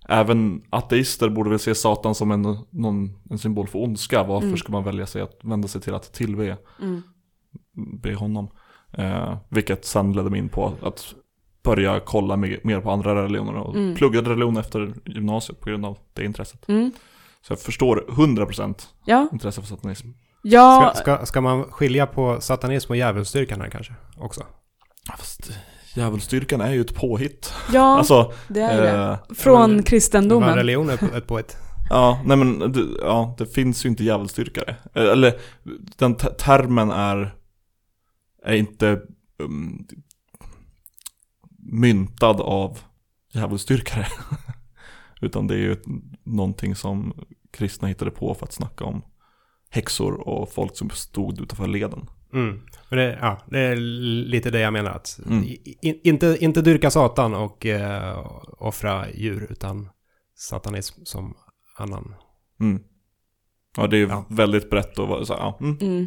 även 0.09 0.63
ateister 0.71 1.29
borde 1.29 1.51
väl 1.51 1.59
se 1.59 1.75
Satan 1.75 2.15
som 2.15 2.31
en, 2.31 2.43
någon, 2.71 3.19
en 3.31 3.39
symbol 3.39 3.67
för 3.69 3.83
ondska. 3.83 4.23
Varför 4.23 4.47
Mm. 4.47 4.57
ska 4.59 4.73
man 4.73 4.85
välja 4.85 5.07
sig 5.07 5.23
att 5.23 5.39
vända 5.43 5.69
sig 5.69 5.81
till 5.81 5.95
att 5.95 6.13
tillbe 6.13 6.57
Mm. 6.83 7.03
be 8.03 8.15
honom? 8.15 8.51
Eh, 8.93 9.37
vilket 9.49 9.85
sen 9.85 10.13
ledde 10.13 10.31
mig 10.31 10.39
in 10.41 10.49
på 10.49 10.73
att 10.83 11.15
börja 11.63 12.01
kolla 12.01 12.37
mer 12.37 12.81
på 12.81 12.91
andra 12.91 13.25
religioner 13.25 13.55
och 13.55 13.77
Mm. 13.77 13.95
pluggade 13.95 14.31
religion 14.31 14.57
efter 14.57 14.95
gymnasiet 15.07 15.61
på 15.61 15.71
grund 15.71 15.87
av 15.87 15.99
det 16.13 16.25
intresset. 16.25 16.69
Mm. 16.69 16.91
Så 17.43 17.53
jag 17.53 17.61
förstår 17.61 18.05
100% 18.09 18.89
Ja, 19.05 19.29
intresse 19.33 19.61
för 19.61 19.69
satanism. 19.69 20.09
ja, 20.43 20.93
Ska, 20.95 21.03
ska, 21.17 21.27
ska 21.27 21.41
man 21.41 21.65
skilja 21.65 22.07
på 22.07 22.41
satanism 22.41 22.93
och 22.93 22.97
djävulsdyrkan 22.97 23.61
här 23.61 23.69
kanske 23.71 23.95
också? 24.19 24.47
Ja, 25.09 25.15
Fast 25.19 25.51
djävulsdyrkan 25.97 26.61
är 26.61 26.73
ju 26.73 26.81
ett 26.81 26.95
påhitt. 26.95 27.53
ja 27.73 27.83
Alltså, 27.99 28.33
det 28.49 28.61
är 28.61 28.83
det. 28.83 28.99
eh, 29.31 29.35
Från 29.35 29.75
men- 29.75 29.83
kristendomen. 29.83 30.55
religion 30.55 30.91
är 30.91 30.97
på- 30.97 31.17
ett 31.17 31.27
poet. 31.27 31.57
ja, 31.91 32.21
nej 32.25 32.37
men 32.37 32.73
det, 32.73 32.87
ja, 33.03 33.35
det 33.39 33.47
finns 33.47 33.85
ju 33.85 33.89
inte 33.89 34.05
djävulsdyrkare. 34.05 34.77
Eh, 34.95 35.03
Eller 35.05 35.35
den 35.99 36.15
te- 36.15 36.31
termen 36.39 36.91
är, 36.91 37.35
är 38.45 38.55
inte 38.55 39.01
um, 39.39 39.87
myntad 41.59 42.41
av 42.41 42.79
djävulsdyrkare. 43.33 44.07
Utan 45.21 45.47
det 45.47 45.55
är 45.55 45.59
ju 45.59 45.73
ett, 45.73 45.83
någonting 46.37 46.75
som 46.75 47.13
kristna 47.51 47.89
hittade 47.89 48.11
på 48.11 48.35
för 48.35 48.47
att 48.47 48.53
snacka 48.53 48.85
om 48.85 49.03
häxor 49.71 50.29
och 50.29 50.53
folk 50.53 50.77
som 50.77 50.91
stod 50.91 51.41
utanför 51.41 51.67
leden. 51.67 52.11
Mm. 52.33 52.61
Det, 52.91 53.19
ja, 53.21 53.39
det 53.47 53.59
är 53.61 53.77
lite 54.27 54.51
det 54.51 54.61
jag 54.61 54.73
menar. 54.73 54.91
Att 54.91 55.21
Mm. 55.27 55.45
i- 55.45 56.01
inte, 56.05 56.37
inte 56.41 56.63
dyrka 56.63 56.91
Satan 56.91 57.35
och 57.35 57.67
eh, 57.67 58.27
offra 58.59 59.11
djur, 59.11 59.47
utan 59.51 59.89
satanism 60.35 61.01
som 61.05 61.35
annan. 61.79 62.15
Mm. 62.61 62.83
Ja, 63.77 63.87
det 63.87 63.97
är 63.97 63.99
ju 63.99 64.09
Ja. 64.09 64.25
väldigt 64.31 64.71
brett 64.71 64.99
och 64.99 65.09
vara 65.09 65.25
så 65.25 65.33
ja, 65.33 65.59
mm. 65.61 65.79
Mm. 65.81 66.07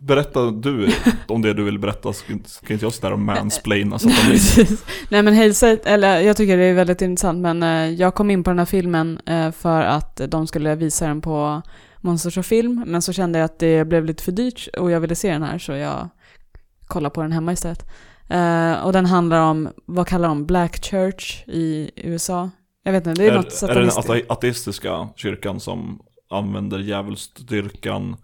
Berätta 0.00 0.50
du 0.50 0.88
om 1.28 1.42
det 1.42 1.54
du 1.54 1.62
vill 1.64 1.78
berätta, 1.78 2.12
inte- 2.30 2.50
ska 2.50 2.72
inte 2.72 2.84
jag 2.84 2.92
sitta 2.92 3.06
där 3.06 3.12
och 3.14 3.18
mansplaina 3.20 3.98
satanism. 3.98 4.60
Precis. 4.60 4.84
Nej 5.08 5.22
men 5.22 5.34
Hailsite, 5.36 5.90
eller 5.90 6.20
jag 6.20 6.36
tycker 6.36 6.56
det 6.56 6.64
är 6.64 6.74
väldigt 6.74 7.02
intressant 7.02 7.38
men 7.38 7.62
eh, 7.62 7.90
jag 8.00 8.14
kom 8.14 8.30
in 8.30 8.44
på 8.44 8.50
den 8.50 8.58
här 8.58 8.66
filmen 8.66 9.20
eh, 9.26 9.50
för 9.50 9.82
att 9.82 10.20
de 10.28 10.46
skulle 10.46 10.74
visa 10.74 11.06
den 11.06 11.20
på 11.20 11.62
Monsters 12.00 12.46
Film 12.46 12.84
men 12.86 13.02
så 13.02 13.12
kände 13.12 13.38
jag 13.38 13.44
att 13.44 13.58
det 13.58 13.84
blev 13.84 14.04
lite 14.04 14.22
för 14.22 14.32
dyrt 14.32 14.68
och 14.78 14.90
jag 14.90 15.00
ville 15.00 15.14
se 15.14 15.32
den 15.32 15.42
här 15.42 15.58
så 15.58 15.72
jag 15.72 16.08
kollade 16.86 17.14
på 17.14 17.22
den 17.22 17.32
hemma 17.32 17.52
istället. 17.52 17.84
Eh, 18.28 18.72
och 18.86 18.92
den 18.92 19.06
handlar 19.06 19.40
om, 19.40 19.68
vad 19.86 20.06
kallar 20.06 20.28
de, 20.28 20.46
Black 20.46 20.84
Church 20.84 21.44
i 21.48 21.90
USA? 21.96 22.50
Jag 22.84 22.92
vet 22.92 23.06
inte, 23.06 23.22
det 23.22 23.28
är, 23.28 23.34
något 23.34 23.62
är, 23.62 23.68
är 23.68 23.74
det 23.74 23.80
den 23.80 23.90
satanistiskt. 23.90 24.10
ate- 24.10 24.24
ateistiska 24.32 25.08
kyrkan 25.16 25.60
som 25.60 26.00
använder 26.30 26.78
djävulsdyrkan 26.78 28.16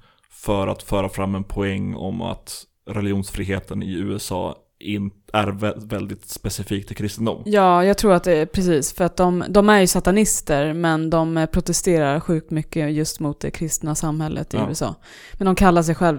för 0.46 0.66
att 0.66 0.82
föra 0.82 1.08
fram 1.08 1.34
en 1.34 1.44
poäng 1.44 1.94
om 1.94 2.22
att 2.22 2.64
religionsfriheten 2.90 3.82
i 3.82 3.92
USA 3.92 4.56
in, 4.78 5.10
är 5.32 5.46
vä- 5.46 5.88
väldigt 5.88 6.28
specifik 6.28 6.86
till 6.86 6.96
kristendom? 6.96 7.42
Ja, 7.46 7.84
jag 7.84 7.98
tror 7.98 8.12
att 8.12 8.24
det 8.24 8.32
är 8.36 8.46
precis. 8.46 8.92
För 8.92 9.04
att 9.04 9.16
de, 9.16 9.44
de 9.48 9.68
är 9.68 9.80
ju 9.80 9.86
satanister, 9.86 10.72
men 10.72 11.10
de 11.10 11.46
protesterar 11.52 12.20
sjukt 12.20 12.50
mycket 12.50 12.92
just 12.92 13.20
mot 13.20 13.40
det 13.40 13.50
kristna 13.50 13.94
samhället 13.94 14.54
i 14.54 14.56
Ja. 14.56 14.68
USA. 14.68 14.94
Men 15.38 15.46
de 15.46 15.54
kallar 15.54 15.82
sig 15.82 15.94
själv... 15.94 16.18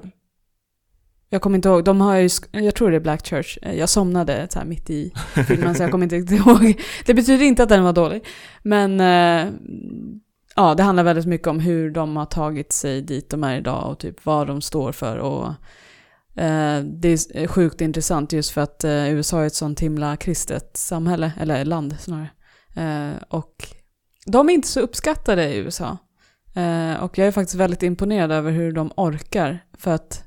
Jag 1.30 1.42
kommer 1.42 1.56
inte 1.56 1.70
ihåg, 1.70 1.84
de 1.84 2.02
har 2.02 2.16
ju, 2.16 2.30
jag 2.52 2.76
tror 2.76 2.90
det 2.92 2.96
är 2.96 3.00
Black 3.02 3.26
Church. 3.28 3.58
Eh, 3.62 3.74
Jag 3.76 3.90
somnade 3.90 4.48
så 4.50 4.60
mitt 4.66 4.90
i 4.90 5.14
filmen 5.48 5.76
så 5.76 5.84
jag 5.84 5.92
kommer 5.92 6.14
inte 6.16 6.36
ihåg. 6.36 6.82
Det 7.06 7.14
betyder 7.14 7.46
inte 7.46 7.64
att 7.64 7.70
den 7.70 7.84
var 7.84 7.94
dålig. 7.94 8.24
Men 8.64 9.00
eh, 9.00 9.54
ja, 10.58 10.76
det 10.76 10.84
handlar 10.84 11.04
väldigt 11.04 11.26
mycket 11.26 11.48
om 11.48 11.60
hur 11.60 11.92
de 11.92 12.16
har 12.16 12.26
tagit 12.26 12.72
sig 12.72 13.02
dit 13.02 13.30
de 13.30 13.44
är 13.44 13.58
idag 13.58 13.92
och 13.92 14.00
typ 14.00 14.26
vad 14.26 14.48
de 14.48 14.62
står 14.62 14.92
för. 14.92 15.18
Och 15.18 15.48
eh, 16.42 16.84
det 16.84 17.08
är 17.08 17.38
eh, 17.42 17.48
sjukt 17.48 17.82
intressant 17.82 18.34
just 18.34 18.52
för 18.52 18.62
att 18.62 18.84
eh, 18.84 19.14
USA 19.14 19.42
är 19.42 19.48
ett 19.48 19.56
sånt 19.56 19.80
himla 19.80 20.18
kristet 20.18 20.78
samhälle, 20.78 21.32
eller 21.40 21.66
land 21.66 21.96
snarare. 22.00 22.30
Eh, 22.76 23.24
och 23.30 23.68
de 24.26 24.50
är 24.50 24.54
inte 24.54 24.68
så 24.68 24.80
uppskattade 24.80 25.54
i 25.54 25.58
USA. 25.58 25.98
Eh, 26.56 27.04
och 27.04 27.18
jag 27.18 27.28
är 27.28 27.32
faktiskt 27.32 27.56
väldigt 27.56 27.84
imponerad 27.84 28.32
över 28.32 28.52
hur 28.52 28.72
de 28.72 28.92
orkar. 28.96 29.66
För 29.78 29.92
att 29.92 30.24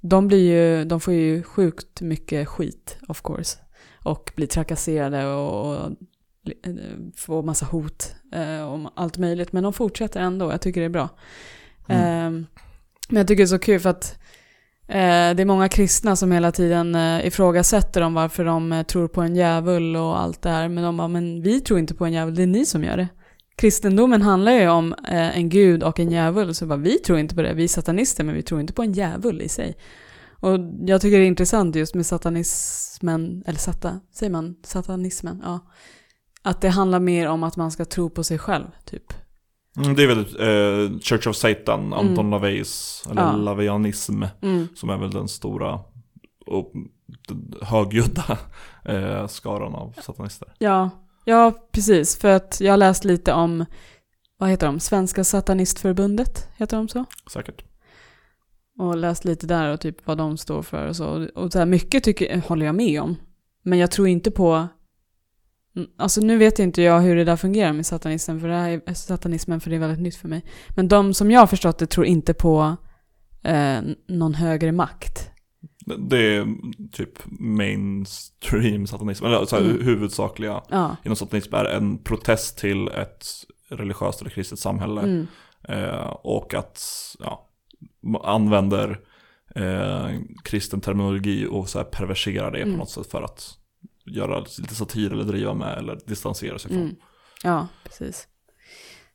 de, 0.00 0.28
blir 0.28 0.52
ju, 0.52 0.84
de 0.84 1.00
får 1.00 1.14
ju 1.14 1.42
sjukt 1.42 2.00
mycket 2.00 2.48
skit, 2.48 2.98
of 3.08 3.22
course. 3.22 3.58
Och 4.04 4.32
blir 4.36 4.46
trakasserade 4.46 5.26
och, 5.26 5.76
och 5.76 5.90
får 7.16 7.42
massa 7.42 7.66
hot 7.66 8.14
eh, 8.32 8.72
om 8.72 8.88
allt 8.94 9.18
möjligt. 9.18 9.52
Men 9.52 9.62
de 9.62 9.72
fortsätter 9.72 10.20
ändå, 10.20 10.50
jag 10.50 10.60
tycker 10.60 10.80
det 10.80 10.86
är 10.86 10.90
bra. 10.90 11.08
Mm. 11.88 12.02
Eh, 12.02 12.46
men 13.08 13.16
jag 13.16 13.28
tycker 13.28 13.42
det 13.42 13.44
är 13.44 13.46
så 13.46 13.58
kul 13.58 13.80
för 13.80 13.90
att 13.90 14.18
eh, 14.88 15.34
det 15.34 15.42
är 15.42 15.44
många 15.44 15.68
kristna 15.68 16.16
som 16.16 16.32
hela 16.32 16.52
tiden 16.52 16.94
eh, 16.94 17.26
ifrågasätter 17.26 18.00
om 18.00 18.14
varför 18.14 18.44
de 18.44 18.72
eh, 18.72 18.82
tror 18.82 19.08
på 19.08 19.22
en 19.22 19.36
djävul 19.36 19.96
och 19.96 20.20
allt 20.20 20.42
det 20.42 20.50
här. 20.50 20.68
Men 20.68 20.84
de 20.84 20.96
bara, 20.96 21.08
men 21.08 21.42
vi 21.42 21.60
tror 21.60 21.78
inte 21.78 21.94
på 21.94 22.06
en 22.06 22.12
djävul, 22.12 22.34
det 22.34 22.42
är 22.42 22.46
ni 22.46 22.66
som 22.66 22.84
gör 22.84 22.96
det. 22.96 23.08
Kristendomen 23.56 24.22
handlar 24.22 24.52
ju 24.52 24.68
om 24.68 24.92
eh, 24.92 25.38
en 25.38 25.48
gud 25.48 25.82
och 25.82 26.00
en 26.00 26.10
djävul, 26.10 26.54
så 26.54 26.66
bara, 26.66 26.78
vi 26.78 26.98
tror 26.98 27.18
inte 27.18 27.34
på 27.34 27.42
det, 27.42 27.54
vi 27.54 27.64
är 27.64 27.68
satanister, 27.68 28.24
men 28.24 28.34
vi 28.34 28.42
tror 28.42 28.60
inte 28.60 28.72
på 28.72 28.82
en 28.82 28.92
djävul 28.92 29.42
i 29.42 29.48
sig. 29.48 29.76
Och 30.40 30.58
jag 30.80 31.00
tycker 31.00 31.18
det 31.18 31.24
är 31.24 31.26
intressant 31.26 31.76
just 31.76 31.94
med 31.94 32.06
satanismen, 32.06 33.44
eller 33.46 33.58
sata, 33.58 34.00
säger 34.12 34.32
man 34.32 34.56
satanismen? 34.64 35.42
Ja. 35.44 35.60
Att 36.42 36.60
det 36.60 36.68
handlar 36.68 37.00
mer 37.00 37.28
om 37.28 37.42
att 37.42 37.56
man 37.56 37.70
ska 37.70 37.84
tro 37.84 38.10
på 38.10 38.24
sig 38.24 38.38
själv, 38.38 38.64
typ. 38.84 39.12
Mm, 39.76 39.94
det 39.96 40.02
är 40.02 40.06
väl 40.06 40.18
eh, 40.18 40.98
Church 41.00 41.26
of 41.26 41.36
Satan, 41.36 41.92
Anton 41.92 42.18
Mm. 42.26 42.30
LaVeys, 42.30 43.04
eller 43.10 43.22
Ja. 43.22 43.36
Laveanism, 43.36 44.22
Mm. 44.42 44.68
som 44.74 44.90
är 44.90 44.96
väl 44.98 45.10
den 45.10 45.28
stora 45.28 45.80
och 46.46 46.72
högljudda 47.62 48.38
eh, 48.84 49.26
skaran 49.26 49.74
av 49.74 49.94
satanister. 50.02 50.52
Ja, 50.58 50.90
ja, 51.24 51.52
precis. 51.72 52.18
För 52.18 52.28
att 52.28 52.60
jag 52.60 52.72
har 52.72 52.76
läst 52.76 53.04
lite 53.04 53.32
om, 53.32 53.64
vad 54.38 54.48
heter 54.48 54.66
de, 54.66 54.80
Svenska 54.80 55.24
Satanistförbundet, 55.24 56.48
heter 56.56 56.76
de 56.76 56.88
så? 56.88 57.04
Säkert. 57.32 57.64
Och 58.78 58.96
läst 58.96 59.24
lite 59.24 59.46
där 59.46 59.72
och 59.72 59.80
typ 59.80 60.06
vad 60.06 60.18
de 60.18 60.36
står 60.36 60.62
för 60.62 60.86
och 60.86 60.96
så. 60.96 61.28
Och 61.34 61.52
så 61.52 61.58
här, 61.58 61.66
mycket 61.66 62.04
tycker, 62.04 62.42
håller 62.48 62.66
jag 62.66 62.74
med 62.74 63.02
om. 63.02 63.16
Men 63.62 63.78
jag 63.78 63.90
tror 63.90 64.08
inte 64.08 64.30
på, 64.30 64.68
alltså 65.98 66.20
nu 66.20 66.38
vet 66.38 66.58
inte 66.58 66.82
jag 66.82 67.00
hur 67.00 67.16
det 67.16 67.24
där 67.24 67.36
fungerar 67.36 67.72
med 67.72 67.86
satanismen, 67.86 68.40
för 68.40 68.48
det 68.48 68.54
är, 68.54 68.94
satanismen, 68.94 69.60
för 69.60 69.70
det 69.70 69.76
är 69.76 69.80
väldigt 69.80 70.00
nytt 70.00 70.16
för 70.16 70.28
mig. 70.28 70.44
Men 70.76 70.88
de 70.88 71.14
som 71.14 71.30
jag 71.30 71.40
har 71.40 71.46
förstått 71.46 71.78
det 71.78 71.86
tror 71.86 72.06
inte 72.06 72.34
på 72.34 72.76
eh, 73.42 73.78
någon 74.08 74.34
högre 74.34 74.72
makt. 74.72 75.30
Det 75.98 76.36
är 76.36 76.46
typ 76.92 77.12
mainstream 77.40 78.86
satanism, 78.86 79.24
eller 79.24 79.44
så 79.44 79.56
här, 79.56 79.62
Mm. 79.64 79.82
huvudsakliga 79.84 80.62
Ja. 80.68 80.96
inom 81.04 81.16
satanism 81.16 81.54
är 81.54 81.64
en 81.64 81.98
protest 81.98 82.58
till 82.58 82.88
ett 82.88 83.26
religiöst 83.68 84.20
eller 84.20 84.30
kristet 84.30 84.58
samhälle. 84.58 85.00
Mm. 85.00 85.26
Eh, 85.68 86.06
och 86.10 86.54
att, 86.54 86.82
ja, 87.18 87.48
använder 88.24 89.00
eh, 89.54 90.08
kristen 90.44 90.80
terminologi 90.80 91.46
och 91.50 91.68
så 91.68 91.78
här 91.78 91.84
perverserar 91.84 92.50
det 92.50 92.58
Mm. 92.58 92.72
på 92.74 92.78
något 92.78 92.90
sätt 92.90 93.10
för 93.10 93.22
att 93.22 93.56
göra 94.10 94.40
lite 94.58 94.74
satir 94.74 95.12
eller 95.12 95.24
driva 95.24 95.54
med 95.54 95.78
eller 95.78 95.98
distansera 96.06 96.58
sig 96.58 96.70
från. 96.70 96.82
Mm. 96.82 96.96
Ja, 97.42 97.68
precis. 97.84 98.26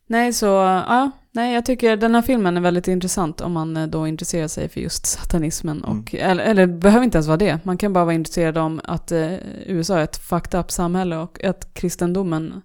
Nej, 0.08 0.32
så 0.32 0.46
ja, 0.46 1.10
nej, 1.32 1.54
jag 1.54 1.66
tycker 1.66 1.96
den 1.96 2.14
här 2.14 2.22
filmen 2.22 2.56
är 2.56 2.60
väldigt 2.60 2.88
intressant 2.88 3.40
om 3.40 3.52
man 3.52 3.76
eh, 3.76 3.86
då 3.86 4.06
intresserar 4.06 4.48
sig 4.48 4.68
för 4.68 4.80
just 4.80 5.06
satanismen. 5.06 5.84
Och, 5.84 6.14
eller, 6.14 6.44
eller 6.44 6.66
behöver 6.66 7.04
inte 7.04 7.18
ens 7.18 7.26
vara 7.26 7.36
det. 7.36 7.64
Man 7.64 7.78
kan 7.78 7.92
bara 7.92 8.04
vara 8.04 8.14
intresserad 8.14 8.58
om 8.58 8.80
att 8.84 9.12
eh, 9.12 9.34
USA 9.66 9.98
är 9.98 10.04
ett 10.04 10.16
fucked 10.16 10.60
up 10.60 10.70
samhälle 10.70 11.16
och 11.16 11.44
att 11.44 11.74
kristendomen 11.74 12.62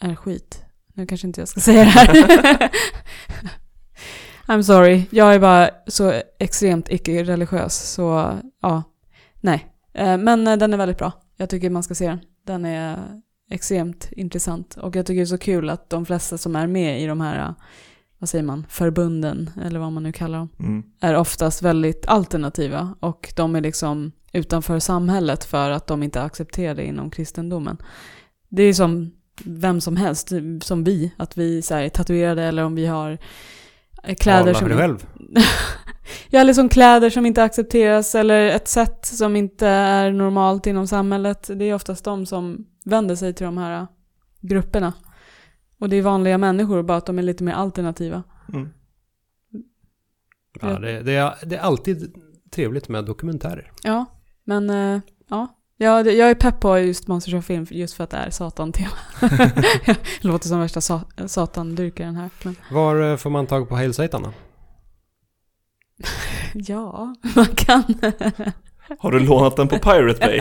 är 0.00 0.14
skit. 0.14 0.62
Nu 0.94 1.06
kanske 1.06 1.26
inte 1.26 1.40
jag 1.40 1.48
ska 1.48 1.60
säga 1.70 1.84
det 1.84 1.90
här. 1.90 2.70
I'm 4.46 4.62
sorry, 4.62 5.02
jag 5.10 5.34
är 5.34 5.38
bara 5.38 5.70
så 5.86 6.12
extremt 6.38 6.88
icke-religiös. 6.90 7.92
Så 7.92 8.38
ja, 8.62 8.82
nej. 9.40 9.73
Eh, 9.94 10.18
Men 10.18 10.46
eh, 10.46 10.56
den 10.56 10.72
är 10.72 10.76
väldigt 10.76 10.98
bra. 10.98 11.12
Jag 11.36 11.48
tycker 11.50 11.70
man 11.70 11.82
ska 11.82 11.94
se 11.94 12.08
den. 12.08 12.20
Den 12.46 12.64
är 12.64 12.98
extremt 13.50 14.08
intressant. 14.12 14.76
Och 14.76 14.96
jag 14.96 15.06
tycker 15.06 15.16
det 15.20 15.24
är 15.24 15.26
så 15.26 15.38
kul 15.38 15.70
att 15.70 15.90
de 15.90 16.06
flesta 16.06 16.38
som 16.38 16.56
är 16.56 16.66
med 16.66 17.02
i 17.02 17.06
de 17.06 17.20
här, 17.20 17.48
eh, 17.48 17.54
vad 18.18 18.28
säger 18.28 18.44
man, 18.44 18.66
förbunden, 18.68 19.50
eller 19.64 19.80
vad 19.80 19.92
man 19.92 20.02
nu 20.02 20.12
kallar 20.12 20.38
dem, 20.38 20.48
Mm. 20.58 20.82
är 21.00 21.14
oftast 21.16 21.62
väldigt 21.62 22.06
alternativa. 22.06 22.94
Och 23.00 23.32
de 23.36 23.56
är 23.56 23.60
liksom 23.60 24.12
utanför 24.32 24.78
samhället 24.78 25.44
för 25.44 25.70
att 25.70 25.86
de 25.86 26.02
inte 26.02 26.22
accepterar 26.22 26.74
det 26.74 26.84
inom 26.84 27.10
kristendomen. 27.10 27.76
Det 28.48 28.62
är 28.62 28.72
som 28.74 29.10
vem 29.44 29.80
som 29.80 29.96
helst, 29.96 30.32
som 30.62 30.84
vi, 30.84 31.12
att 31.16 31.36
vi 31.38 31.62
så 31.62 31.74
här, 31.74 31.82
är 31.82 31.88
tatuerade 31.88 32.42
eller 32.42 32.64
om 32.64 32.74
vi 32.74 32.86
har 32.86 33.18
kläder 34.18 34.40
Tala 34.40 34.54
som... 34.54 34.62
för 34.62 34.68
dig 34.68 34.78
själv. 34.78 35.06
Ja, 36.34 36.40
eller 36.40 36.52
som 36.52 36.68
kläder 36.68 37.10
som 37.10 37.26
inte 37.26 37.42
accepteras 37.42 38.14
eller 38.14 38.46
ett 38.46 38.68
sätt 38.68 39.06
som 39.06 39.36
inte 39.36 39.66
är 39.68 40.12
normalt 40.12 40.66
inom 40.66 40.86
samhället. 40.86 41.50
Det 41.54 41.64
är 41.64 41.74
oftast 41.74 42.04
de 42.04 42.26
som 42.26 42.66
vänder 42.84 43.14
sig 43.16 43.34
till 43.34 43.44
de 43.46 43.58
här 43.58 43.86
grupperna. 44.40 44.92
Och 45.80 45.88
det 45.88 45.96
är 45.96 46.02
vanliga 46.02 46.38
människor, 46.38 46.82
bara 46.82 46.98
att 46.98 47.06
de 47.06 47.18
är 47.18 47.22
lite 47.22 47.44
mer 47.44 47.52
alternativa. 47.52 48.22
Mm. 48.52 48.68
Ja, 50.60 50.78
det, 50.78 51.02
det, 51.02 51.12
är, 51.12 51.34
det 51.46 51.56
är 51.56 51.60
alltid 51.60 52.14
trevligt 52.50 52.88
med 52.88 53.04
dokumentärer. 53.04 53.72
Ja, 53.82 54.04
men 54.44 54.70
äh, 54.70 55.00
ja. 55.28 55.60
Ja, 55.76 56.02
det- 56.02 56.12
jag 56.12 56.30
är 56.30 56.34
pepp 56.34 56.60
på 56.60 56.78
just 56.78 57.08
Monsters 57.08 57.34
of 57.34 57.44
Film 57.44 57.66
just 57.70 57.94
för 57.94 58.04
att 58.04 58.10
det 58.10 58.16
är 58.16 58.30
satan-tema. 58.30 58.90
Jag 59.86 59.96
låter 60.20 60.48
som 60.48 60.60
värsta 60.60 60.80
sa 60.80 61.00
satandyrkaren 61.26 62.16
här. 62.16 62.30
Men 62.44 62.56
Var 62.72 63.10
eh, 63.10 63.16
får 63.16 63.30
man 63.30 63.46
tag 63.46 63.68
på 63.68 63.74
Hail 63.76 63.94
Satan 63.94 64.22
då? 64.22 64.32
ja, 66.54 67.14
man 67.36 67.46
kan. 67.46 67.84
Har 68.98 69.12
du 69.12 69.18
lånat 69.18 69.56
den 69.56 69.68
på 69.68 69.78
Pirate 69.78 70.26
Bay? 70.26 70.40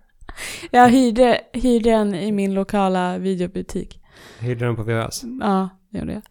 jag 0.70 0.88
hyrde, 0.88 1.40
hyrde 1.52 1.90
den 1.90 2.14
i 2.14 2.32
min 2.32 2.54
lokala 2.54 3.18
videobutik. 3.18 4.00
Hyrde 4.40 4.64
den 4.64 4.76
på 4.76 4.82
VHS? 4.82 5.24
Ja, 5.40 5.68
det 5.90 5.98
gjorde 5.98 6.12
jag. 6.12 6.22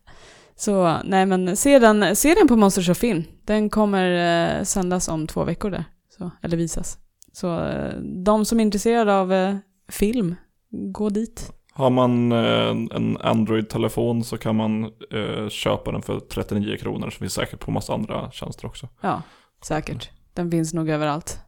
Så 0.55 0.97
nej 1.03 1.25
men 1.25 1.57
se 1.57 1.79
den, 1.79 2.15
se 2.15 2.33
den 2.33 2.47
på 2.47 2.55
Monsters 2.55 2.89
of 2.89 2.97
Film. 2.97 3.23
Den 3.45 3.69
kommer 3.69 4.57
eh, 4.57 4.63
sändas 4.63 5.07
om 5.07 5.27
två 5.27 5.43
veckor 5.43 5.71
där. 5.71 5.85
Så, 6.17 6.31
eller 6.43 6.57
visas. 6.57 6.97
Så 7.31 7.59
eh, 7.65 7.99
de 8.25 8.45
som 8.45 8.59
är 8.59 8.63
intresserade 8.63 9.13
av 9.13 9.33
eh, 9.33 9.55
film, 9.89 10.35
gå 10.71 11.09
dit. 11.09 11.51
Har 11.77 11.89
man 11.89 12.31
eh, 12.31 12.69
en 12.69 13.17
Android-telefon 13.21 14.23
så 14.23 14.37
kan 14.37 14.55
man 14.55 14.83
eh, 15.11 15.49
köpa 15.49 15.91
den 15.91 16.01
för 16.01 16.19
39 16.19 16.77
kronor. 16.77 17.09
Så 17.09 17.17
finns 17.19 17.33
säkert 17.33 17.59
på 17.59 17.71
massa 17.71 17.93
andra 17.93 18.31
tjänster 18.31 18.67
också. 18.67 18.89
Ja, 19.01 19.21
säkert. 19.63 20.09
Den 20.33 20.51
finns 20.51 20.73
nog 20.73 20.89
överallt. 20.89 21.39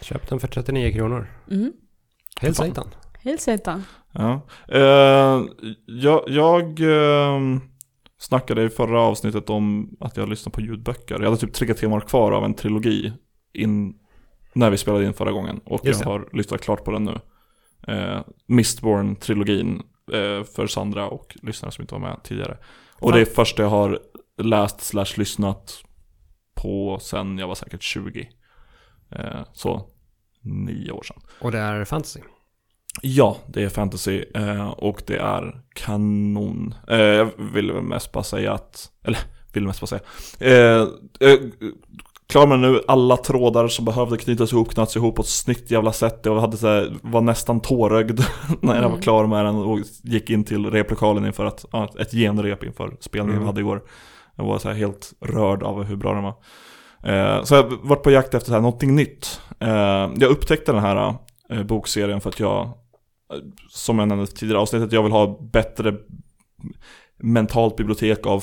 Köp 0.00 0.28
den 0.28 0.40
för 0.40 0.48
39 0.48 0.92
kronor. 0.92 1.26
Mm. 1.50 1.72
Helt 2.40 2.56
satan. 2.56 2.88
Helt 3.20 3.40
satan. 3.40 3.84
Ja. 4.12 4.40
Eh, 4.68 5.42
jag 5.86 6.24
jag 6.26 6.80
eh, 6.80 7.40
snackade 8.18 8.62
i 8.62 8.68
förra 8.68 9.00
avsnittet 9.00 9.50
om 9.50 9.96
att 10.00 10.16
jag 10.16 10.28
lyssnade 10.28 10.54
på 10.54 10.60
ljudböcker. 10.60 11.14
Jag 11.18 11.24
hade 11.24 11.36
typ 11.36 11.52
tre 11.52 11.74
timmar 11.74 12.00
kvar 12.00 12.32
av 12.32 12.44
en 12.44 12.54
trilogi 12.54 13.12
in, 13.52 13.94
när 14.52 14.70
vi 14.70 14.76
spelade 14.76 15.04
in 15.04 15.14
förra 15.14 15.32
gången. 15.32 15.60
Och 15.64 15.80
Just 15.84 16.00
jag 16.00 16.08
har 16.08 16.28
lyssnat 16.32 16.60
klart 16.60 16.84
på 16.84 16.90
den 16.90 17.04
nu. 17.04 17.20
Eh, 17.86 18.20
Mistborn-trilogin 18.46 19.82
eh, 20.12 20.44
för 20.44 20.66
Sandra 20.66 21.08
och 21.08 21.36
lyssnare 21.42 21.72
som 21.72 21.82
inte 21.82 21.94
var 21.94 22.00
med 22.00 22.20
tidigare. 22.24 22.58
Och 23.00 23.12
det 23.12 23.20
är 23.20 23.24
första 23.24 23.62
jag 23.62 23.70
har 23.70 24.00
läst 24.42 24.80
slash 24.80 25.16
lyssnat 25.16 25.82
på 26.54 26.98
sen 27.02 27.38
jag 27.38 27.48
var 27.48 27.54
säkert 27.54 27.82
20. 27.82 28.28
Eh, 29.10 29.40
så 29.52 29.90
nio 30.40 30.92
år 30.92 31.02
sedan. 31.02 31.22
Och 31.40 31.52
det 31.52 31.58
är 31.58 31.84
fantasy. 31.84 32.20
Ja, 33.02 33.36
det 33.48 33.62
är 33.62 33.68
fantasy 33.68 34.24
eh, 34.34 34.68
och 34.68 35.02
det 35.06 35.16
är 35.16 35.62
kanon. 35.74 36.74
Eh, 36.88 36.98
jag 36.98 37.30
vill 37.36 37.72
mest 37.72 38.12
bara 38.12 38.24
säga 38.24 38.52
att, 38.52 38.90
eller 39.04 39.18
vill 39.52 39.66
mest 39.66 39.80
bara 39.80 39.86
säga. 39.86 40.02
Eh, 40.40 40.82
eh, 41.20 41.38
klar 42.28 42.46
med 42.46 42.60
nu, 42.60 42.80
alla 42.88 43.16
trådar 43.16 43.68
som 43.68 43.84
behövde 43.84 44.16
knytas 44.16 44.52
ihop 44.52 44.70
knöts 44.74 44.96
ihop 44.96 45.16
på 45.16 45.22
ett 45.22 45.28
snyggt 45.28 45.70
jävla 45.70 45.92
sätt. 45.92 46.20
Jag 46.22 46.40
hade 46.40 46.56
så 46.56 46.66
här, 46.66 46.96
var 47.02 47.20
nästan 47.20 47.60
tårögd 47.60 48.20
när 48.60 48.74
jag 48.74 48.82
var 48.82 48.88
Mm. 48.88 49.00
klar 49.00 49.26
med 49.26 49.44
den 49.44 49.56
och 49.56 49.78
gick 50.02 50.30
in 50.30 50.44
till 50.44 50.70
replokalen 50.70 51.26
inför 51.26 51.44
att, 51.44 51.96
ett 51.96 52.10
genrep 52.12 52.64
inför 52.64 52.96
spelningen 53.00 53.34
Mm. 53.34 53.40
vi 53.42 53.46
hade 53.46 53.60
igår. 53.60 53.82
Jag 54.36 54.44
var 54.44 54.58
så 54.58 54.68
här 54.68 54.74
helt 54.74 55.12
rörd 55.20 55.62
av 55.62 55.84
hur 55.84 55.96
bra 55.96 56.14
den 56.14 56.22
var. 56.22 56.34
Eh, 57.02 57.44
så 57.44 57.54
jag 57.54 57.72
varit 57.82 58.02
på 58.02 58.10
jakt 58.10 58.34
efter 58.34 58.46
så 58.48 58.54
här, 58.54 58.60
någonting 58.60 58.94
nytt. 58.96 59.40
Eh, 59.60 59.68
jag 60.16 60.22
upptäckte 60.22 60.72
den 60.72 60.80
här 60.80 61.14
eh, 61.50 61.62
bokserien 61.62 62.20
för 62.20 62.28
att 62.30 62.40
jag, 62.40 62.60
eh, 62.62 62.70
som 63.70 63.98
jag 63.98 64.08
nämnde 64.08 64.26
tidigare 64.26 64.60
avsnittet, 64.60 64.92
jag 64.92 65.02
vill 65.02 65.12
ha 65.12 65.38
bättre 65.52 65.94
mentalt 67.22 67.76
bibliotek 67.76 68.26
av 68.26 68.40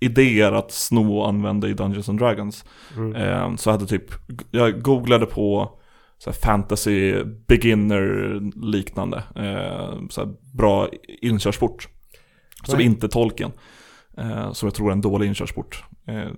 fantasy-idéer 0.00 0.52
att 0.52 0.72
sno 0.72 1.18
och 1.18 1.28
använda 1.28 1.68
i 1.68 1.74
Dungeons 1.74 2.08
and 2.08 2.18
Dragons. 2.18 2.64
Mm. 2.96 3.14
Eh, 3.14 3.56
så 3.56 3.68
jag 3.68 3.72
hade 3.72 3.86
typ, 3.86 4.10
jag 4.50 4.82
googlade 4.82 5.26
på 5.26 5.78
så 6.18 6.32
fantasy 6.32 7.24
beginner 7.46 8.40
liknande, 8.66 9.22
eh, 9.36 10.08
så 10.10 10.36
bra 10.54 10.88
inkörsport. 11.22 11.88
Som 12.64 12.76
Nej. 12.76 12.86
inte 12.86 13.08
tolken. 13.08 13.52
Eh, 14.18 14.52
som 14.52 14.66
jag 14.66 14.74
tror 14.74 14.88
är 14.88 14.92
en 14.92 15.00
dålig 15.00 15.26
inkörsport. 15.26 15.84
Eh, 16.06 16.30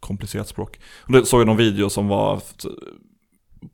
komplicerat 0.00 0.48
språk. 0.48 0.80
Och 1.06 1.12
då 1.12 1.24
såg 1.24 1.40
jag 1.40 1.46
någon 1.46 1.56
video 1.56 1.90
som 1.90 2.08
var 2.08 2.40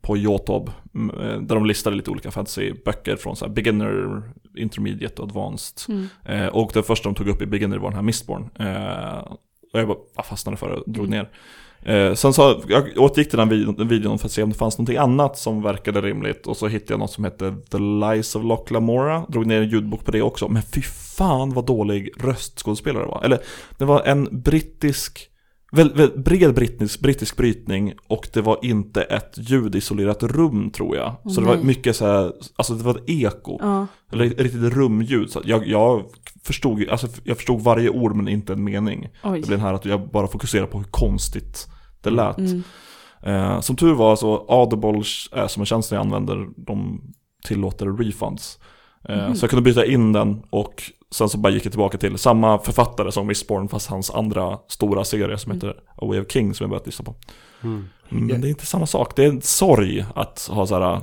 på 0.01 0.17
Youtube. 0.17 0.71
Mm, 0.95 1.19
eh, 1.19 1.41
Där 1.41 1.55
de 1.55 1.65
listade 1.65 1.95
lite 1.95 2.11
olika 2.11 2.31
fantasyböcker 2.31 3.15
från 3.15 3.35
så 3.35 3.49
beginner, 3.49 4.21
intermediate 4.57 5.21
och 5.21 5.27
advanced. 5.27 5.95
Mm. 5.95 6.07
Eh, 6.25 6.47
och 6.47 6.71
det 6.73 6.83
första 6.83 7.09
de 7.09 7.15
tog 7.15 7.27
upp 7.27 7.41
i 7.41 7.45
beginner 7.45 7.77
var 7.77 7.89
den 7.89 7.95
här 7.95 8.03
Mistborn. 8.03 8.49
Eh, 8.59 9.33
och 9.73 9.79
jag 9.79 9.87
bara 9.87 10.23
fastnade 10.23 10.57
för 10.57 10.69
det 10.69 10.75
och 10.75 10.91
drog 10.91 11.09
ner. 11.09 11.29
Eh, 11.83 12.13
sen 12.13 12.33
så, 12.33 12.61
jag 12.67 12.97
återgick 12.97 13.29
till 13.29 13.39
den 13.39 13.49
videon, 13.49 13.75
den 13.75 13.87
videon 13.87 14.19
för 14.19 14.25
att 14.25 14.31
se 14.31 14.43
om 14.43 14.49
det 14.49 14.55
fanns 14.55 14.77
någonting 14.77 14.97
annat 14.97 15.37
som 15.37 15.61
verkade 15.61 16.01
rimligt. 16.01 16.47
Och 16.47 16.57
så 16.57 16.67
hittade 16.67 16.93
jag 16.93 16.99
något 16.99 17.11
som 17.11 17.23
hette 17.23 17.55
The 17.71 17.77
Lies 17.77 18.35
of 18.35 18.43
Loch 18.43 18.71
Lamora. 18.71 19.25
Drog 19.29 19.45
ner 19.45 19.61
en 19.61 19.69
ljudbok 19.69 20.05
på 20.05 20.11
det 20.11 20.21
också. 20.21 20.47
Men 20.47 20.61
fy 20.61 20.81
fan 21.17 21.53
vad 21.53 21.65
dålig 21.65 22.09
röstskådespelare 22.19 23.03
det 23.03 23.09
var. 23.09 23.21
Eller, 23.23 23.39
det 23.77 23.85
var 23.85 24.01
en 24.01 24.41
brittisk, 24.41 25.29
väl, 25.71 25.93
väl, 25.93 26.19
bred 26.19 26.55
brittisk, 26.55 26.99
brittisk 26.99 27.37
brytning. 27.37 27.93
Och 28.07 28.27
det 28.33 28.41
var 28.41 28.59
inte 28.61 29.01
ett 29.01 29.33
ljudisolerat 29.37 30.23
rum 30.23 30.71
tror 30.71 30.95
jag. 30.95 31.15
Åh, 31.23 31.31
så 31.31 31.41
det 31.41 31.47
var 31.47 31.55
nej. 31.55 31.65
mycket 31.65 31.95
så 31.95 32.05
här, 32.05 32.33
alltså 32.55 32.73
det 32.73 32.83
var 32.83 32.95
ett 32.95 33.09
eko. 33.09 33.57
Ja. 33.61 33.87
Eller 34.11 34.25
ett 34.25 34.39
riktigt 34.39 34.73
rumljud. 34.73 35.31
Så 35.31 35.41
jag, 35.45 35.67
jag, 35.67 36.05
förstod, 36.43 36.89
alltså 36.89 37.07
jag 37.23 37.37
förstod 37.37 37.61
varje 37.61 37.89
ord 37.89 38.15
men 38.15 38.27
inte 38.27 38.53
en 38.53 38.63
mening. 38.63 39.09
Oj. 39.23 39.41
Det 39.41 39.47
blev 39.47 39.59
den 39.59 39.67
här 39.67 39.73
att 39.73 39.85
jag 39.85 40.09
bara 40.09 40.27
fokuserar 40.27 40.65
på 40.65 40.77
hur 40.77 40.85
konstigt 40.85 41.67
det 42.01 42.09
lät. 42.09 42.37
Mm. 42.37 42.63
Eh, 43.23 43.59
som 43.59 43.75
tur 43.75 43.93
var 43.93 44.15
så 44.15 44.45
Audible 44.47 45.03
är 45.31 45.47
som 45.47 45.61
en 45.61 45.65
tjänst 45.65 45.91
jag 45.91 46.01
använder, 46.01 46.47
de 46.57 47.01
tillåter 47.43 47.85
refunds. 47.85 48.59
Mhm. 49.09 49.35
Så 49.35 49.43
jag 49.43 49.49
kunde 49.49 49.63
byta 49.63 49.85
in 49.85 50.13
den 50.13 50.43
och 50.49 50.83
sen 51.11 51.29
så 51.29 51.37
bara 51.37 51.53
gick 51.53 51.65
jag 51.65 51.71
tillbaka 51.71 51.97
till 51.97 52.17
samma 52.17 52.57
författare 52.59 53.11
som 53.11 53.27
Mistborn 53.27 53.67
fast 53.69 53.89
hans 53.89 54.11
andra 54.11 54.59
stora 54.67 55.03
serie 55.03 55.37
som 55.37 55.51
Mm. 55.51 55.55
heter 55.67 55.81
A 55.95 56.05
Way 56.05 56.19
of 56.19 56.31
King 56.31 56.53
som 56.53 56.63
jag 56.63 56.69
börjat 56.69 56.85
lyssna 56.85 57.05
på. 57.05 57.15
Mm. 57.63 57.85
Men 58.09 58.29
Ja. 58.29 58.37
det 58.37 58.47
är 58.47 58.49
inte 58.49 58.65
samma 58.65 58.85
sak, 58.87 59.15
det 59.15 59.23
är 59.25 59.29
en 59.29 59.41
sorg 59.41 60.05
att 60.15 60.47
ha 60.51 60.67
så 60.67 60.79
här 60.79 61.01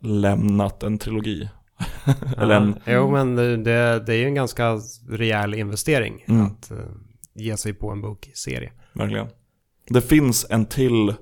lämnat 0.00 0.82
en 0.82 0.98
trilogi. 0.98 1.48
Eller 2.38 2.54
en, 2.54 2.74
Ja, 2.84 2.92
Jo, 2.92 3.10
men 3.10 3.36
det, 3.36 4.00
det 4.00 4.12
är 4.14 4.16
ju 4.18 4.24
en 4.26 4.34
ganska 4.34 4.78
rejäl 5.10 5.54
investering 5.54 6.24
Mm. 6.28 6.46
att 6.46 6.70
eh, 6.70 6.76
ge 7.34 7.56
sig 7.56 7.74
på 7.74 7.90
en 7.90 8.00
bokserie. 8.02 8.72
verkligen. 8.92 9.26
Det 9.88 10.00
finns 10.00 10.46
en 10.50 10.66
till 10.66 11.14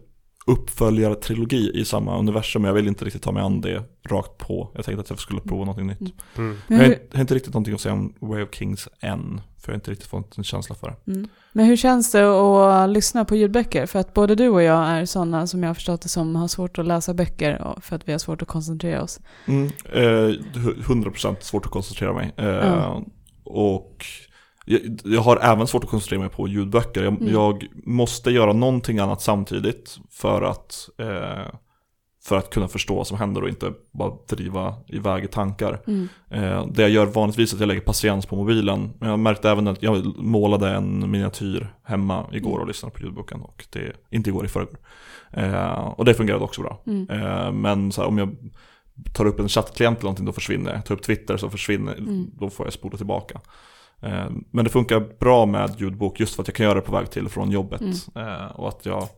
uppföljartrilogi 0.47 1.70
i 1.74 1.84
samma 1.84 2.18
universum, 2.18 2.62
men 2.62 2.68
jag 2.68 2.74
vill 2.74 2.88
inte 2.88 3.05
riktigt 3.05 3.22
ta 3.22 3.32
mig 3.32 3.43
an 3.43 3.61
det 3.61 3.82
rakt 4.09 4.38
på. 4.38 4.70
Jag 4.74 4.84
tänkte 4.84 5.01
att 5.01 5.11
jag 5.11 5.18
skulle 5.18 5.41
prova 5.41 5.64
någonting 5.64 5.86
nytt. 5.86 6.01
Mm. 6.01 6.12
Mm. 6.36 6.57
Men, 6.66 6.78
Jag 6.78 6.84
har, 6.84 6.88
hur, 6.88 6.99
jag 7.11 7.16
har 7.16 7.20
inte 7.20 7.34
riktigt 7.34 7.55
någonting 7.55 7.74
att 7.74 7.80
säga 7.80 7.93
om 7.93 8.14
Way 8.20 8.43
of 8.43 8.49
Kings 8.53 8.88
än, 9.01 9.41
för 9.59 9.68
jag 9.68 9.72
har 9.72 9.74
inte 9.74 9.91
riktigt 9.91 10.09
fått 10.09 10.38
en 10.38 10.45
känsla 10.45 10.74
för 10.74 10.86
det. 11.05 11.12
mm. 11.12 11.28
Men 11.53 11.66
hur 11.66 11.76
känns 11.76 12.12
det 12.12 12.30
att 12.82 12.91
lyssna 12.91 13.24
på 13.24 13.36
ljudböcker? 13.36 13.86
För 13.86 13.99
att 13.99 14.14
både 14.14 14.34
du 14.34 14.49
och 14.49 14.62
jag 14.62 14.88
är 14.88 15.05
sådana 15.05 15.47
som 15.47 15.62
jag 15.62 15.70
har 15.70 15.74
förstått 15.74 16.03
det 16.03 16.09
som 16.09 16.36
har 16.36 16.49
svårt 16.49 16.78
att 16.78 16.86
läsa 16.86 17.14
böcker 17.14 17.74
för 17.80 17.97
att 17.97 18.09
vi 18.09 18.12
har 18.12 18.18
svårt 18.18 18.43
att 18.43 18.49
koncentrera 18.49 19.03
oss. 19.03 19.20
Mm, 19.47 19.70
eh, 19.93 20.34
100% 20.84 21.36
svårt 21.41 21.66
att 21.66 21.72
koncentrera 21.72 22.12
mig. 22.12 22.32
Eh. 22.36 23.01
Och 23.45 24.05
jag, 24.70 25.00
jag 25.04 25.20
har 25.20 25.36
även 25.36 25.66
svårt 25.66 25.84
att 25.84 25.90
koncentrera 25.90 26.20
mig 26.20 26.28
på 26.30 26.48
ljudböcker. 26.48 27.02
Jag, 27.04 27.12
Mm. 27.20 27.32
jag 27.32 27.66
måste 27.84 28.30
göra 28.30 28.52
någonting 28.52 28.98
annat 28.98 29.22
samtidigt 29.22 29.98
för 30.10 30.42
att, 30.42 30.88
eh, 30.98 31.54
för 32.22 32.36
att 32.36 32.50
kunna 32.50 32.68
förstå 32.68 32.94
vad 32.94 33.06
som 33.06 33.18
händer 33.18 33.42
och 33.42 33.48
inte 33.48 33.72
bara 33.92 34.12
driva 34.28 34.74
iväg 34.86 35.24
i 35.24 35.28
tankar. 35.28 35.82
Mm. 35.86 36.08
Eh, 36.30 36.66
det 36.66 36.82
jag 36.82 36.90
gör 36.90 37.06
vanligtvis 37.06 37.52
är 37.52 37.56
att 37.56 37.60
jag 37.60 37.66
lägger 37.66 37.80
patiens 37.80 38.26
på 38.26 38.36
mobilen. 38.36 38.90
Men 38.98 39.08
jag 39.08 39.18
märkte 39.18 39.50
även 39.50 39.68
att 39.68 39.82
jag 39.82 40.16
målade 40.16 40.68
en 40.70 41.10
miniatyr 41.10 41.74
hemma 41.84 42.26
igår 42.32 42.58
och 42.58 42.66
lyssnade 42.66 42.94
på 42.94 43.02
ljudboken. 43.02 43.40
Och 43.40 43.66
det, 43.70 43.92
inte 44.10 44.30
igår, 44.30 44.44
i 44.44 44.48
förrgår. 44.48 44.78
Eh, 45.32 45.88
och 45.96 46.04
det 46.04 46.14
fungerade 46.14 46.44
också 46.44 46.62
bra. 46.62 46.82
Mm. 46.86 47.10
Eh, 47.10 47.52
men 47.52 47.92
här, 47.96 48.04
om 48.04 48.18
jag 48.18 48.36
tar 49.14 49.26
upp 49.26 49.40
en 49.40 49.48
chattklient 49.48 49.98
eller 49.98 50.04
någonting 50.04 50.26
då 50.26 50.32
försvinner 50.32 50.72
jag. 50.72 50.86
Tar 50.86 50.94
upp 50.94 51.02
Twitter 51.02 51.36
så 51.36 51.50
försvinner 51.50 51.94
Mm. 51.94 52.30
Då 52.38 52.50
får 52.50 52.66
jag 52.66 52.72
spola 52.72 52.96
tillbaka. 52.96 53.40
Eh, 54.03 54.30
men 54.53 54.64
det 54.64 54.70
funkar 54.70 55.01
bra 55.20 55.46
med 55.46 55.74
ljudbok 55.80 56.20
just 56.20 56.34
för 56.34 56.42
att 56.42 56.48
jag 56.48 56.55
kan 56.55 56.66
göra 56.66 56.74
det 56.74 56.80
på 56.86 56.92
väg 56.92 57.11
till 57.11 57.24
och 57.24 57.32
från 57.32 57.51
jobbet. 57.51 57.80
Mm. 57.80 58.28
Eh, 58.28 58.46
och 58.46 58.68
att 58.68 58.86
jag, 58.86 59.09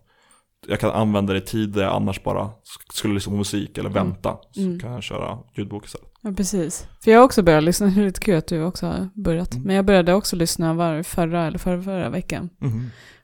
jag 0.66 0.80
kan 0.80 0.90
använda 0.90 1.32
det 1.32 1.38
i 1.38 1.42
tid 1.42 1.68
där 1.72 1.82
jag 1.82 1.92
annars 1.92 2.22
bara 2.22 2.44
sk- 2.44 2.92
skulle 2.92 3.14
lyssna 3.14 3.30
på 3.30 3.36
musik 3.36 3.78
eller 3.78 3.90
Mm. 3.90 4.04
vänta. 4.04 4.36
Så 4.50 4.60
Mm. 4.60 4.80
kan 4.80 4.92
jag 4.92 5.02
köra 5.02 5.38
ljudbok 5.56 5.86
istället. 5.86 6.08
Ja, 6.22 6.32
precis. 6.32 6.86
För 7.04 7.10
jag 7.10 7.18
har 7.18 7.24
också 7.24 7.42
börjat 7.42 7.64
lyssna, 7.64 7.86
det 7.96 8.00
är 8.00 8.04
lite 8.04 8.20
kul 8.20 8.36
att 8.38 8.46
du 8.46 8.62
också 8.64 8.86
har 8.86 9.08
börjat. 9.14 9.52
Mm. 9.54 9.66
Men 9.66 9.76
jag 9.76 9.84
började 9.84 10.14
också 10.14 10.36
lyssna 10.36 10.74
var 10.74 11.02
förra 11.02 11.46
eller 11.46 11.58
förra, 11.58 11.82
förra 11.82 12.08
veckan 12.08 12.48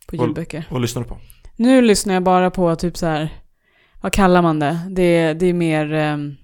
på 0.07 0.17
Vad- 0.17 0.27
ljudböcker. 0.27 0.65
Vad 0.71 0.81
lyssnar 0.83 1.03
du 1.03 1.09
på? 1.09 1.19
Nu 1.57 1.81
lyssnar 1.83 2.15
jag 2.15 2.23
bara 2.23 2.51
på 2.51 2.77
typ 2.77 2.97
så 2.97 3.07
här, 3.07 3.33
vad 4.03 4.13
kallar 4.13 4.43
man 4.43 4.59
det? 4.59 4.79
Det, 4.91 5.03
är- 5.03 5.35
det 5.35 5.47
är 5.47 5.53
mer, 5.53 5.93
ehm, 5.93 6.35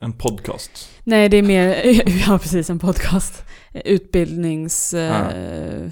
En 0.00 0.12
podcast? 0.12 0.88
nej 1.04 1.28
det 1.28 1.36
är 1.36 1.42
mer, 1.42 1.76
ja 2.28 2.38
precis 2.38 2.70
en 2.70 2.78
podcast. 2.78 3.44
Utbildnings, 3.84 4.94
eh, 4.94 5.88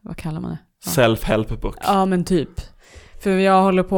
vad 0.00 0.16
kallar 0.16 0.40
man 0.40 0.50
det? 0.50 0.58
Ja. 0.84 0.90
Self-help 0.90 1.60
book? 1.60 1.76
Ja 1.82 2.06
men 2.06 2.24
typ. 2.24 2.60
För 3.22 3.30
jag 3.30 3.62
håller 3.62 3.82
på, 3.82 3.96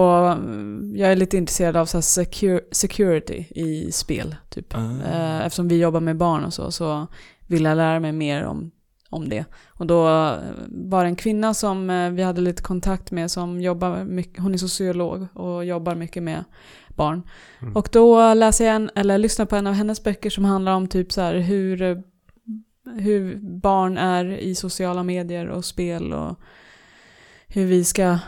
jag 0.94 1.12
är 1.12 1.16
lite 1.16 1.36
intresserad 1.36 1.76
av 1.76 1.86
så 1.86 2.02
secure, 2.02 2.60
security 2.72 3.46
i 3.50 3.92
spel 3.92 4.36
typ. 4.50 4.74
Eh, 4.74 5.46
Eftersom 5.46 5.68
vi 5.68 5.78
jobbar 5.78 6.00
med 6.00 6.16
barn 6.16 6.44
och 6.44 6.54
så, 6.54 6.70
så 6.70 7.06
vill 7.46 7.64
jag 7.64 7.76
lära 7.76 8.00
mig 8.00 8.12
mer 8.12 8.44
om, 8.44 8.70
om 9.10 9.28
det. 9.28 9.44
Och 9.68 9.86
då 9.86 10.08
eh, 10.08 10.38
var 10.68 11.04
det 11.04 11.08
en 11.08 11.16
kvinna 11.16 11.54
som 11.54 12.12
vi 12.16 12.22
hade 12.22 12.40
lite 12.40 12.62
kontakt 12.62 13.10
med 13.10 13.30
som 13.30 13.60
jobbar 13.60 14.04
mycket, 14.04 14.42
hon 14.42 14.54
är 14.54 14.58
sociolog 14.58 15.26
och 15.34 15.64
jobbar 15.64 15.94
mycket 15.94 16.22
med 16.22 16.44
barn. 16.88 17.22
Mm. 17.60 17.76
Och 17.76 17.88
då 17.92 18.34
läser 18.34 18.64
jag 18.66 18.74
en, 18.74 18.90
eller 18.94 19.18
lyssnar 19.18 19.46
på 19.46 19.56
en 19.56 19.66
av 19.66 19.74
hennes 19.74 20.04
böcker 20.04 20.30
som 20.30 20.44
handlar 20.44 20.72
om 20.74 20.88
typ 20.88 21.12
så 21.12 21.20
här 21.20 21.34
hur, 21.34 22.02
hur 22.84 23.36
barn 23.60 23.98
är 23.98 24.24
i 24.24 24.54
sociala 24.54 25.02
medier 25.02 25.46
och 25.46 25.64
spel 25.64 26.12
och 26.12 26.38
hur 27.46 27.66
vi 27.66 27.84
ska 27.84 28.18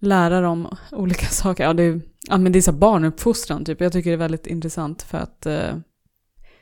lära 0.00 0.40
dem 0.40 0.76
olika 0.92 1.26
saker. 1.30 1.64
Ja, 1.64 1.72
det 1.72 1.82
är, 1.82 2.00
ja, 2.28 2.38
men 2.38 2.52
det 2.52 2.58
är 2.58 2.62
så 2.62 2.72
barnuppfostran 2.72 3.64
typ. 3.64 3.80
Jag 3.80 3.92
tycker 3.92 4.10
det 4.10 4.14
är 4.14 4.18
väldigt 4.18 4.46
intressant 4.46 5.02
för 5.02 5.18
att 5.18 5.46
eh, 5.46 5.76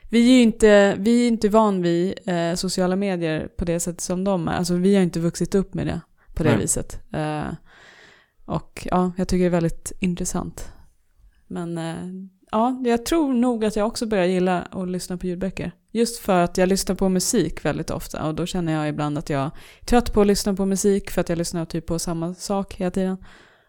vi 0.09 0.19
är 0.19 0.37
ju 0.37 0.41
inte, 0.41 0.95
vi 0.99 1.23
är 1.23 1.27
inte 1.27 1.49
van 1.49 1.81
vid 1.81 2.13
eh, 2.25 2.53
sociala 2.55 2.95
medier 2.95 3.47
på 3.57 3.65
det 3.65 3.79
sättet 3.79 4.01
som 4.01 4.23
de 4.23 4.47
är. 4.47 4.53
Alltså 4.53 4.75
vi 4.75 4.95
har 4.95 5.03
inte 5.03 5.19
vuxit 5.19 5.55
upp 5.55 5.73
med 5.73 5.87
det 5.87 6.01
på 6.35 6.43
det 6.43 6.49
Nej. 6.49 6.59
viset. 6.59 6.99
Eh, 7.13 7.47
och 8.45 8.87
ja, 8.91 9.11
jag 9.17 9.27
tycker 9.27 9.43
det 9.43 9.45
är 9.45 9.49
väldigt 9.49 9.91
intressant. 9.99 10.69
Men 11.47 11.77
eh, 11.77 12.29
ja, 12.51 12.81
jag 12.85 13.05
tror 13.05 13.33
nog 13.33 13.65
att 13.65 13.75
jag 13.75 13.87
också 13.87 14.05
börjar 14.05 14.25
gilla 14.25 14.61
att 14.61 14.87
lyssna 14.87 15.17
på 15.17 15.27
ljudböcker. 15.27 15.71
Just 15.95 16.19
för 16.19 16.43
att 16.43 16.57
jag 16.57 16.69
lyssnar 16.69 16.95
på 16.95 17.09
musik 17.09 17.65
väldigt 17.65 17.89
ofta 17.91 18.27
och 18.27 18.35
då 18.35 18.45
känner 18.45 18.73
jag 18.73 18.89
ibland 18.89 19.17
att 19.17 19.29
jag 19.29 19.41
är 19.41 19.51
trött 19.85 20.13
på 20.13 20.21
att 20.21 20.27
lyssna 20.27 20.53
på 20.53 20.65
musik 20.65 21.11
för 21.11 21.21
att 21.21 21.29
jag 21.29 21.37
lyssnar 21.37 21.65
typ 21.65 21.85
på 21.85 21.99
samma 21.99 22.33
sak 22.33 22.73
hela 22.73 22.91
tiden. 22.91 23.17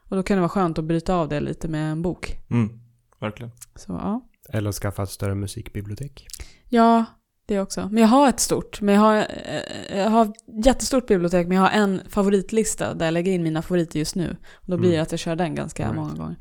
Och 0.09 0.17
då 0.17 0.23
kan 0.23 0.37
det 0.37 0.41
vara 0.41 0.49
skönt 0.49 0.79
att 0.79 0.85
bryta 0.85 1.15
av 1.15 1.29
det 1.29 1.41
lite 1.41 1.69
med 1.69 1.93
en 1.93 2.03
bok. 2.03 2.37
Mm, 2.51 2.81
verkligen. 3.21 3.53
Så 3.75 3.93
ja. 3.93 4.21
Eller 4.49 4.73
skaffa 4.73 5.03
ett 5.03 5.09
större 5.11 5.35
musikbibliotek. 5.35 6.27
Ja, 6.69 7.05
det 7.47 7.61
också. 7.61 7.89
Men 7.93 8.01
jag 8.03 8.09
har 8.09 8.29
ett 8.29 8.41
stort. 8.41 8.81
Men 8.81 8.95
jag 8.95 9.03
har, 9.03 9.17
eh, 9.17 9.99
jag 9.99 10.11
har 10.11 10.25
ett 10.25 10.67
jättestort 10.67 11.07
bibliotek, 11.07 11.47
men 11.49 11.57
jag 11.57 11.65
har 11.65 11.71
en 11.71 12.01
favoritlista 12.09 12.95
där 12.95 13.05
jag 13.07 13.13
lägger 13.13 13.33
in 13.33 13.43
mina 13.43 13.63
favoriter 13.63 13.99
just 13.99 14.15
nu. 14.15 14.37
Och 14.55 14.71
då 14.71 14.77
blir 14.77 14.89
Mm. 14.89 14.97
det 14.99 15.03
att 15.03 15.11
jag 15.13 15.19
kör 15.19 15.37
den 15.37 15.55
ganska 15.55 15.83
Right. 15.83 15.97
många 15.97 16.15
gånger. 16.15 16.37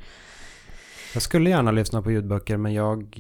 Jag 1.14 1.22
skulle 1.24 1.50
gärna 1.50 1.72
lyssna 1.72 2.02
på 2.02 2.12
ljudböcker 2.12 2.58
men 2.58 2.74
jag, 2.74 3.18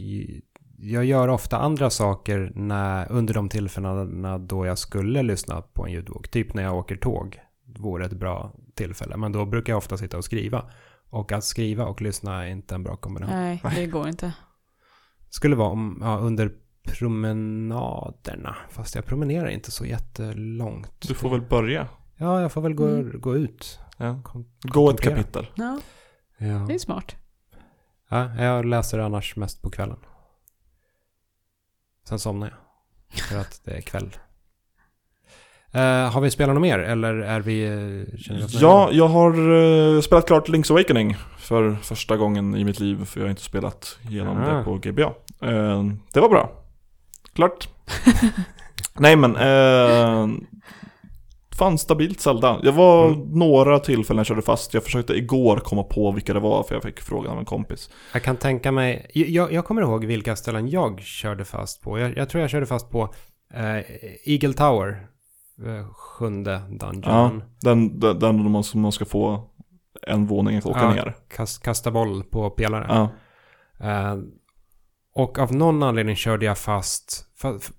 jag 0.77 1.05
gör 1.05 1.27
ofta 1.27 1.57
andra 1.57 1.89
saker 1.89 2.51
när, 2.55 3.11
under 3.11 3.33
de 3.33 3.49
tillfällena 3.49 4.37
då 4.37 4.65
jag 4.65 4.77
skulle 4.77 5.23
lyssna 5.23 5.61
på 5.61 5.85
en 5.85 5.91
ljudbok. 5.91 6.27
Typ 6.27 6.53
när 6.53 6.63
jag 6.63 6.75
åker 6.75 6.95
tåg 6.95 7.39
vore 7.79 8.05
ett 8.05 8.13
bra 8.13 8.53
tillfälle. 8.75 9.17
Men 9.17 9.31
då 9.31 9.45
brukar 9.45 9.73
jag 9.73 9.77
ofta 9.77 9.97
sitta 9.97 10.17
och 10.17 10.25
skriva. 10.25 10.65
Och 11.09 11.31
att 11.31 11.43
skriva 11.43 11.85
och 11.85 12.01
lyssna 12.01 12.45
är 12.45 12.49
inte 12.49 12.75
en 12.75 12.83
bra 12.83 12.95
kombination. 12.95 13.35
Nej, 13.35 13.61
det 13.75 13.85
går 13.91 14.07
inte. 14.07 14.33
Skulle 15.29 15.55
vara 15.55 15.69
om, 15.69 15.97
ja, 16.01 16.17
under 16.17 16.51
promenaderna. 16.83 18.55
Fast 18.69 18.95
jag 18.95 19.05
promenerar 19.05 19.47
inte 19.47 19.71
så 19.71 19.85
jättelångt. 19.85 21.01
Du 21.07 21.13
får 21.13 21.29
väl 21.29 21.41
börja. 21.41 21.87
Ja, 22.17 22.41
jag 22.41 22.51
får 22.51 22.61
väl 22.61 22.73
gå, 22.73 22.87
Mm. 22.87 23.19
gå 23.21 23.35
ut. 23.35 23.79
Ja. 23.97 24.21
Kom- 24.23 24.45
Gå 24.61 24.89
ett 24.89 25.01
kapitel. 25.01 25.47
Ja, 25.55 25.79
Ja. 26.37 26.65
det 26.67 26.73
är 26.73 26.79
smart. 26.79 27.15
ja, 28.09 28.35
jag 28.43 28.65
läser 28.65 28.99
annars 28.99 29.35
mest 29.35 29.61
på 29.61 29.69
kvällen. 29.69 29.97
Sen 32.09 32.19
somnar 32.19 32.47
jag. 32.47 33.19
För 33.29 33.37
att 33.39 33.61
det 33.65 33.71
är 33.71 33.81
kväll. 33.81 34.15
Eh, 35.71 35.81
har 36.11 36.21
vi 36.21 36.31
spelat 36.31 36.53
något 36.55 36.61
mer 36.61 36.79
eller 36.79 37.13
är 37.13 37.39
vi... 37.39 37.69
nöjda? 38.29 38.47
Ja, 38.51 38.89
jag 38.91 39.07
har 39.07 39.31
eh, 39.95 40.01
spelat 40.01 40.27
klart 40.27 40.49
Link's 40.49 40.71
Awakening 40.71 41.17
för 41.37 41.75
första 41.75 42.17
gången 42.17 42.55
i 42.55 42.63
mitt 42.63 42.79
liv. 42.79 43.05
För 43.05 43.19
jag 43.19 43.25
har 43.25 43.29
inte 43.29 43.41
spelat 43.41 43.97
igenom 44.09 44.37
Ah. 44.37 44.57
det 44.57 44.63
på 44.63 44.77
GBA. 44.77 45.13
Det 46.13 46.19
var 46.19 46.29
bra. 46.29 46.51
Klart. 47.33 47.69
Nej 48.93 49.15
men, 49.15 49.35
fan 51.57 51.77
stabilt 51.77 52.19
Zelda. 52.21 52.59
Jag 52.63 52.71
var 52.73 53.07
Mm. 53.07 53.19
några 53.39 53.79
tillfällen 53.79 54.17
jag 54.19 54.25
körde 54.25 54.41
fast. 54.41 54.73
Jag 54.73 54.83
försökte 54.83 55.13
igår 55.13 55.57
komma 55.57 55.83
på 55.83 56.11
vilka 56.11 56.33
det 56.33 56.39
var 56.39 56.63
för 56.63 56.75
jag 56.75 56.83
fick 56.83 57.01
frågan 57.01 57.31
av 57.31 57.39
en 57.39 57.45
kompis. 57.45 57.89
Jag 58.13 58.23
kan 58.23 58.37
tänka 58.37 58.71
mig... 58.71 59.11
Jag, 59.13 59.51
jag 59.53 59.65
kommer 59.65 59.81
ihåg 59.81 60.05
vilka 60.05 60.35
ställen 60.35 60.69
jag 60.69 61.01
körde 61.01 61.45
fast 61.45 61.81
på. 61.81 61.99
Jag, 61.99 62.17
jag 62.17 62.29
tror 62.29 62.41
jag 62.41 62.49
körde 62.49 62.65
fast 62.65 62.89
på 62.89 63.13
eh, 63.53 63.77
Eagle 64.33 64.53
Tower. 64.53 65.07
Eh, 65.65 65.87
sjunde 65.93 66.51
Ja, 66.51 66.87
dungeon. 66.87 67.43
den, 67.61 67.99
den, 67.99 68.19
den 68.19 68.51
man, 68.51 68.63
som 68.63 68.81
man 68.81 68.91
ska 68.91 69.05
få 69.05 69.49
en 70.07 70.25
våning 70.27 70.57
att 70.57 70.65
åka 70.65 70.79
Ja. 70.79 70.91
ner. 70.93 71.15
Kast, 71.35 71.63
kasta 71.63 71.91
boll 71.91 72.23
på 72.23 72.49
pelare. 72.49 72.85
Ja. 72.89 73.09
Eh, 73.89 74.15
och 75.15 75.39
av 75.39 75.55
någon 75.55 75.83
anledning 75.83 76.15
körde 76.15 76.45
jag 76.45 76.57
fast 76.57 77.25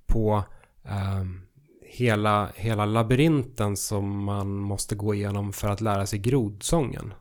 på 0.07 0.43
ehm, 0.89 1.41
hela, 1.97 2.49
hela 2.55 2.85
labyrinten 2.85 3.77
som 3.77 4.25
man 4.25 4.57
måste 4.57 4.95
gå 4.95 5.15
igenom 5.15 5.53
för 5.53 5.69
att 5.69 5.81
lära 5.81 6.07
sig 6.07 6.19
grodsången. 6.19 7.15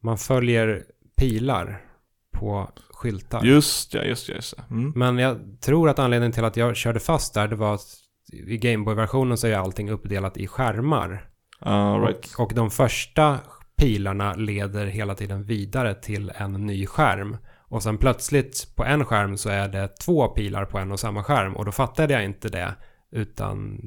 Man 0.00 0.18
följer 0.18 0.84
pilar 1.16 1.84
på 2.32 2.70
skyltar. 2.90 3.44
Just 3.44 3.94
ja, 3.94 4.02
just 4.02 4.28
ja, 4.28 4.34
just 4.34 4.54
ja. 4.56 4.64
Mm. 4.70 4.92
Men 4.96 5.18
jag 5.18 5.60
tror 5.60 5.88
att 5.88 5.98
anledningen 5.98 6.32
till 6.32 6.44
att 6.44 6.56
jag 6.56 6.76
körde 6.76 7.00
fast 7.00 7.34
där 7.34 7.48
det 7.48 7.56
var 7.56 7.74
att 7.74 8.04
i 8.32 8.56
Gameboy-versionen 8.58 9.38
så 9.38 9.46
är 9.46 9.56
allting 9.56 9.90
uppdelat 9.90 10.36
i 10.36 10.46
skärmar. 10.46 11.28
Ah, 11.60 11.98
right. 11.98 12.34
Och, 12.34 12.40
och 12.40 12.54
de 12.54 12.70
första 12.70 13.38
pilarna 13.76 14.34
leder 14.34 14.86
hela 14.86 15.14
tiden 15.14 15.44
vidare 15.44 15.94
till 15.94 16.32
en 16.36 16.52
ny 16.52 16.86
skärm. 16.86 17.36
Och 17.68 17.82
sen 17.82 17.98
plötsligt 17.98 18.72
på 18.76 18.84
en 18.84 19.04
skärm 19.04 19.36
så 19.36 19.48
är 19.48 19.68
det 19.68 19.88
två 19.88 20.28
pilar 20.28 20.64
på 20.64 20.78
en 20.78 20.92
och 20.92 21.00
samma 21.00 21.24
skärm. 21.24 21.56
Och 21.56 21.64
då 21.64 21.72
fattade 21.72 22.12
jag 22.14 22.24
inte 22.24 22.48
det. 22.48 22.74
Utan 23.14 23.80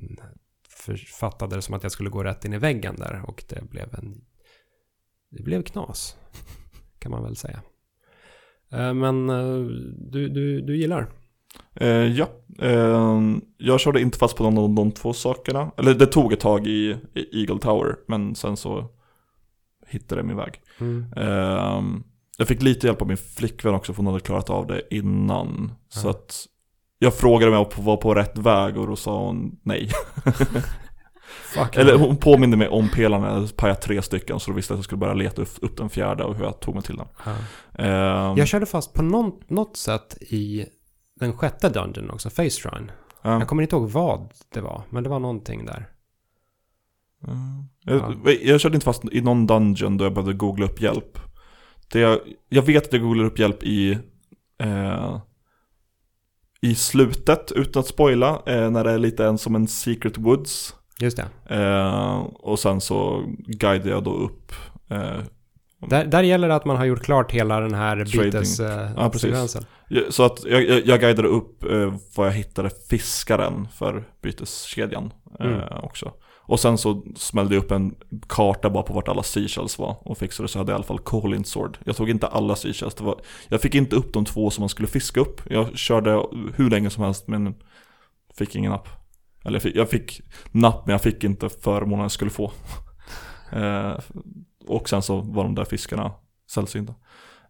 för, 0.70 0.96
fattade 0.96 1.56
det 1.56 1.62
som 1.62 1.74
att 1.76 1.84
jag 1.84 1.92
skulle 1.92 2.10
gå 2.10 2.24
rätt 2.24 2.46
in 2.46 2.54
i 2.54 2.58
väggen 2.58 2.96
där. 2.96 3.22
Och 3.28 3.44
det 3.50 3.70
blev 3.70 3.94
en... 3.94 4.22
Det 5.30 5.44
blev 5.44 5.64
knas. 5.64 6.16
Kan 7.00 7.12
man 7.12 7.24
väl 7.24 7.36
säga. 7.36 7.62
Eh, 8.72 8.94
Men 8.94 9.30
eh, 9.30 9.60
du, 10.12 10.30
du, 10.30 10.62
du 10.62 10.78
gillar? 10.78 11.08
Eh, 11.76 11.88
ja, 11.90 12.30
eh, 12.60 13.22
jag 13.58 13.80
körde 13.80 14.02
inte 14.02 14.18
fast 14.18 14.38
på 14.38 14.44
någon 14.44 14.58
av 14.58 14.70
de 14.76 14.92
två 14.92 15.14
sakerna. 15.14 15.72
Eller 15.78 15.94
det 15.94 16.06
tog 16.06 16.34
ett 16.34 16.40
tag 16.40 16.68
i, 16.68 16.98
i 17.14 17.42
Eagle 17.42 17.60
Tower, 17.60 17.96
men 18.08 18.36
sen 18.36 18.58
så 18.58 18.90
hittade 19.88 20.20
jag 20.22 20.26
min 20.28 20.38
väg. 20.38 20.62
Mm. 20.80 21.06
Eh, 21.18 21.84
jag 22.38 22.48
fick 22.48 22.62
lite 22.62 22.88
hjälp 22.88 23.02
av 23.02 23.08
min 23.08 23.18
flickvän 23.18 23.74
också, 23.76 23.94
för 23.94 23.98
hon 24.04 24.08
hade 24.14 24.20
klarat 24.26 24.50
av 24.50 24.68
det 24.68 24.82
innan. 24.96 25.72
Så 25.90 26.08
Ja. 26.08 26.12
att 26.12 26.46
jag 27.00 27.14
frågade 27.14 27.52
om 27.52 27.68
jag 27.78 27.84
var 27.84 27.98
på 27.98 28.14
rätt 28.14 28.38
väg 28.38 28.78
och 28.78 28.88
då 28.88 28.96
sa 28.96 29.26
hon 29.26 29.60
nej. 29.64 29.90
Eller 31.74 31.98
hon 31.98 32.18
påminde 32.18 32.58
mig 32.58 32.68
om 32.68 32.90
pelarna, 32.90 33.40
jag 33.40 33.56
pajade 33.56 33.80
tre 33.82 34.02
stycken, 34.02 34.40
så 34.40 34.52
då 34.52 34.56
visste 34.56 34.72
jag 34.74 34.76
att 34.76 34.80
jag 34.80 34.84
skulle 34.86 35.00
börja 35.00 35.14
leta 35.14 35.42
upp- 35.42 35.78
den 35.78 35.90
fjärde 35.90 36.24
och 36.24 36.36
hur 36.36 36.44
jag 36.44 36.60
tog 36.60 36.74
mig 36.76 36.84
till 36.84 36.96
den. 36.98 37.08
Ja. 37.26 37.32
Eh, 37.84 38.34
Jag 38.38 38.48
körde 38.48 38.66
fast 38.66 38.94
på 38.94 39.04
någon, 39.04 39.32
något 39.48 39.78
sätt 39.78 40.18
i 40.22 40.66
den 41.20 41.34
sjätte 41.38 41.70
dungeon 41.70 42.10
också, 42.10 42.30
Face 42.30 42.50
Shrine. 42.50 42.92
ja. 43.22 43.40
Jag 43.40 43.48
kommer 43.48 43.62
inte 43.64 43.76
ihåg 43.76 43.90
vad 43.90 44.30
det 44.54 44.62
var, 44.62 44.82
men 44.90 45.04
det 45.04 45.10
var 45.10 45.20
någonting 45.20 45.66
där. 45.66 45.90
Mm. 47.28 47.64
Jag, 48.26 48.38
jag 48.44 48.62
körde 48.62 48.76
inte 48.76 48.86
fast 48.86 49.04
i 49.12 49.22
någon 49.22 49.48
dungeon 49.48 49.98
då 49.98 50.06
jag 50.06 50.14
behövde 50.14 50.34
googla 50.34 50.66
upp 50.66 50.82
hjälp. 50.82 51.20
Det 51.92 52.00
jag, 52.00 52.20
jag 52.50 52.62
vet 52.62 52.86
att 52.88 52.94
jag 52.94 53.02
googlar 53.02 53.26
upp 53.26 53.40
hjälp 53.40 53.64
i 53.64 53.98
eh, 54.60 55.20
I 56.62 56.76
slutet, 56.76 57.52
utan 57.56 57.80
att 57.80 57.88
spoila, 57.88 58.42
eh, 58.46 58.70
när 58.70 58.84
det 58.84 58.92
är 58.92 58.98
lite 58.98 59.26
en 59.26 59.38
som 59.38 59.56
en 59.56 59.68
Secret 59.68 60.18
Woods. 60.18 60.76
Just 61.00 61.18
det. 61.18 61.56
Eh, 61.56 62.18
och 62.34 62.60
sen 62.60 62.82
så 62.82 63.24
guidar 63.38 63.90
jag 63.92 64.04
då 64.04 64.14
upp 64.14 64.52
eh, 64.90 65.18
Där, 65.90 66.06
där 66.06 66.24
gäller 66.24 66.48
det 66.48 66.56
att 66.56 66.66
man 66.66 66.78
har 66.78 66.86
gjort 66.86 67.04
klart 67.04 67.32
hela 67.32 67.60
den 67.60 67.74
här 67.74 67.96
Trading. 68.06 68.32
bytes 68.32 68.60
Ja, 68.60 69.12
eh, 69.90 70.10
Så 70.10 70.24
att 70.24 70.44
jag, 70.46 70.64
jag, 70.70 70.86
jag 70.86 71.00
guidade 71.00 71.28
upp 71.28 71.64
eh, 71.64 71.94
vad 72.16 72.28
jag 72.28 72.34
hittade 72.34 72.70
fiskaren 72.90 73.68
för 73.78 74.04
byteskedjan 74.22 75.14
eh, 75.40 75.46
Mm. 75.46 75.62
också. 75.84 76.12
Och 76.48 76.60
sen 76.60 76.78
så 76.78 77.04
smällde 77.16 77.56
jag 77.56 77.64
upp 77.64 77.72
en 77.72 77.96
karta 78.28 78.70
bara 78.70 78.84
på 78.84 78.94
vart 78.94 79.08
alla 79.08 79.24
seashells 79.24 79.80
var 79.80 79.98
och 80.02 80.18
fixade 80.18 80.50
så 80.50 80.60
hade 80.60 80.72
jag 80.72 80.76
i 80.76 80.78
alla 80.78 80.84
fall 80.84 81.00
Colin 81.00 81.46
Sword. 81.46 81.78
Jag 81.84 81.96
tog 81.96 82.10
inte 82.10 82.28
alla 82.28 82.56
seashells, 82.56 82.96
det 82.96 83.04
var, 83.04 83.22
jag 83.48 83.62
fick 83.62 83.76
inte 83.76 83.96
upp 83.96 84.14
de 84.14 84.26
två 84.26 84.50
som 84.50 84.62
man 84.62 84.70
skulle 84.70 84.88
fiska 84.88 85.20
upp. 85.20 85.42
Jag 85.50 85.78
körde 85.78 86.24
hur 86.56 86.70
länge 86.70 86.90
som 86.90 87.04
helst 87.04 87.28
men 87.28 87.56
fick 88.38 88.56
ingen 88.56 88.72
napp. 88.72 88.88
Eller 89.46 89.56
jag 89.56 89.62
fick, 89.62 89.76
jag 89.76 89.90
fick 89.90 90.22
napp 90.52 90.86
men 90.86 90.92
jag 90.92 91.02
fick 91.02 91.24
inte 91.24 91.50
förmånen 91.50 92.02
jag 92.02 92.12
skulle 92.12 92.32
få. 92.32 92.52
eh, 93.52 93.94
och 94.68 94.90
sen 94.90 95.02
så 95.02 95.22
var 95.22 95.44
de 95.44 95.56
där 95.56 95.66
fiskarna 95.66 96.12
sällsynta. 96.52 96.94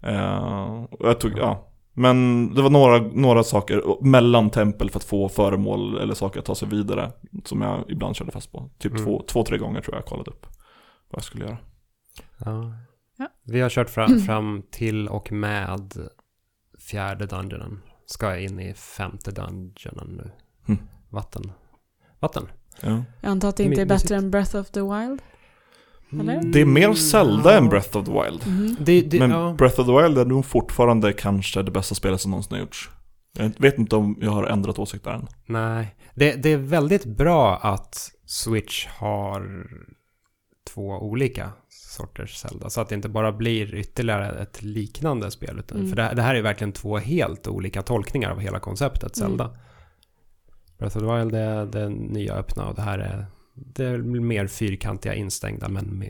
Eh, 0.04 0.84
och 0.84 1.08
jag 1.08 1.20
tog, 1.20 1.38
ja. 1.38 1.64
Men 1.94 2.50
det 2.56 2.62
var 2.62 2.70
några, 2.70 3.00
några 3.00 3.44
saker 3.44 4.04
mellan 4.04 4.50
tempel 4.50 4.90
för 4.90 5.00
att 5.00 5.04
få 5.04 5.30
föremål 5.30 5.98
eller 5.98 6.14
saker 6.14 6.40
att 6.40 6.46
ta 6.46 6.56
sig 6.56 6.68
vidare. 6.68 7.12
Som 7.48 7.62
jag 7.62 7.86
ibland 7.90 8.16
körde 8.16 8.32
fast 8.32 8.52
på. 8.52 8.70
Typ 8.78 8.92
Mm. 8.92 9.06
två, 9.06 9.24
två, 9.28 9.44
tre 9.44 9.58
gånger 9.58 9.82
tror 9.82 9.96
jag 9.96 10.02
jag 10.02 10.06
kollade 10.10 10.32
upp 10.32 10.46
vad 11.10 11.20
jag 11.20 11.24
skulle 11.24 11.46
göra. 11.46 11.58
Ja. 12.46 12.74
Ja. 13.18 13.28
Vi 13.44 13.60
har 13.60 13.70
kört 13.70 13.90
fram, 13.90 14.20
fram 14.26 14.64
till 14.72 15.08
och 15.08 15.32
med 15.32 15.92
fjärde 16.80 17.26
dungeonen. 17.26 17.82
Ska 18.06 18.26
jag 18.30 18.44
in 18.44 18.60
i 18.60 18.74
femte 18.74 19.32
dungeonen 19.32 20.08
nu. 20.08 20.32
Mm. 20.68 20.82
Vatten. 21.10 21.52
Vatten. 22.20 22.48
Ja. 22.82 23.04
Jag 23.22 23.30
antar 23.32 23.50
att 23.50 23.58
det 23.58 23.64
inte 23.64 23.82
är 23.82 23.86
bättre 23.86 24.16
än 24.16 24.32
Breath 24.32 24.56
of 24.56 24.70
the 24.70 24.82
Wild? 24.82 25.22
Eller? 26.12 26.52
Det 26.54 26.62
är 26.62 26.66
mer 26.66 26.94
Zelda 26.94 27.52
ja. 27.52 27.58
än 27.58 27.70
Breath 27.70 27.98
of 27.98 28.06
the 28.06 28.12
Wild. 28.12 28.48
Mhm. 28.48 28.76
Det, 28.80 29.02
det, 29.02 29.20
Men 29.20 29.32
ja. 29.32 29.56
Breath 29.58 29.80
of 29.80 29.86
the 29.86 30.02
Wild 30.02 30.18
är 30.18 30.26
nog 30.26 30.46
fortfarande 30.46 31.14
kanske 31.14 31.64
det 31.64 31.72
bästa 31.72 31.96
spelet 31.96 32.22
som 32.22 32.32
någonsin 32.32 32.54
har 32.54 32.60
gjorts. 32.60 32.90
Jag 33.38 33.52
vet 33.58 33.78
inte 33.78 33.96
om 33.96 34.18
jag 34.22 34.32
har 34.32 34.44
ändrat 34.44 34.80
åsikt 34.80 35.04
där 35.04 35.12
än. 35.14 35.28
Nej, 35.46 35.96
det, 36.16 36.34
det 36.44 36.50
är 36.50 36.58
väldigt 36.58 37.06
bra 37.06 37.58
att 37.58 38.12
Switch 38.26 38.88
har 38.88 39.68
två 40.74 40.88
olika 40.90 41.52
sorters 41.70 42.36
Zelda. 42.36 42.70
Så 42.70 42.82
att 42.82 42.90
det 42.90 42.96
inte 42.96 43.10
bara 43.10 43.32
blir 43.32 43.76
ytterligare 43.76 44.42
ett 44.42 44.64
liknande 44.64 45.32
spel. 45.32 45.60
Utan, 45.60 45.78
Mm. 45.78 45.90
För 45.90 45.96
det, 45.96 46.14
det 46.16 46.22
här 46.22 46.36
är 46.36 46.42
verkligen 46.42 46.72
två 46.72 46.98
helt 46.98 47.48
olika 47.48 47.82
tolkningar 47.82 48.32
av 48.32 48.40
hela 48.40 48.60
konceptet 48.60 49.18
Mm. 49.18 49.30
Zelda. 49.30 49.58
Breath 50.78 50.98
of 50.98 51.04
the 51.04 51.16
Wild 51.18 51.36
är 51.36 51.66
det 51.66 51.90
nya 51.90 52.34
öppna 52.34 52.66
och 52.68 52.76
det 52.76 52.82
här 52.82 53.00
är 53.00 53.26
det 53.54 53.86
är 53.86 53.98
mer 53.98 54.48
fyrkantiga 54.48 55.14
instängda 55.14 55.70
men 55.70 55.86
Men 55.86 56.10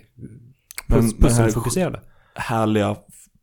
den 0.88 1.12
pusselfokuserade. 1.14 2.02
härliga 2.36 2.96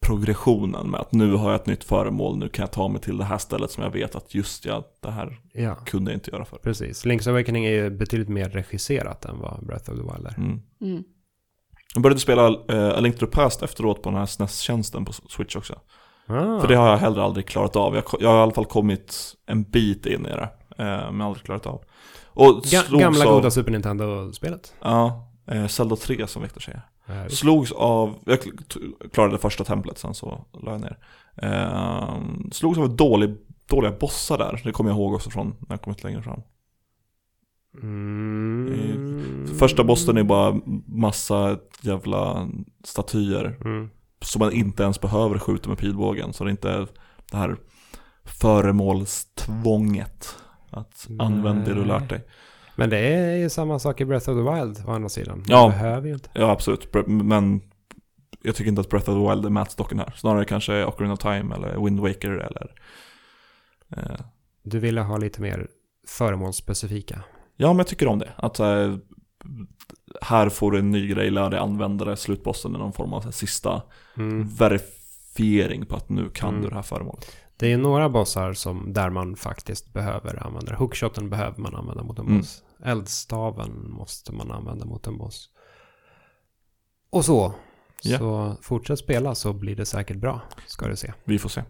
progressionen 0.04 0.90
med 0.90 1.00
att 1.00 1.12
nu 1.12 1.32
har 1.34 1.50
jag 1.50 1.60
ett 1.60 1.66
nytt 1.66 1.84
föremål, 1.84 2.36
nu 2.36 2.48
kan 2.48 2.62
jag 2.62 2.72
ta 2.72 2.88
mig 2.88 3.00
till 3.00 3.16
det 3.18 3.24
här 3.24 3.38
stället 3.38 3.70
som 3.70 3.82
jag 3.82 3.90
vet 3.90 4.14
att 4.14 4.34
just 4.34 4.64
ja, 4.64 4.82
det 5.02 5.10
här 5.10 5.40
Ja, 5.52 5.74
kunde 5.74 6.10
jag 6.10 6.16
inte 6.16 6.30
göra 6.30 6.44
för. 6.44 6.56
precis. 6.56 7.04
Link's 7.06 7.28
Awakening 7.30 7.64
är 7.64 7.70
ju 7.70 7.90
betydligt 7.90 8.28
mer 8.28 8.48
regisserat 8.48 9.24
än 9.24 9.38
vad 9.38 9.66
Breath 9.66 9.90
of 9.90 9.96
the 9.96 10.02
Wild 10.02 10.26
är. 10.26 10.34
Mm. 10.38 10.60
Mm. 10.80 11.04
Jag 11.94 12.02
började 12.02 12.20
spela 12.20 12.48
uh, 12.48 12.88
A 12.96 13.00
Link 13.00 13.18
to 13.18 13.26
the 13.26 13.32
Past 13.32 13.62
efteråt 13.62 14.02
på 14.02 14.10
den 14.10 14.18
här 14.18 14.26
SNES-tjänsten 14.26 15.04
på 15.04 15.12
Switch 15.12 15.56
också. 15.56 15.74
Ah. 16.26 16.60
För 16.60 16.68
det 16.68 16.74
har 16.76 16.88
jag 16.88 16.96
heller 16.96 17.22
aldrig 17.22 17.46
klarat 17.46 17.76
av. 17.76 17.94
Jag, 17.94 18.04
jag 18.20 18.28
har 18.28 18.38
i 18.38 18.42
alla 18.42 18.52
fall 18.52 18.64
kommit 18.64 19.34
en 19.46 19.62
bit 19.62 20.06
in 20.06 20.26
i 20.26 20.30
det, 20.30 20.48
eh, 20.78 21.12
men 21.12 21.20
aldrig 21.20 21.44
klarat 21.44 21.66
av. 21.66 21.82
Och 22.26 22.62
Ga- 22.64 22.98
gamla 23.00 23.26
av, 23.28 23.34
goda 23.36 23.50
Super 23.50 23.70
Nintendo-spelet. 23.72 24.74
Ja, 24.82 25.28
eh, 25.50 25.66
Zelda 25.66 25.96
3 25.96 26.26
som 26.26 26.42
Victor 26.42 26.60
säger. 26.60 26.82
Visst. 27.06 27.38
Slogs 27.38 27.72
av, 27.72 28.18
jag 28.24 28.38
klarade 29.12 29.38
första 29.38 29.64
templet 29.64 29.98
sen 29.98 30.14
så 30.14 30.44
la 30.52 30.72
jag 30.72 30.80
ner. 30.80 30.98
Eh, 31.36 32.18
slogs 32.52 32.78
av 32.78 32.96
dålig, 32.96 33.36
dåliga 33.68 33.92
bossar 33.92 34.38
där, 34.38 34.60
det 34.64 34.72
kommer 34.72 34.90
jag 34.90 34.96
ihåg 34.96 35.14
också 35.14 35.30
från 35.30 35.46
när 35.46 35.66
jag 35.68 35.82
kommit 35.82 36.04
längre 36.04 36.22
fram. 36.22 36.40
Mm. 37.82 39.46
Första 39.58 39.84
bossen 39.84 40.16
är 40.16 40.22
bara 40.22 40.60
massa 40.86 41.58
jävla 41.80 42.48
statyer 42.84 43.56
Mm. 43.64 43.90
som 44.20 44.40
man 44.40 44.52
inte 44.52 44.82
ens 44.82 45.00
behöver 45.00 45.38
skjuta 45.38 45.68
med 45.68 45.78
pilbågen. 45.78 46.32
Så 46.32 46.44
det 46.44 46.48
är 46.48 46.50
inte 46.50 46.86
det 47.30 47.36
här 47.36 47.56
föremålstvånget. 48.24 50.38
Att 50.70 51.08
använd 51.18 51.64
det 51.64 51.74
du 51.74 51.84
lärt 51.84 52.08
dig. 52.08 52.24
Men 52.76 52.90
det 52.90 52.98
är 52.98 53.36
ju 53.36 53.48
samma 53.50 53.78
sak 53.78 54.00
i 54.00 54.04
Breath 54.04 54.30
of 54.30 54.36
the 54.46 54.52
Wild 54.54 54.82
å 54.86 54.90
andra 54.90 55.08
sidan. 55.08 55.44
Ja. 55.46 55.64
Du 55.66 55.70
behöver 55.70 56.08
ju 56.08 56.14
inte. 56.14 56.28
Ja, 56.32 56.50
absolut. 56.50 56.88
Men 57.06 57.60
jag 58.42 58.54
tycker 58.54 58.68
inte 58.68 58.80
att 58.80 58.88
Breath 58.88 59.10
of 59.10 59.16
the 59.26 59.30
Wild 59.34 59.46
är 59.46 59.50
mätstocken 59.50 59.98
här. 59.98 60.12
Snarare 60.16 60.44
kanske 60.44 60.84
Ocarina 60.84 61.12
of 61.14 61.18
Time 61.20 61.54
eller 61.54 61.84
Wind 61.84 62.00
Waker 62.00 62.30
eller... 62.30 62.70
Eh, 63.96 64.20
Du 64.62 64.78
ville 64.78 65.00
ha 65.00 65.16
lite 65.16 65.40
mer 65.40 65.68
föremålsspecifika. 66.08 67.22
ja, 67.56 67.68
men 67.68 67.78
jag 67.78 67.86
tycker 67.86 68.06
om 68.08 68.18
det. 68.18 68.32
Att 68.36 68.58
eh, 68.60 68.94
här 70.22 70.48
får 70.48 70.70
du 70.72 70.78
en 70.78 70.90
ny 70.90 71.08
grej, 71.08 71.30
lär 71.30 71.50
dig 71.50 71.60
använda 71.60 72.04
det, 72.04 72.16
slutbossen 72.16 72.74
är 72.74 72.78
någon 72.78 72.92
form 72.92 73.12
av 73.12 73.24
här 73.24 73.30
sista 73.30 73.82
Mm. 74.16 74.48
verifiering 74.48 75.86
på 75.86 75.96
att 75.96 76.08
nu 76.08 76.30
kan 76.30 76.48
Mm. 76.48 76.62
du 76.62 76.68
det 76.68 76.74
här 76.74 76.82
föremålet. 76.82 77.36
Det 77.56 77.72
är 77.72 77.76
några 77.78 78.08
bossar 78.08 78.52
som, 78.52 78.92
där 78.92 79.10
man 79.10 79.36
faktiskt 79.36 79.92
behöver 79.92 80.46
använda 80.46 80.70
det. 80.72 80.76
Hookshoten 80.78 81.30
behöver 81.30 81.60
man 81.60 81.74
använda 81.74 82.02
mot 82.02 82.18
en 82.18 82.26
Mm. 82.26 82.38
boss. 82.38 82.62
Eldstaven 82.84 83.90
måste 83.90 84.32
man 84.32 84.50
använda 84.50 84.84
mot 84.84 85.06
en 85.06 85.18
boss. 85.18 85.50
Och 87.10 87.24
så. 87.24 87.54
Ja. 88.02 88.18
Så 88.18 88.56
fortsätt 88.62 88.98
spela 88.98 89.34
så 89.34 89.52
blir 89.52 89.76
det 89.76 89.86
säkert 89.86 90.16
bra. 90.16 90.40
Ska 90.66 90.88
du 90.88 90.96
se. 90.96 91.12
Vi 91.24 91.38
får 91.38 91.48
se. 91.48 91.62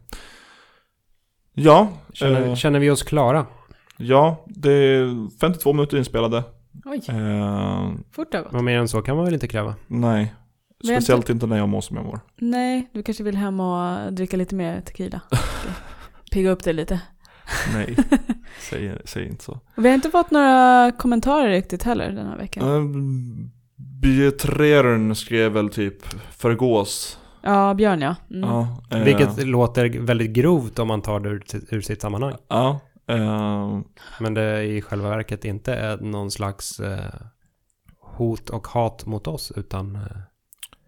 Ja, 1.52 1.88
Känner, 2.12 2.48
eh, 2.48 2.54
känner 2.54 2.78
vi 2.78 2.90
oss 2.90 3.02
klara? 3.02 3.46
ja, 3.96 4.44
det 4.46 4.70
är 4.72 5.38
52 5.40 5.72
minuter 5.72 5.96
inspelade. 5.98 6.44
Oj, 6.84 7.00
Eh, 7.08 7.92
fort 8.12 8.32
gått. 8.32 8.46
Vad 8.52 8.64
mer 8.64 8.78
än 8.78 8.88
så 8.88 9.02
kan 9.02 9.16
man 9.16 9.24
väl 9.24 9.34
inte 9.34 9.48
kräva? 9.48 9.74
nej, 9.86 10.34
Men 10.84 10.96
speciellt 10.96 11.28
inte 11.30 11.46
när 11.46 11.56
jag 11.56 11.68
mår 11.68 11.80
som 11.80 11.96
jag 11.96 12.06
mår. 12.06 12.20
Nej, 12.36 12.90
du 12.92 13.02
kanske 13.02 13.24
vill 13.24 13.36
hem 13.36 13.60
och 13.60 14.12
dricka 14.12 14.36
lite 14.36 14.54
mer 14.54 14.80
tequila. 14.80 15.20
Pigga 16.32 16.50
upp 16.50 16.64
dig 16.64 16.72
lite. 16.74 17.00
Nej, 17.72 17.96
säg, 18.70 18.98
säg 19.04 19.26
inte 19.26 19.44
så. 19.44 19.60
Vi 19.76 19.88
har 19.88 19.94
inte 19.94 20.10
fått 20.10 20.30
några 20.30 20.92
kommentarer 20.98 21.50
riktigt 21.50 21.82
heller 21.82 22.10
den 22.12 22.26
här 22.26 22.36
veckan. 22.36 22.68
Um, 22.68 23.50
Bietreren 23.76 25.14
skrev 25.14 25.52
väl 25.52 25.68
typ 25.68 25.96
förgås. 26.30 27.18
Ja, 27.42 27.74
Björn 27.74 28.00
ja. 28.00 28.16
Mm. 28.30 28.50
Ja, 28.50 28.82
eh, 28.90 29.04
Vilket 29.04 29.46
låter 29.46 30.00
väldigt 30.00 30.30
grovt 30.30 30.78
om 30.78 30.88
man 30.88 31.02
tar 31.02 31.20
det 31.20 31.28
ur, 31.28 31.42
ur 31.70 31.80
sitt 31.80 32.00
sammanhang. 32.02 32.34
Ja, 32.48 32.80
eh, 33.08 33.78
Men 34.20 34.34
det 34.34 34.62
i 34.64 34.82
själva 34.82 35.08
verket 35.08 35.44
inte 35.44 35.74
är 35.74 35.96
någon 35.96 36.30
slags 36.30 36.80
eh, 36.80 37.14
hot 38.00 38.50
och 38.50 38.66
hat 38.66 39.06
mot 39.06 39.26
oss 39.26 39.52
utan... 39.56 39.98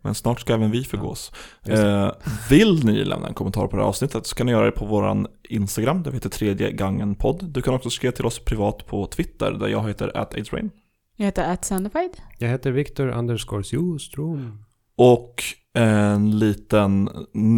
Eh, 0.07 0.09
men 0.09 0.15
snart 0.15 0.41
ska 0.41 0.55
även 0.55 0.71
vi 0.71 0.85
förgås. 0.85 1.33
det. 1.63 1.83
Eh, 1.83 2.13
vill 2.51 2.85
ni 2.85 3.05
lämna 3.05 3.29
en 3.29 3.35
kommentar 3.35 3.67
på 3.67 3.77
det 3.77 3.83
här 3.83 3.89
avsnittet 3.89 4.27
så 4.27 4.35
kan 4.35 4.47
ni 4.47 4.53
göra 4.53 4.65
det 4.65 4.73
på 4.73 4.87
våran 4.87 5.27
Instagram, 5.49 6.03
där 6.03 6.11
vi 6.11 6.17
heter 6.17 6.31
tredje 6.31 6.73
gången 6.73 7.15
podd. 7.15 7.45
Du 7.45 7.63
kan 7.63 7.75
också 7.75 7.91
skriva 7.91 8.13
till 8.13 8.27
oss 8.27 8.39
privat 8.39 8.87
på 8.87 9.07
Twitter, 9.07 9.53
där 9.53 9.69
jag 9.69 9.89
heter 9.89 10.17
ataidsrain. 10.17 10.71
Jag 11.17 11.27
heter 11.27 11.53
atsandified. 11.53 12.17
jag 12.39 12.49
heter 12.49 12.71
Victor 12.71 13.09
underscores 13.09 13.73
Jostrom. 13.73 14.65
Och 14.97 15.43
en 15.75 16.39
liten 16.39 17.11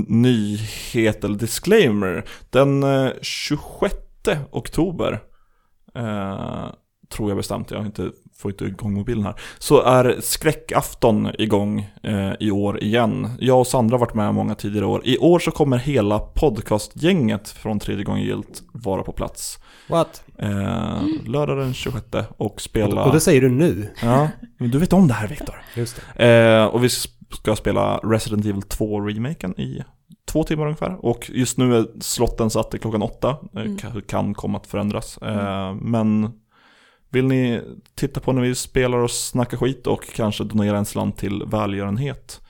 nyhet 0.09 1.25
eller 1.25 1.39
disclaimer. 1.39 2.25
Den 2.51 2.83
eh, 2.83 3.11
26 3.23 3.95
oktober, 4.51 5.23
eh, 5.95 6.67
tror 7.09 7.31
jag 7.31 7.37
bestämt, 7.37 7.71
jag 7.71 7.79
har 7.79 7.87
inte, 7.87 8.13
får 8.41 8.51
inte 8.51 8.64
igång 8.64 8.95
mobilen 8.95 9.24
här, 9.24 9.34
så 9.59 9.82
är 9.82 10.16
skräckafton 10.20 11.28
igång 11.39 11.91
eh, 12.03 12.32
i 12.41 12.51
år 12.51 12.82
igen. 12.82 13.28
Jag 13.41 13.61
och 13.61 13.66
Sandra 13.66 13.95
har 13.95 13.99
varit 14.01 14.14
med 14.14 14.34
många 14.34 14.55
tidigare 14.55 14.86
år. 14.86 15.01
I 15.05 15.18
år 15.18 15.39
så 15.39 15.51
kommer 15.51 15.76
hela 15.78 16.18
podcastgänget 16.18 17.49
från 17.49 17.78
tredje 17.78 18.05
gången 18.05 18.22
gilt 18.22 18.62
vara 18.72 19.03
på 19.03 19.12
plats. 19.12 19.59
What? 19.89 20.22
Eh, 20.39 21.03
lördag 21.26 21.59
den 21.59 21.74
26 21.74 22.07
och 22.36 22.61
spela... 22.61 23.05
Och, 23.05 23.12
det 23.12 23.20
säger 23.20 23.41
du 23.41 23.49
nu? 23.49 23.91
Ja, 24.03 24.28
men 24.59 24.70
du 24.70 24.78
vet 24.78 24.93
om 24.93 25.09
det 25.09 25.14
här 25.14 25.28
Viktor. 25.28 25.55
Just 25.76 26.01
det. 26.16 26.26
Eh, 26.59 26.64
och 26.66 26.84
vi 26.84 26.89
ska 26.89 27.57
spela 27.57 27.97
Resident 27.97 28.45
Evil 28.47 28.62
2-remaken 28.62 29.61
i 29.61 29.82
två 30.30 30.45
timmar 30.45 30.64
ungefär. 30.64 31.05
Och 31.07 31.30
just 31.34 31.59
nu 31.59 31.76
är 31.76 31.86
slotten 32.01 32.51
satt 32.51 32.70
till 32.70 32.80
klockan 32.80 33.03
åtta. 33.03 33.28
Eh, 33.55 33.61
Mm. 33.62 33.76
ka- 33.76 34.01
Kan 34.01 34.34
komma 34.34 34.59
att 34.59 34.66
förändras. 34.66 35.18
Eh, 35.18 35.74
men 35.74 36.30
vill 37.11 37.27
ni 37.27 37.63
titta 37.95 38.21
på 38.21 38.33
när 38.33 38.43
vi 38.43 38.55
spelar 38.55 38.99
och 38.99 39.11
snackar 39.11 39.57
skit 39.57 39.87
och 39.87 40.07
kanske 40.15 40.45
donera 40.45 40.79
en 40.79 40.85
slant 40.85 41.17
till 41.19 41.43
välgörenhet. 41.47 42.41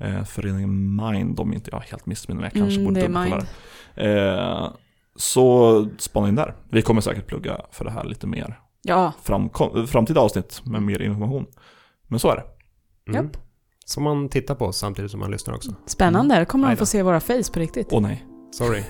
Eh, 0.00 0.24
föreningen 0.24 0.96
Mind, 0.96 1.40
om 1.40 1.52
inte 1.52 1.70
jag 1.72 1.80
helt 1.80 2.06
missminner 2.06 2.40
mig. 2.40 2.50
Jag 2.54 2.60
kanske 2.62 2.80
Mm, 2.80 2.94
borde 2.94 3.06
dubbelkolla 3.06 3.46
det. 3.94 4.28
Eh, 4.30 4.70
så 5.16 5.88
spana 5.98 6.28
in 6.28 6.34
där. 6.34 6.54
Vi 6.70 6.82
kommer 6.82 7.00
säkert 7.00 7.26
plugga 7.26 7.60
för 7.70 7.84
det 7.84 7.90
här 7.90 8.04
lite 8.04 8.26
mer 8.26 8.58
Ja, 8.82 9.12
fram, 9.22 9.48
kom, 9.48 9.86
framtida 9.86 10.20
avsnitt 10.20 10.60
med 10.64 10.82
mer 10.82 11.02
information. 11.02 11.46
Men 12.06 12.18
så 12.20 12.30
är 12.30 12.36
det. 12.36 12.44
Mm. 13.12 13.24
Japp. 13.24 13.36
Som 13.84 14.02
man 14.02 14.28
tittar 14.28 14.54
på 14.54 14.72
samtidigt 14.72 15.10
som 15.10 15.20
man 15.20 15.30
lyssnar 15.30 15.54
också. 15.54 15.70
spännande. 15.86 16.34
Här 16.34 16.44
kommer 16.44 16.70
då. 16.70 16.76
få 16.76 16.86
se 16.86 17.02
våra 17.02 17.20
face 17.20 17.52
på 17.54 17.60
riktigt. 17.60 17.88
Åh 17.90 18.02
nej. 18.02 18.26
Sorry. 18.52 18.82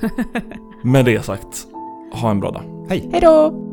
Med 0.84 1.04
det 1.04 1.22
sagt, 1.24 1.66
ha 2.12 2.30
en 2.30 2.40
bra 2.40 2.50
dag. 2.50 2.86
Hej! 2.88 3.08
Hej 3.12 3.20
då! 3.20 3.69